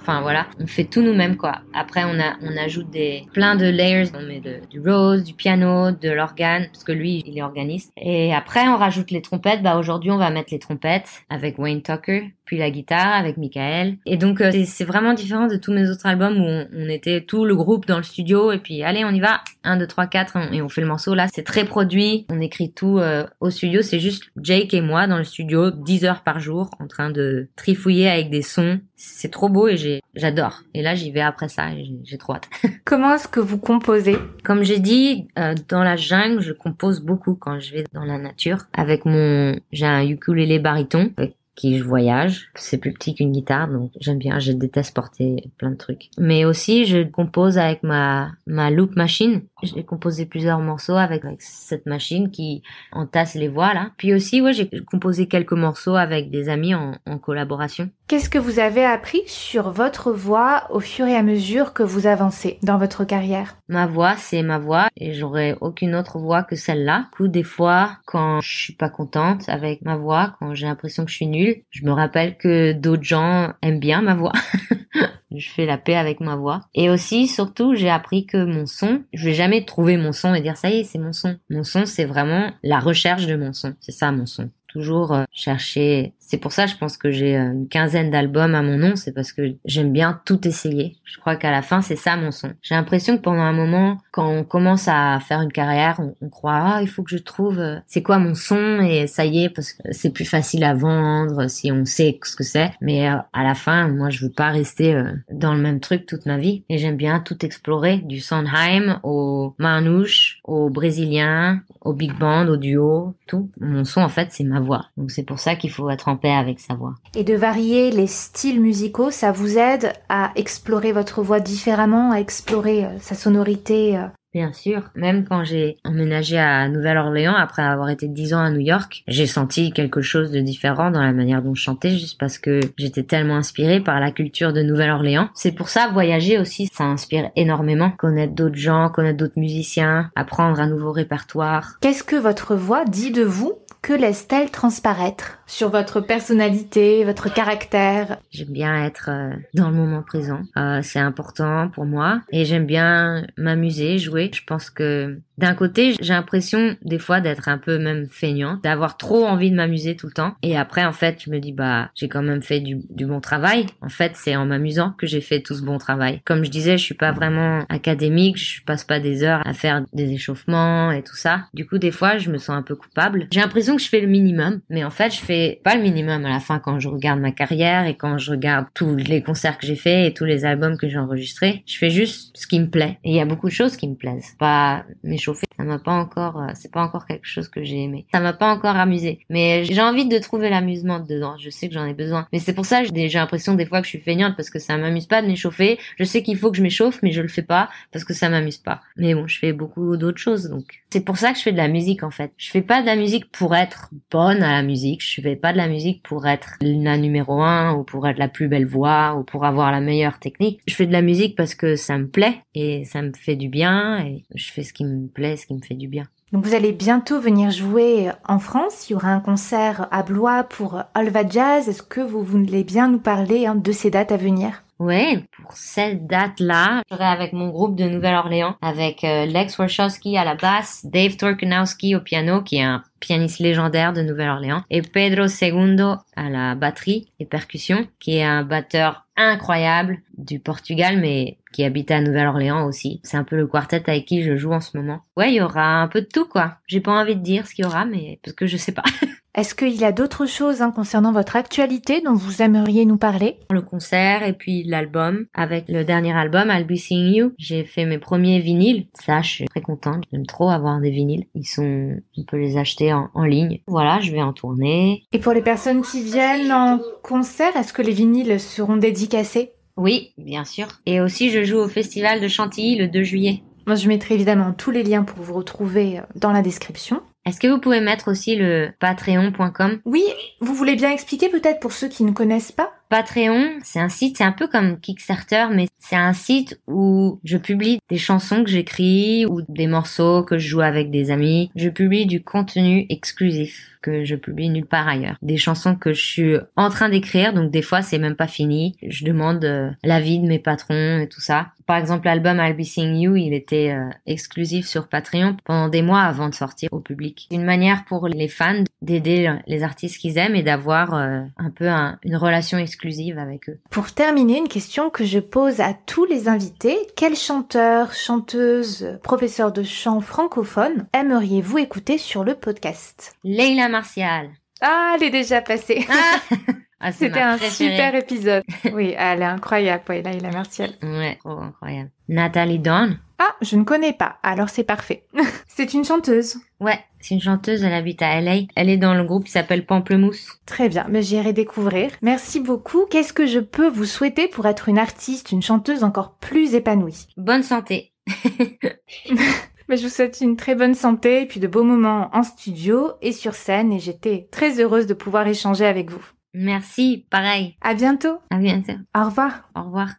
Enfin 0.00 0.20
voilà, 0.20 0.48
on 0.58 0.66
fait 0.66 0.84
tout 0.84 1.00
nous-mêmes 1.00 1.36
quoi. 1.36 1.60
Après 1.72 2.02
on 2.02 2.18
a 2.18 2.34
on 2.42 2.56
ajoute 2.56 2.90
des 2.90 3.24
plein 3.32 3.54
de 3.54 3.66
layers, 3.66 4.08
on 4.14 4.22
met 4.22 4.42
du 4.68 4.80
rose, 4.80 5.22
du 5.22 5.34
piano, 5.34 5.92
de 5.92 6.10
l'organe 6.10 6.66
parce 6.72 6.82
que 6.82 6.90
lui 6.90 7.22
il 7.24 7.38
est 7.38 7.42
organiste. 7.42 7.92
Et 7.96 8.34
après 8.34 8.66
on 8.66 8.76
rajoute 8.76 9.12
les 9.12 9.22
trompettes. 9.22 9.62
Bah 9.62 9.76
aujourd'hui 9.76 10.10
on 10.10 10.16
va 10.16 10.30
mettre 10.30 10.48
les 10.50 10.58
trompettes 10.58 11.22
avec 11.28 11.56
Wayne 11.58 11.82
Tucker, 11.82 12.32
puis 12.50 12.58
la 12.58 12.72
guitare 12.72 13.14
avec 13.14 13.36
Michael. 13.36 13.98
Et 14.06 14.16
donc 14.16 14.40
euh, 14.40 14.50
c'est- 14.64 14.84
vraiment 14.84 15.12
différent 15.14 15.46
de 15.46 15.54
tous 15.54 15.70
mes 15.72 15.88
autres 15.88 16.04
albums 16.04 16.36
où 16.36 16.42
on, 16.44 16.66
on 16.74 16.88
était 16.88 17.20
tout 17.20 17.44
le 17.44 17.54
groupe 17.54 17.86
dans 17.86 17.96
le 17.98 18.02
studio 18.02 18.50
et 18.50 18.58
puis 18.58 18.82
allez 18.82 19.04
on 19.04 19.10
y 19.10 19.20
va, 19.20 19.40
1, 19.62 19.76
2, 19.76 19.86
3, 19.86 20.08
4 20.08 20.36
et 20.52 20.60
on 20.60 20.68
fait 20.68 20.80
le 20.80 20.88
morceau. 20.88 21.14
Là 21.14 21.28
c'est 21.32 21.44
très 21.44 21.62
produit, 21.64 22.26
on 22.28 22.40
écrit 22.40 22.72
tout 22.72 22.98
euh, 22.98 23.24
au 23.38 23.50
studio, 23.50 23.82
c'est 23.82 24.00
juste 24.00 24.24
Jake 24.42 24.74
et 24.74 24.80
moi 24.80 25.06
dans 25.06 25.18
le 25.18 25.22
studio 25.22 25.70
10 25.70 26.04
heures 26.06 26.22
par 26.24 26.40
jour 26.40 26.70
en 26.80 26.88
train 26.88 27.10
de 27.10 27.48
trifouiller 27.54 28.08
avec 28.10 28.30
des 28.30 28.42
sons. 28.42 28.80
C'est 28.96 29.30
trop 29.30 29.48
beau 29.48 29.68
et 29.68 29.76
j'adore. 30.16 30.62
Et 30.74 30.82
là 30.82 30.96
j'y 30.96 31.12
vais 31.12 31.20
après 31.20 31.48
ça 31.48 31.68
j'ai 32.02 32.18
trop 32.18 32.34
hâte. 32.34 32.48
Comment 32.84 33.14
est-ce 33.14 33.28
que 33.28 33.38
vous 33.38 33.58
composez? 33.58 34.16
Comme 34.42 34.64
j'ai 34.64 34.80
dit, 34.80 35.28
euh, 35.38 35.54
dans 35.68 35.84
la 35.84 35.94
jungle, 35.96 36.40
je 36.40 36.52
compose 36.52 37.00
beaucoup 37.00 37.36
quand 37.36 37.60
je 37.60 37.72
vais 37.74 37.84
dans 37.92 38.04
la 38.04 38.18
nature. 38.18 38.64
Avec 38.72 39.04
mon, 39.04 39.56
j'ai 39.70 39.86
un 39.86 40.04
ukulélé 40.04 40.58
baryton 40.58 41.12
avec 41.16 41.36
qui 41.60 41.76
je 41.76 41.84
voyage. 41.84 42.48
C'est 42.54 42.78
plus 42.78 42.92
petit 42.92 43.14
qu'une 43.14 43.32
guitare, 43.32 43.68
donc 43.68 43.90
j'aime 44.00 44.16
bien. 44.16 44.38
Je 44.38 44.52
déteste 44.52 44.94
porter 44.94 45.44
plein 45.58 45.70
de 45.70 45.76
trucs. 45.76 46.08
Mais 46.16 46.46
aussi, 46.46 46.86
je 46.86 47.02
compose 47.02 47.58
avec 47.58 47.82
ma 47.82 48.32
ma 48.46 48.70
loop 48.70 48.96
machine. 48.96 49.42
J'ai 49.62 49.84
composé 49.84 50.26
plusieurs 50.26 50.60
morceaux 50.60 50.96
avec, 50.96 51.24
avec 51.24 51.42
cette 51.42 51.86
machine 51.86 52.30
qui 52.30 52.62
entasse 52.92 53.34
les 53.34 53.48
voix 53.48 53.74
là. 53.74 53.90
Puis 53.96 54.14
aussi, 54.14 54.40
ouais, 54.40 54.52
j'ai 54.52 54.68
composé 54.90 55.26
quelques 55.26 55.52
morceaux 55.52 55.96
avec 55.96 56.30
des 56.30 56.48
amis 56.48 56.74
en, 56.74 56.92
en 57.06 57.18
collaboration. 57.18 57.90
Qu'est-ce 58.08 58.28
que 58.28 58.38
vous 58.38 58.58
avez 58.58 58.84
appris 58.84 59.22
sur 59.26 59.70
votre 59.70 60.12
voix 60.12 60.66
au 60.70 60.80
fur 60.80 61.06
et 61.06 61.14
à 61.14 61.22
mesure 61.22 61.72
que 61.72 61.82
vous 61.82 62.06
avancez 62.06 62.58
dans 62.62 62.76
votre 62.76 63.04
carrière? 63.04 63.56
Ma 63.68 63.86
voix, 63.86 64.16
c'est 64.16 64.42
ma 64.42 64.58
voix 64.58 64.88
et 64.96 65.14
j'aurais 65.14 65.56
aucune 65.60 65.94
autre 65.94 66.18
voix 66.18 66.42
que 66.42 66.56
celle-là. 66.56 67.06
Du 67.12 67.16
coup, 67.16 67.28
des 67.28 67.44
fois, 67.44 67.98
quand 68.06 68.40
je 68.40 68.56
suis 68.56 68.72
pas 68.74 68.88
contente 68.88 69.48
avec 69.48 69.82
ma 69.82 69.96
voix, 69.96 70.34
quand 70.40 70.54
j'ai 70.54 70.66
l'impression 70.66 71.04
que 71.04 71.10
je 71.10 71.16
suis 71.16 71.26
nulle, 71.26 71.56
je 71.70 71.84
me 71.84 71.92
rappelle 71.92 72.36
que 72.36 72.72
d'autres 72.72 73.04
gens 73.04 73.52
aiment 73.62 73.80
bien 73.80 74.02
ma 74.02 74.14
voix. 74.14 74.32
je 75.34 75.50
fais 75.50 75.66
la 75.66 75.78
paix 75.78 75.96
avec 75.96 76.20
ma 76.20 76.36
voix. 76.36 76.60
Et 76.74 76.90
aussi, 76.90 77.26
surtout, 77.26 77.74
j'ai 77.74 77.90
appris 77.90 78.26
que 78.26 78.44
mon 78.44 78.66
son, 78.66 79.02
je 79.12 79.24
vais 79.26 79.34
jamais 79.34 79.64
trouver 79.64 79.96
mon 79.96 80.12
son 80.12 80.34
et 80.34 80.40
dire 80.40 80.56
ça 80.56 80.70
y 80.70 80.80
est, 80.80 80.84
c'est 80.84 80.98
mon 80.98 81.12
son. 81.12 81.36
Mon 81.50 81.64
son, 81.64 81.86
c'est 81.86 82.04
vraiment 82.04 82.50
la 82.62 82.80
recherche 82.80 83.26
de 83.26 83.36
mon 83.36 83.52
son. 83.52 83.74
C'est 83.80 83.92
ça, 83.92 84.12
mon 84.12 84.26
son 84.26 84.50
toujours 84.70 85.12
euh, 85.12 85.24
chercher. 85.32 86.14
C'est 86.30 86.38
pour 86.38 86.52
ça, 86.52 86.66
je 86.66 86.76
pense 86.76 86.96
que 86.96 87.10
j'ai 87.10 87.36
euh, 87.36 87.50
une 87.50 87.66
quinzaine 87.66 88.12
d'albums 88.12 88.54
à 88.54 88.62
mon 88.62 88.76
nom. 88.76 88.94
C'est 88.94 89.10
parce 89.10 89.32
que 89.32 89.56
j'aime 89.64 89.90
bien 89.90 90.20
tout 90.24 90.46
essayer. 90.46 90.96
Je 91.02 91.18
crois 91.18 91.34
qu'à 91.34 91.50
la 91.50 91.60
fin, 91.60 91.82
c'est 91.82 91.96
ça 91.96 92.14
mon 92.16 92.30
son. 92.30 92.52
J'ai 92.62 92.76
l'impression 92.76 93.16
que 93.16 93.22
pendant 93.22 93.42
un 93.42 93.52
moment, 93.52 93.98
quand 94.12 94.28
on 94.28 94.44
commence 94.44 94.86
à 94.86 95.18
faire 95.18 95.40
une 95.40 95.50
carrière, 95.50 95.98
on, 95.98 96.28
croit 96.28 96.60
ah 96.62 96.82
il 96.82 96.88
faut 96.88 97.02
que 97.02 97.10
je 97.10 97.20
trouve 97.20 97.58
euh, 97.58 97.80
c'est 97.88 98.04
quoi 98.04 98.20
mon 98.20 98.36
son 98.36 98.78
et 98.80 99.08
ça 99.08 99.24
y 99.24 99.42
est 99.42 99.48
parce 99.48 99.72
que 99.72 99.82
c'est 99.90 100.10
plus 100.10 100.24
facile 100.24 100.62
à 100.62 100.72
vendre 100.72 101.48
si 101.48 101.72
on 101.72 101.84
sait 101.84 102.16
ce 102.22 102.36
que 102.36 102.44
c'est. 102.44 102.70
Mais 102.80 103.10
euh, 103.10 103.16
à 103.32 103.42
la 103.42 103.56
fin, 103.56 103.88
moi, 103.88 104.10
je 104.10 104.24
veux 104.24 104.30
pas 104.30 104.50
rester 104.50 105.02
dans 105.32 105.52
le 105.52 105.60
même 105.60 105.80
truc 105.80 106.06
toute 106.06 106.26
ma 106.26 106.38
vie. 106.38 106.62
Et 106.68 106.78
j'aime 106.78 106.96
bien 106.96 107.18
tout 107.18 107.44
explorer, 107.44 107.96
du 107.96 108.20
Sondheim 108.20 109.00
au 109.02 109.56
Manouche, 109.58 110.38
au 110.44 110.70
brésilien, 110.70 111.62
au 111.80 111.92
big 111.92 112.16
band, 112.16 112.46
au 112.46 112.56
duo, 112.56 113.14
tout. 113.26 113.50
Mon 113.58 113.84
son, 113.84 114.02
en 114.02 114.08
fait, 114.08 114.28
c'est 114.30 114.44
ma 114.44 114.60
voix. 114.60 114.86
Donc 114.96 115.10
c'est 115.10 115.24
pour 115.24 115.40
ça 115.40 115.56
qu'il 115.56 115.70
faut 115.70 115.90
être 115.90 116.06
en 116.06 116.19
paix 116.20 116.32
avec 116.32 116.60
sa 116.60 116.74
voix. 116.74 116.94
Et 117.14 117.24
de 117.24 117.34
varier 117.34 117.90
les 117.90 118.06
styles 118.06 118.60
musicaux, 118.60 119.10
ça 119.10 119.32
vous 119.32 119.58
aide 119.58 119.92
à 120.08 120.32
explorer 120.36 120.92
votre 120.92 121.22
voix 121.22 121.40
différemment, 121.40 122.12
à 122.12 122.20
explorer 122.20 122.84
euh, 122.84 122.98
sa 123.00 123.14
sonorité 123.14 123.96
euh, 123.96 124.06
Bien 124.32 124.52
sûr. 124.52 124.90
Même 124.94 125.24
quand 125.28 125.42
j'ai 125.42 125.78
emménagé 125.84 126.38
à 126.38 126.68
Nouvelle-Orléans, 126.68 127.34
après 127.34 127.62
avoir 127.62 127.90
été 127.90 128.06
dix 128.06 128.32
ans 128.32 128.38
à 128.38 128.50
New 128.50 128.60
York, 128.60 129.02
j'ai 129.08 129.26
senti 129.26 129.72
quelque 129.72 130.02
chose 130.02 130.30
de 130.30 130.40
différent 130.40 130.92
dans 130.92 131.02
la 131.02 131.12
manière 131.12 131.42
dont 131.42 131.54
je 131.54 131.62
chantais, 131.62 131.90
juste 131.90 132.18
parce 132.18 132.38
que 132.38 132.60
j'étais 132.76 133.02
tellement 133.02 133.36
inspirée 133.36 133.80
par 133.80 133.98
la 133.98 134.12
culture 134.12 134.52
de 134.52 134.62
Nouvelle-Orléans. 134.62 135.30
C'est 135.34 135.50
pour 135.50 135.68
ça, 135.68 135.88
voyager 135.92 136.38
aussi, 136.38 136.68
ça 136.72 136.84
inspire 136.84 137.30
énormément. 137.34 137.90
Connaître 137.90 138.34
d'autres 138.34 138.54
gens, 138.54 138.88
connaître 138.88 139.16
d'autres 139.16 139.38
musiciens, 139.38 140.10
apprendre 140.14 140.60
un 140.60 140.68
nouveau 140.68 140.92
répertoire. 140.92 141.78
Qu'est-ce 141.80 142.04
que 142.04 142.16
votre 142.16 142.54
voix 142.54 142.84
dit 142.84 143.10
de 143.10 143.24
vous? 143.24 143.54
Que 143.82 143.94
laisse-t-elle 143.94 144.50
transparaître 144.50 145.38
sur 145.46 145.70
votre 145.70 146.00
personnalité, 146.00 147.04
votre 147.04 147.32
caractère? 147.32 148.18
J'aime 148.30 148.52
bien 148.52 148.84
être 148.84 149.08
euh, 149.08 149.30
dans 149.54 149.70
le 149.70 149.74
moment 149.74 150.02
présent. 150.02 150.42
Euh, 150.58 150.80
c'est 150.82 150.98
important 150.98 151.68
pour 151.70 151.86
moi. 151.86 152.20
Et 152.30 152.44
j'aime 152.44 152.66
bien 152.66 153.26
m'amuser, 153.38 153.98
jouer. 153.98 154.30
Je 154.34 154.42
pense 154.44 154.68
que 154.68 155.18
d'un 155.38 155.54
côté, 155.54 155.96
j'ai 155.98 156.12
l'impression 156.12 156.76
des 156.82 156.98
fois 156.98 157.22
d'être 157.22 157.48
un 157.48 157.56
peu 157.56 157.78
même 157.78 158.06
feignante, 158.06 158.62
d'avoir 158.62 158.98
trop 158.98 159.24
envie 159.24 159.50
de 159.50 159.56
m'amuser 159.56 159.96
tout 159.96 160.06
le 160.06 160.12
temps. 160.12 160.34
Et 160.42 160.58
après, 160.58 160.84
en 160.84 160.92
fait, 160.92 161.22
je 161.24 161.30
me 161.30 161.38
dis, 161.38 161.52
bah, 161.52 161.90
j'ai 161.94 162.08
quand 162.08 162.22
même 162.22 162.42
fait 162.42 162.60
du, 162.60 162.82
du 162.90 163.06
bon 163.06 163.20
travail. 163.20 163.64
En 163.80 163.88
fait, 163.88 164.12
c'est 164.14 164.36
en 164.36 164.44
m'amusant 164.44 164.94
que 164.98 165.06
j'ai 165.06 165.22
fait 165.22 165.40
tout 165.40 165.54
ce 165.54 165.62
bon 165.62 165.78
travail. 165.78 166.20
Comme 166.26 166.44
je 166.44 166.50
disais, 166.50 166.76
je 166.76 166.84
suis 166.84 166.94
pas 166.94 167.12
vraiment 167.12 167.64
académique. 167.70 168.36
Je 168.36 168.62
passe 168.62 168.84
pas 168.84 169.00
des 169.00 169.24
heures 169.24 169.40
à 169.46 169.54
faire 169.54 169.82
des 169.94 170.12
échauffements 170.12 170.90
et 170.90 171.02
tout 171.02 171.16
ça. 171.16 171.46
Du 171.54 171.66
coup, 171.66 171.78
des 171.78 171.90
fois, 171.90 172.18
je 172.18 172.30
me 172.30 172.36
sens 172.36 172.50
un 172.50 172.62
peu 172.62 172.76
coupable. 172.76 173.26
J'ai 173.32 173.40
l'impression 173.40 173.69
que 173.76 173.82
je 173.82 173.88
fais 173.88 174.00
le 174.00 174.06
minimum. 174.06 174.60
Mais 174.68 174.84
en 174.84 174.90
fait, 174.90 175.12
je 175.12 175.20
fais 175.20 175.60
pas 175.64 175.76
le 175.76 175.82
minimum 175.82 176.24
à 176.24 176.28
la 176.28 176.40
fin 176.40 176.58
quand 176.58 176.78
je 176.78 176.88
regarde 176.88 177.20
ma 177.20 177.32
carrière 177.32 177.86
et 177.86 177.96
quand 177.96 178.18
je 178.18 178.30
regarde 178.32 178.66
tous 178.74 178.96
les 178.96 179.22
concerts 179.22 179.58
que 179.58 179.66
j'ai 179.66 179.76
faits 179.76 180.10
et 180.10 180.14
tous 180.14 180.24
les 180.24 180.44
albums 180.44 180.76
que 180.76 180.88
j'ai 180.88 180.98
enregistrés. 180.98 181.62
Je 181.66 181.78
fais 181.78 181.90
juste 181.90 182.36
ce 182.36 182.46
qui 182.46 182.60
me 182.60 182.68
plaît. 182.68 182.98
Et 183.04 183.10
il 183.10 183.16
y 183.16 183.20
a 183.20 183.24
beaucoup 183.24 183.48
de 183.48 183.54
choses 183.54 183.76
qui 183.76 183.88
me 183.88 183.94
plaisent. 183.94 184.34
Pas 184.38 184.84
m'échauffer. 185.02 185.46
Ça 185.56 185.64
m'a 185.64 185.78
pas 185.78 185.92
encore, 185.92 186.40
euh, 186.40 186.52
c'est 186.54 186.72
pas 186.72 186.82
encore 186.82 187.06
quelque 187.06 187.26
chose 187.26 187.48
que 187.48 187.62
j'ai 187.62 187.82
aimé. 187.82 188.06
Ça 188.12 188.20
m'a 188.20 188.32
pas 188.32 188.52
encore 188.52 188.76
amusé. 188.76 189.20
Mais 189.28 189.64
j'ai 189.64 189.82
envie 189.82 190.06
de 190.06 190.18
trouver 190.18 190.50
l'amusement 190.50 191.00
dedans. 191.00 191.36
Je 191.38 191.50
sais 191.50 191.68
que 191.68 191.74
j'en 191.74 191.86
ai 191.86 191.94
besoin. 191.94 192.26
Mais 192.32 192.38
c'est 192.38 192.54
pour 192.54 192.66
ça 192.66 192.82
que 192.82 192.88
j'ai 192.94 193.08
l'impression 193.08 193.54
des 193.54 193.66
fois 193.66 193.80
que 193.80 193.86
je 193.86 193.90
suis 193.90 194.00
feignante 194.00 194.36
parce 194.36 194.50
que 194.50 194.58
ça 194.58 194.76
m'amuse 194.76 195.06
pas 195.06 195.22
de 195.22 195.26
m'échauffer. 195.26 195.78
Je 195.98 196.04
sais 196.04 196.22
qu'il 196.22 196.36
faut 196.36 196.50
que 196.50 196.56
je 196.56 196.62
m'échauffe, 196.62 197.00
mais 197.02 197.12
je 197.12 197.22
le 197.22 197.28
fais 197.28 197.42
pas 197.42 197.68
parce 197.92 198.04
que 198.04 198.14
ça 198.14 198.28
m'amuse 198.28 198.58
pas. 198.58 198.80
Mais 198.96 199.14
bon, 199.14 199.26
je 199.26 199.38
fais 199.38 199.52
beaucoup 199.52 199.96
d'autres 199.96 200.18
choses, 200.18 200.48
donc 200.48 200.80
c'est 200.90 201.04
pour 201.04 201.16
ça 201.16 201.32
que 201.32 201.38
je 201.38 201.42
fais 201.42 201.52
de 201.52 201.56
la 201.56 201.68
musique 201.68 202.02
en 202.02 202.10
fait. 202.10 202.32
Je 202.36 202.50
fais 202.50 202.62
pas 202.62 202.80
de 202.80 202.86
la 202.86 202.96
musique 202.96 203.30
pour 203.30 203.54
être 203.62 203.90
bonne 204.10 204.42
à 204.42 204.52
la 204.52 204.62
musique. 204.62 205.02
Je 205.04 205.20
fais 205.20 205.36
pas 205.36 205.52
de 205.52 205.58
la 205.58 205.68
musique 205.68 206.02
pour 206.02 206.26
être 206.26 206.56
la 206.60 206.96
numéro 206.96 207.42
un 207.42 207.74
ou 207.74 207.84
pour 207.84 208.06
être 208.08 208.18
la 208.18 208.28
plus 208.28 208.48
belle 208.48 208.66
voix 208.66 209.16
ou 209.18 209.24
pour 209.24 209.44
avoir 209.44 209.70
la 209.70 209.80
meilleure 209.80 210.18
technique. 210.18 210.60
Je 210.66 210.74
fais 210.74 210.86
de 210.86 210.92
la 210.92 211.02
musique 211.02 211.36
parce 211.36 211.54
que 211.54 211.76
ça 211.76 211.98
me 211.98 212.08
plaît 212.08 212.42
et 212.54 212.84
ça 212.84 213.02
me 213.02 213.12
fait 213.12 213.36
du 213.36 213.48
bien 213.48 214.04
et 214.04 214.24
je 214.34 214.50
fais 214.52 214.62
ce 214.62 214.72
qui 214.72 214.84
me 214.84 215.08
plaît, 215.08 215.36
ce 215.36 215.46
qui 215.46 215.54
me 215.54 215.62
fait 215.62 215.74
du 215.74 215.88
bien. 215.88 216.06
Donc 216.32 216.46
vous 216.46 216.54
allez 216.54 216.72
bientôt 216.72 217.20
venir 217.20 217.50
jouer 217.50 218.10
en 218.26 218.38
France. 218.38 218.88
Il 218.88 218.92
y 218.92 218.96
aura 218.96 219.08
un 219.08 219.20
concert 219.20 219.88
à 219.90 220.02
Blois 220.04 220.44
pour 220.44 220.82
Olva 220.94 221.26
Jazz. 221.28 221.68
Est-ce 221.68 221.82
que 221.82 222.00
vous 222.00 222.22
voulez 222.22 222.62
bien 222.62 222.88
nous 222.88 223.00
parler 223.00 223.46
hein, 223.46 223.56
de 223.56 223.72
ces 223.72 223.90
dates 223.90 224.12
à 224.12 224.16
venir? 224.16 224.62
Ouais, 224.80 225.22
pour 225.36 225.52
cette 225.58 226.06
date-là, 226.06 226.82
je 226.88 226.94
serai 226.94 227.04
avec 227.04 227.34
mon 227.34 227.50
groupe 227.50 227.76
de 227.76 227.84
Nouvelle-Orléans, 227.84 228.56
avec 228.62 229.04
euh, 229.04 229.26
Lex 229.26 229.58
Warshawski 229.58 230.16
à 230.16 230.24
la 230.24 230.36
basse, 230.36 230.86
Dave 230.86 231.18
Torkanowski 231.18 231.94
au 231.94 232.00
piano, 232.00 232.40
qui 232.40 232.56
est 232.56 232.62
un 232.62 232.82
pianiste 232.98 233.40
légendaire 233.40 233.92
de 233.92 234.00
Nouvelle-Orléans, 234.00 234.62
et 234.70 234.80
Pedro 234.80 235.28
Segundo 235.28 235.96
à 236.16 236.30
la 236.30 236.54
batterie 236.54 237.10
et 237.18 237.26
percussion, 237.26 237.86
qui 237.98 238.16
est 238.16 238.24
un 238.24 238.42
batteur 238.42 239.04
incroyable 239.18 239.98
du 240.16 240.40
Portugal, 240.40 240.98
mais 240.98 241.36
qui 241.52 241.62
habite 241.62 241.90
à 241.90 242.00
Nouvelle-Orléans 242.00 242.64
aussi. 242.64 243.02
C'est 243.04 243.18
un 243.18 243.24
peu 243.24 243.36
le 243.36 243.46
quartet 243.46 243.82
avec 243.86 244.06
qui 244.06 244.22
je 244.22 244.38
joue 244.38 244.52
en 244.52 244.62
ce 244.62 244.78
moment. 244.78 245.00
Ouais, 245.14 245.30
il 245.30 245.34
y 245.34 245.42
aura 245.42 245.82
un 245.82 245.88
peu 245.88 246.00
de 246.00 246.06
tout, 246.06 246.24
quoi. 246.24 246.56
J'ai 246.66 246.80
pas 246.80 246.98
envie 246.98 247.16
de 247.16 247.22
dire 247.22 247.46
ce 247.46 247.54
qu'il 247.54 247.66
y 247.66 247.68
aura, 247.68 247.84
mais 247.84 248.18
parce 248.24 248.34
que 248.34 248.46
je 248.46 248.56
sais 248.56 248.72
pas. 248.72 248.84
Est-ce 249.32 249.54
qu'il 249.54 249.76
y 249.76 249.84
a 249.84 249.92
d'autres 249.92 250.26
choses 250.26 250.60
hein, 250.60 250.72
concernant 250.72 251.12
votre 251.12 251.36
actualité 251.36 252.00
dont 252.00 252.14
vous 252.14 252.42
aimeriez 252.42 252.84
nous 252.84 252.96
parler? 252.96 253.38
Le 253.48 253.62
concert 253.62 254.24
et 254.24 254.32
puis 254.32 254.64
l'album. 254.64 255.26
Avec 255.34 255.68
le 255.68 255.84
dernier 255.84 256.12
album, 256.12 256.50
I'll 256.50 256.66
Be 256.66 256.74
Seeing 256.74 257.14
You, 257.14 257.32
j'ai 257.38 257.62
fait 257.62 257.86
mes 257.86 257.98
premiers 257.98 258.40
vinyles. 258.40 258.88
Ça, 258.94 259.22
je 259.22 259.28
suis 259.28 259.44
très 259.44 259.60
contente. 259.60 260.02
J'aime 260.10 260.26
trop 260.26 260.50
avoir 260.50 260.80
des 260.80 260.90
vinyles. 260.90 261.26
Ils 261.36 261.46
sont, 261.46 261.94
on 262.18 262.24
peut 262.24 262.38
les 262.38 262.56
acheter 262.56 262.92
en, 262.92 263.08
en 263.14 263.22
ligne. 263.22 263.60
Voilà, 263.68 264.00
je 264.00 264.10
vais 264.10 264.20
en 264.20 264.32
tourner. 264.32 265.04
Et 265.12 265.20
pour 265.20 265.32
les 265.32 265.42
personnes 265.42 265.82
qui 265.82 266.02
viennent 266.02 266.50
en 266.50 266.80
concert, 267.04 267.56
est-ce 267.56 267.72
que 267.72 267.82
les 267.82 267.92
vinyles 267.92 268.40
seront 268.40 268.78
dédicacés? 268.78 269.52
Oui, 269.76 270.12
bien 270.18 270.44
sûr. 270.44 270.66
Et 270.86 271.00
aussi, 271.00 271.30
je 271.30 271.44
joue 271.44 271.58
au 271.58 271.68
festival 271.68 272.20
de 272.20 272.26
Chantilly 272.26 272.76
le 272.76 272.88
2 272.88 273.04
juillet. 273.04 273.42
Moi, 273.66 273.76
je 273.76 273.86
mettrai 273.86 274.14
évidemment 274.14 274.52
tous 274.52 274.72
les 274.72 274.82
liens 274.82 275.04
pour 275.04 275.22
vous 275.22 275.34
retrouver 275.34 276.00
dans 276.16 276.32
la 276.32 276.42
description. 276.42 277.00
Est-ce 277.26 277.38
que 277.38 277.46
vous 277.46 277.58
pouvez 277.60 277.80
mettre 277.80 278.10
aussi 278.10 278.34
le 278.36 278.70
patreon.com 278.78 279.80
Oui, 279.84 280.04
vous 280.40 280.54
voulez 280.54 280.76
bien 280.76 280.90
expliquer 280.90 281.28
peut-être 281.28 281.60
pour 281.60 281.72
ceux 281.72 281.88
qui 281.88 282.04
ne 282.04 282.12
connaissent 282.12 282.52
pas? 282.52 282.72
Patreon, 282.90 283.60
c'est 283.62 283.78
un 283.78 283.88
site, 283.88 284.18
c'est 284.18 284.24
un 284.24 284.32
peu 284.32 284.48
comme 284.48 284.80
Kickstarter, 284.80 285.46
mais 285.52 285.68
c'est 285.78 285.94
un 285.94 286.12
site 286.12 286.60
où 286.66 287.20
je 287.22 287.36
publie 287.36 287.78
des 287.88 287.98
chansons 287.98 288.42
que 288.42 288.50
j'écris 288.50 289.26
ou 289.26 289.42
des 289.48 289.68
morceaux 289.68 290.24
que 290.24 290.38
je 290.38 290.48
joue 290.48 290.60
avec 290.60 290.90
des 290.90 291.12
amis. 291.12 291.52
Je 291.54 291.68
publie 291.68 292.06
du 292.06 292.20
contenu 292.24 292.86
exclusif 292.88 293.78
que 293.80 294.04
je 294.04 294.16
publie 294.16 294.50
nulle 294.50 294.66
part 294.66 294.88
ailleurs. 294.88 295.16
Des 295.22 295.36
chansons 295.36 295.76
que 295.76 295.92
je 295.92 296.02
suis 296.02 296.36
en 296.56 296.68
train 296.68 296.88
d'écrire, 296.88 297.32
donc 297.32 297.52
des 297.52 297.62
fois 297.62 297.80
c'est 297.80 297.98
même 297.98 298.16
pas 298.16 298.26
fini. 298.26 298.74
Je 298.82 299.04
demande 299.04 299.44
euh, 299.44 299.70
l'avis 299.84 300.18
de 300.18 300.26
mes 300.26 300.40
patrons 300.40 300.98
et 300.98 301.08
tout 301.08 301.20
ça. 301.20 301.52
Par 301.66 301.78
exemple, 301.78 302.06
l'album 302.06 302.40
I'll 302.40 302.56
Be 302.56 302.64
Seeing 302.64 302.96
You, 302.96 303.14
il 303.14 303.32
était 303.32 303.70
euh, 303.70 303.88
exclusif 304.04 304.66
sur 304.66 304.88
Patreon 304.88 305.36
pendant 305.44 305.68
des 305.68 305.82
mois 305.82 306.00
avant 306.00 306.28
de 306.28 306.34
sortir 306.34 306.68
au 306.72 306.80
public. 306.80 307.28
Une 307.30 307.44
manière 307.44 307.84
pour 307.84 308.08
les 308.08 308.26
fans 308.26 308.64
d'aider 308.82 309.32
les 309.46 309.62
artistes 309.62 309.98
qu'ils 309.98 310.18
aiment 310.18 310.34
et 310.34 310.42
d'avoir 310.42 310.94
euh, 310.94 311.20
un 311.36 311.50
peu 311.50 311.68
une 312.02 312.16
relation 312.16 312.58
exclusive 312.58 312.79
avec 313.18 313.48
eux. 313.48 313.58
Pour 313.70 313.92
terminer, 313.92 314.38
une 314.38 314.48
question 314.48 314.90
que 314.90 315.04
je 315.04 315.18
pose 315.18 315.60
à 315.60 315.74
tous 315.74 316.04
les 316.04 316.28
invités. 316.28 316.78
Quel 316.96 317.14
chanteur, 317.14 317.92
chanteuse, 317.92 318.98
professeur 319.02 319.52
de 319.52 319.62
chant 319.62 320.00
francophone 320.00 320.86
aimeriez-vous 320.92 321.58
écouter 321.58 321.98
sur 321.98 322.24
le 322.24 322.34
podcast? 322.34 323.14
Leila 323.22 323.68
Martial. 323.68 324.30
Ah, 324.62 324.94
elle 324.96 325.04
est 325.04 325.10
déjà 325.10 325.40
passée. 325.40 325.86
Ah 325.90 326.36
Ah, 326.82 326.92
C'était 326.92 327.20
un 327.20 327.36
super 327.36 327.94
épisode. 327.94 328.42
oui, 328.72 328.94
elle 328.96 329.20
est 329.20 329.26
incroyable, 329.26 329.84
ouais, 329.90 330.00
là, 330.00 330.12
il 330.14 330.24
a 330.24 330.30
Martial. 330.30 330.70
Ouais, 330.82 331.18
oh, 331.26 331.36
incroyable. 331.38 331.90
Nathalie 332.08 332.58
Dawn. 332.58 332.98
Ah, 333.22 333.36
je 333.42 333.56
ne 333.56 333.64
connais 333.64 333.92
pas, 333.92 334.16
alors 334.22 334.48
c'est 334.48 334.64
parfait. 334.64 335.04
c'est 335.46 335.74
une 335.74 335.84
chanteuse. 335.84 336.38
Ouais, 336.58 336.78
c'est 337.00 337.14
une 337.14 337.20
chanteuse, 337.20 337.62
elle 337.62 337.74
habite 337.74 338.00
à 338.00 338.18
LA. 338.18 338.46
Elle 338.56 338.70
est 338.70 338.78
dans 338.78 338.94
le 338.94 339.04
groupe 339.04 339.24
qui 339.24 339.30
s'appelle 339.30 339.66
Pamplemousse. 339.66 340.40
Très 340.46 340.70
bien, 340.70 340.86
mais 340.88 341.02
j'irai 341.02 341.34
découvrir. 341.34 341.90
Merci 342.00 342.40
beaucoup. 342.40 342.86
Qu'est-ce 342.86 343.12
que 343.12 343.26
je 343.26 343.40
peux 343.40 343.68
vous 343.68 343.84
souhaiter 343.84 344.26
pour 344.26 344.46
être 344.46 344.70
une 344.70 344.78
artiste, 344.78 345.32
une 345.32 345.42
chanteuse 345.42 345.84
encore 345.84 346.14
plus 346.14 346.54
épanouie? 346.54 347.08
Bonne 347.18 347.42
santé. 347.42 347.92
Mais 349.68 349.76
je 349.76 349.82
vous 349.84 349.92
souhaite 349.92 350.22
une 350.22 350.36
très 350.36 350.54
bonne 350.54 350.74
santé 350.74 351.22
et 351.22 351.26
puis 351.26 351.40
de 351.40 351.46
beaux 351.46 351.62
moments 351.62 352.08
en 352.12 352.22
studio 352.22 352.92
et 353.02 353.12
sur 353.12 353.34
scène 353.34 353.70
et 353.70 353.78
j'étais 353.78 354.28
très 354.32 354.60
heureuse 354.60 354.86
de 354.86 354.94
pouvoir 354.94 355.28
échanger 355.28 355.66
avec 355.66 355.90
vous. 355.90 356.04
Merci, 356.32 357.06
pareil. 357.10 357.56
À 357.60 357.74
bientôt. 357.74 358.18
À 358.30 358.38
bientôt. 358.38 358.72
Au 358.96 359.04
revoir. 359.04 359.48
Au 359.54 359.62
revoir. 359.62 359.90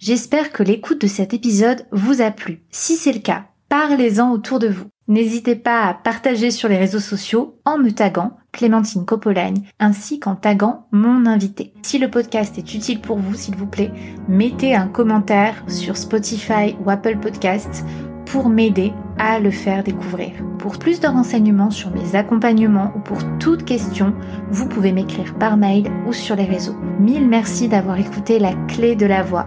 J'espère 0.00 0.50
que 0.50 0.62
l'écoute 0.62 1.02
de 1.02 1.06
cet 1.06 1.34
épisode 1.34 1.84
vous 1.92 2.22
a 2.22 2.30
plu. 2.30 2.62
Si 2.70 2.96
c'est 2.96 3.12
le 3.12 3.18
cas, 3.18 3.44
parlez-en 3.68 4.30
autour 4.30 4.58
de 4.58 4.66
vous. 4.66 4.86
N'hésitez 5.08 5.56
pas 5.56 5.84
à 5.84 5.92
partager 5.92 6.50
sur 6.50 6.70
les 6.70 6.78
réseaux 6.78 7.00
sociaux 7.00 7.58
en 7.66 7.76
me 7.76 7.90
taguant 7.90 8.38
Clémentine 8.50 9.04
Copolagne 9.04 9.62
ainsi 9.78 10.18
qu'en 10.18 10.36
taguant 10.36 10.86
mon 10.90 11.26
invité. 11.26 11.74
Si 11.82 11.98
le 11.98 12.08
podcast 12.08 12.56
est 12.56 12.72
utile 12.72 13.02
pour 13.02 13.18
vous, 13.18 13.34
s'il 13.34 13.56
vous 13.56 13.66
plaît, 13.66 13.92
mettez 14.26 14.74
un 14.74 14.88
commentaire 14.88 15.62
sur 15.68 15.98
Spotify 15.98 16.76
ou 16.82 16.88
Apple 16.88 17.18
Podcasts 17.18 17.84
pour 18.24 18.48
m'aider 18.48 18.94
à 19.18 19.38
le 19.38 19.50
faire 19.50 19.84
découvrir. 19.84 20.32
Pour 20.58 20.78
plus 20.78 21.00
de 21.00 21.08
renseignements 21.08 21.70
sur 21.70 21.90
mes 21.90 22.16
accompagnements 22.16 22.90
ou 22.96 23.00
pour 23.00 23.18
toute 23.38 23.66
question, 23.66 24.14
vous 24.50 24.66
pouvez 24.66 24.92
m'écrire 24.92 25.34
par 25.34 25.58
mail 25.58 25.92
ou 26.06 26.14
sur 26.14 26.36
les 26.36 26.44
réseaux. 26.44 26.76
Mille 26.98 27.28
merci 27.28 27.68
d'avoir 27.68 27.98
écouté 27.98 28.38
la 28.38 28.54
clé 28.66 28.96
de 28.96 29.04
la 29.04 29.22
voix. 29.22 29.46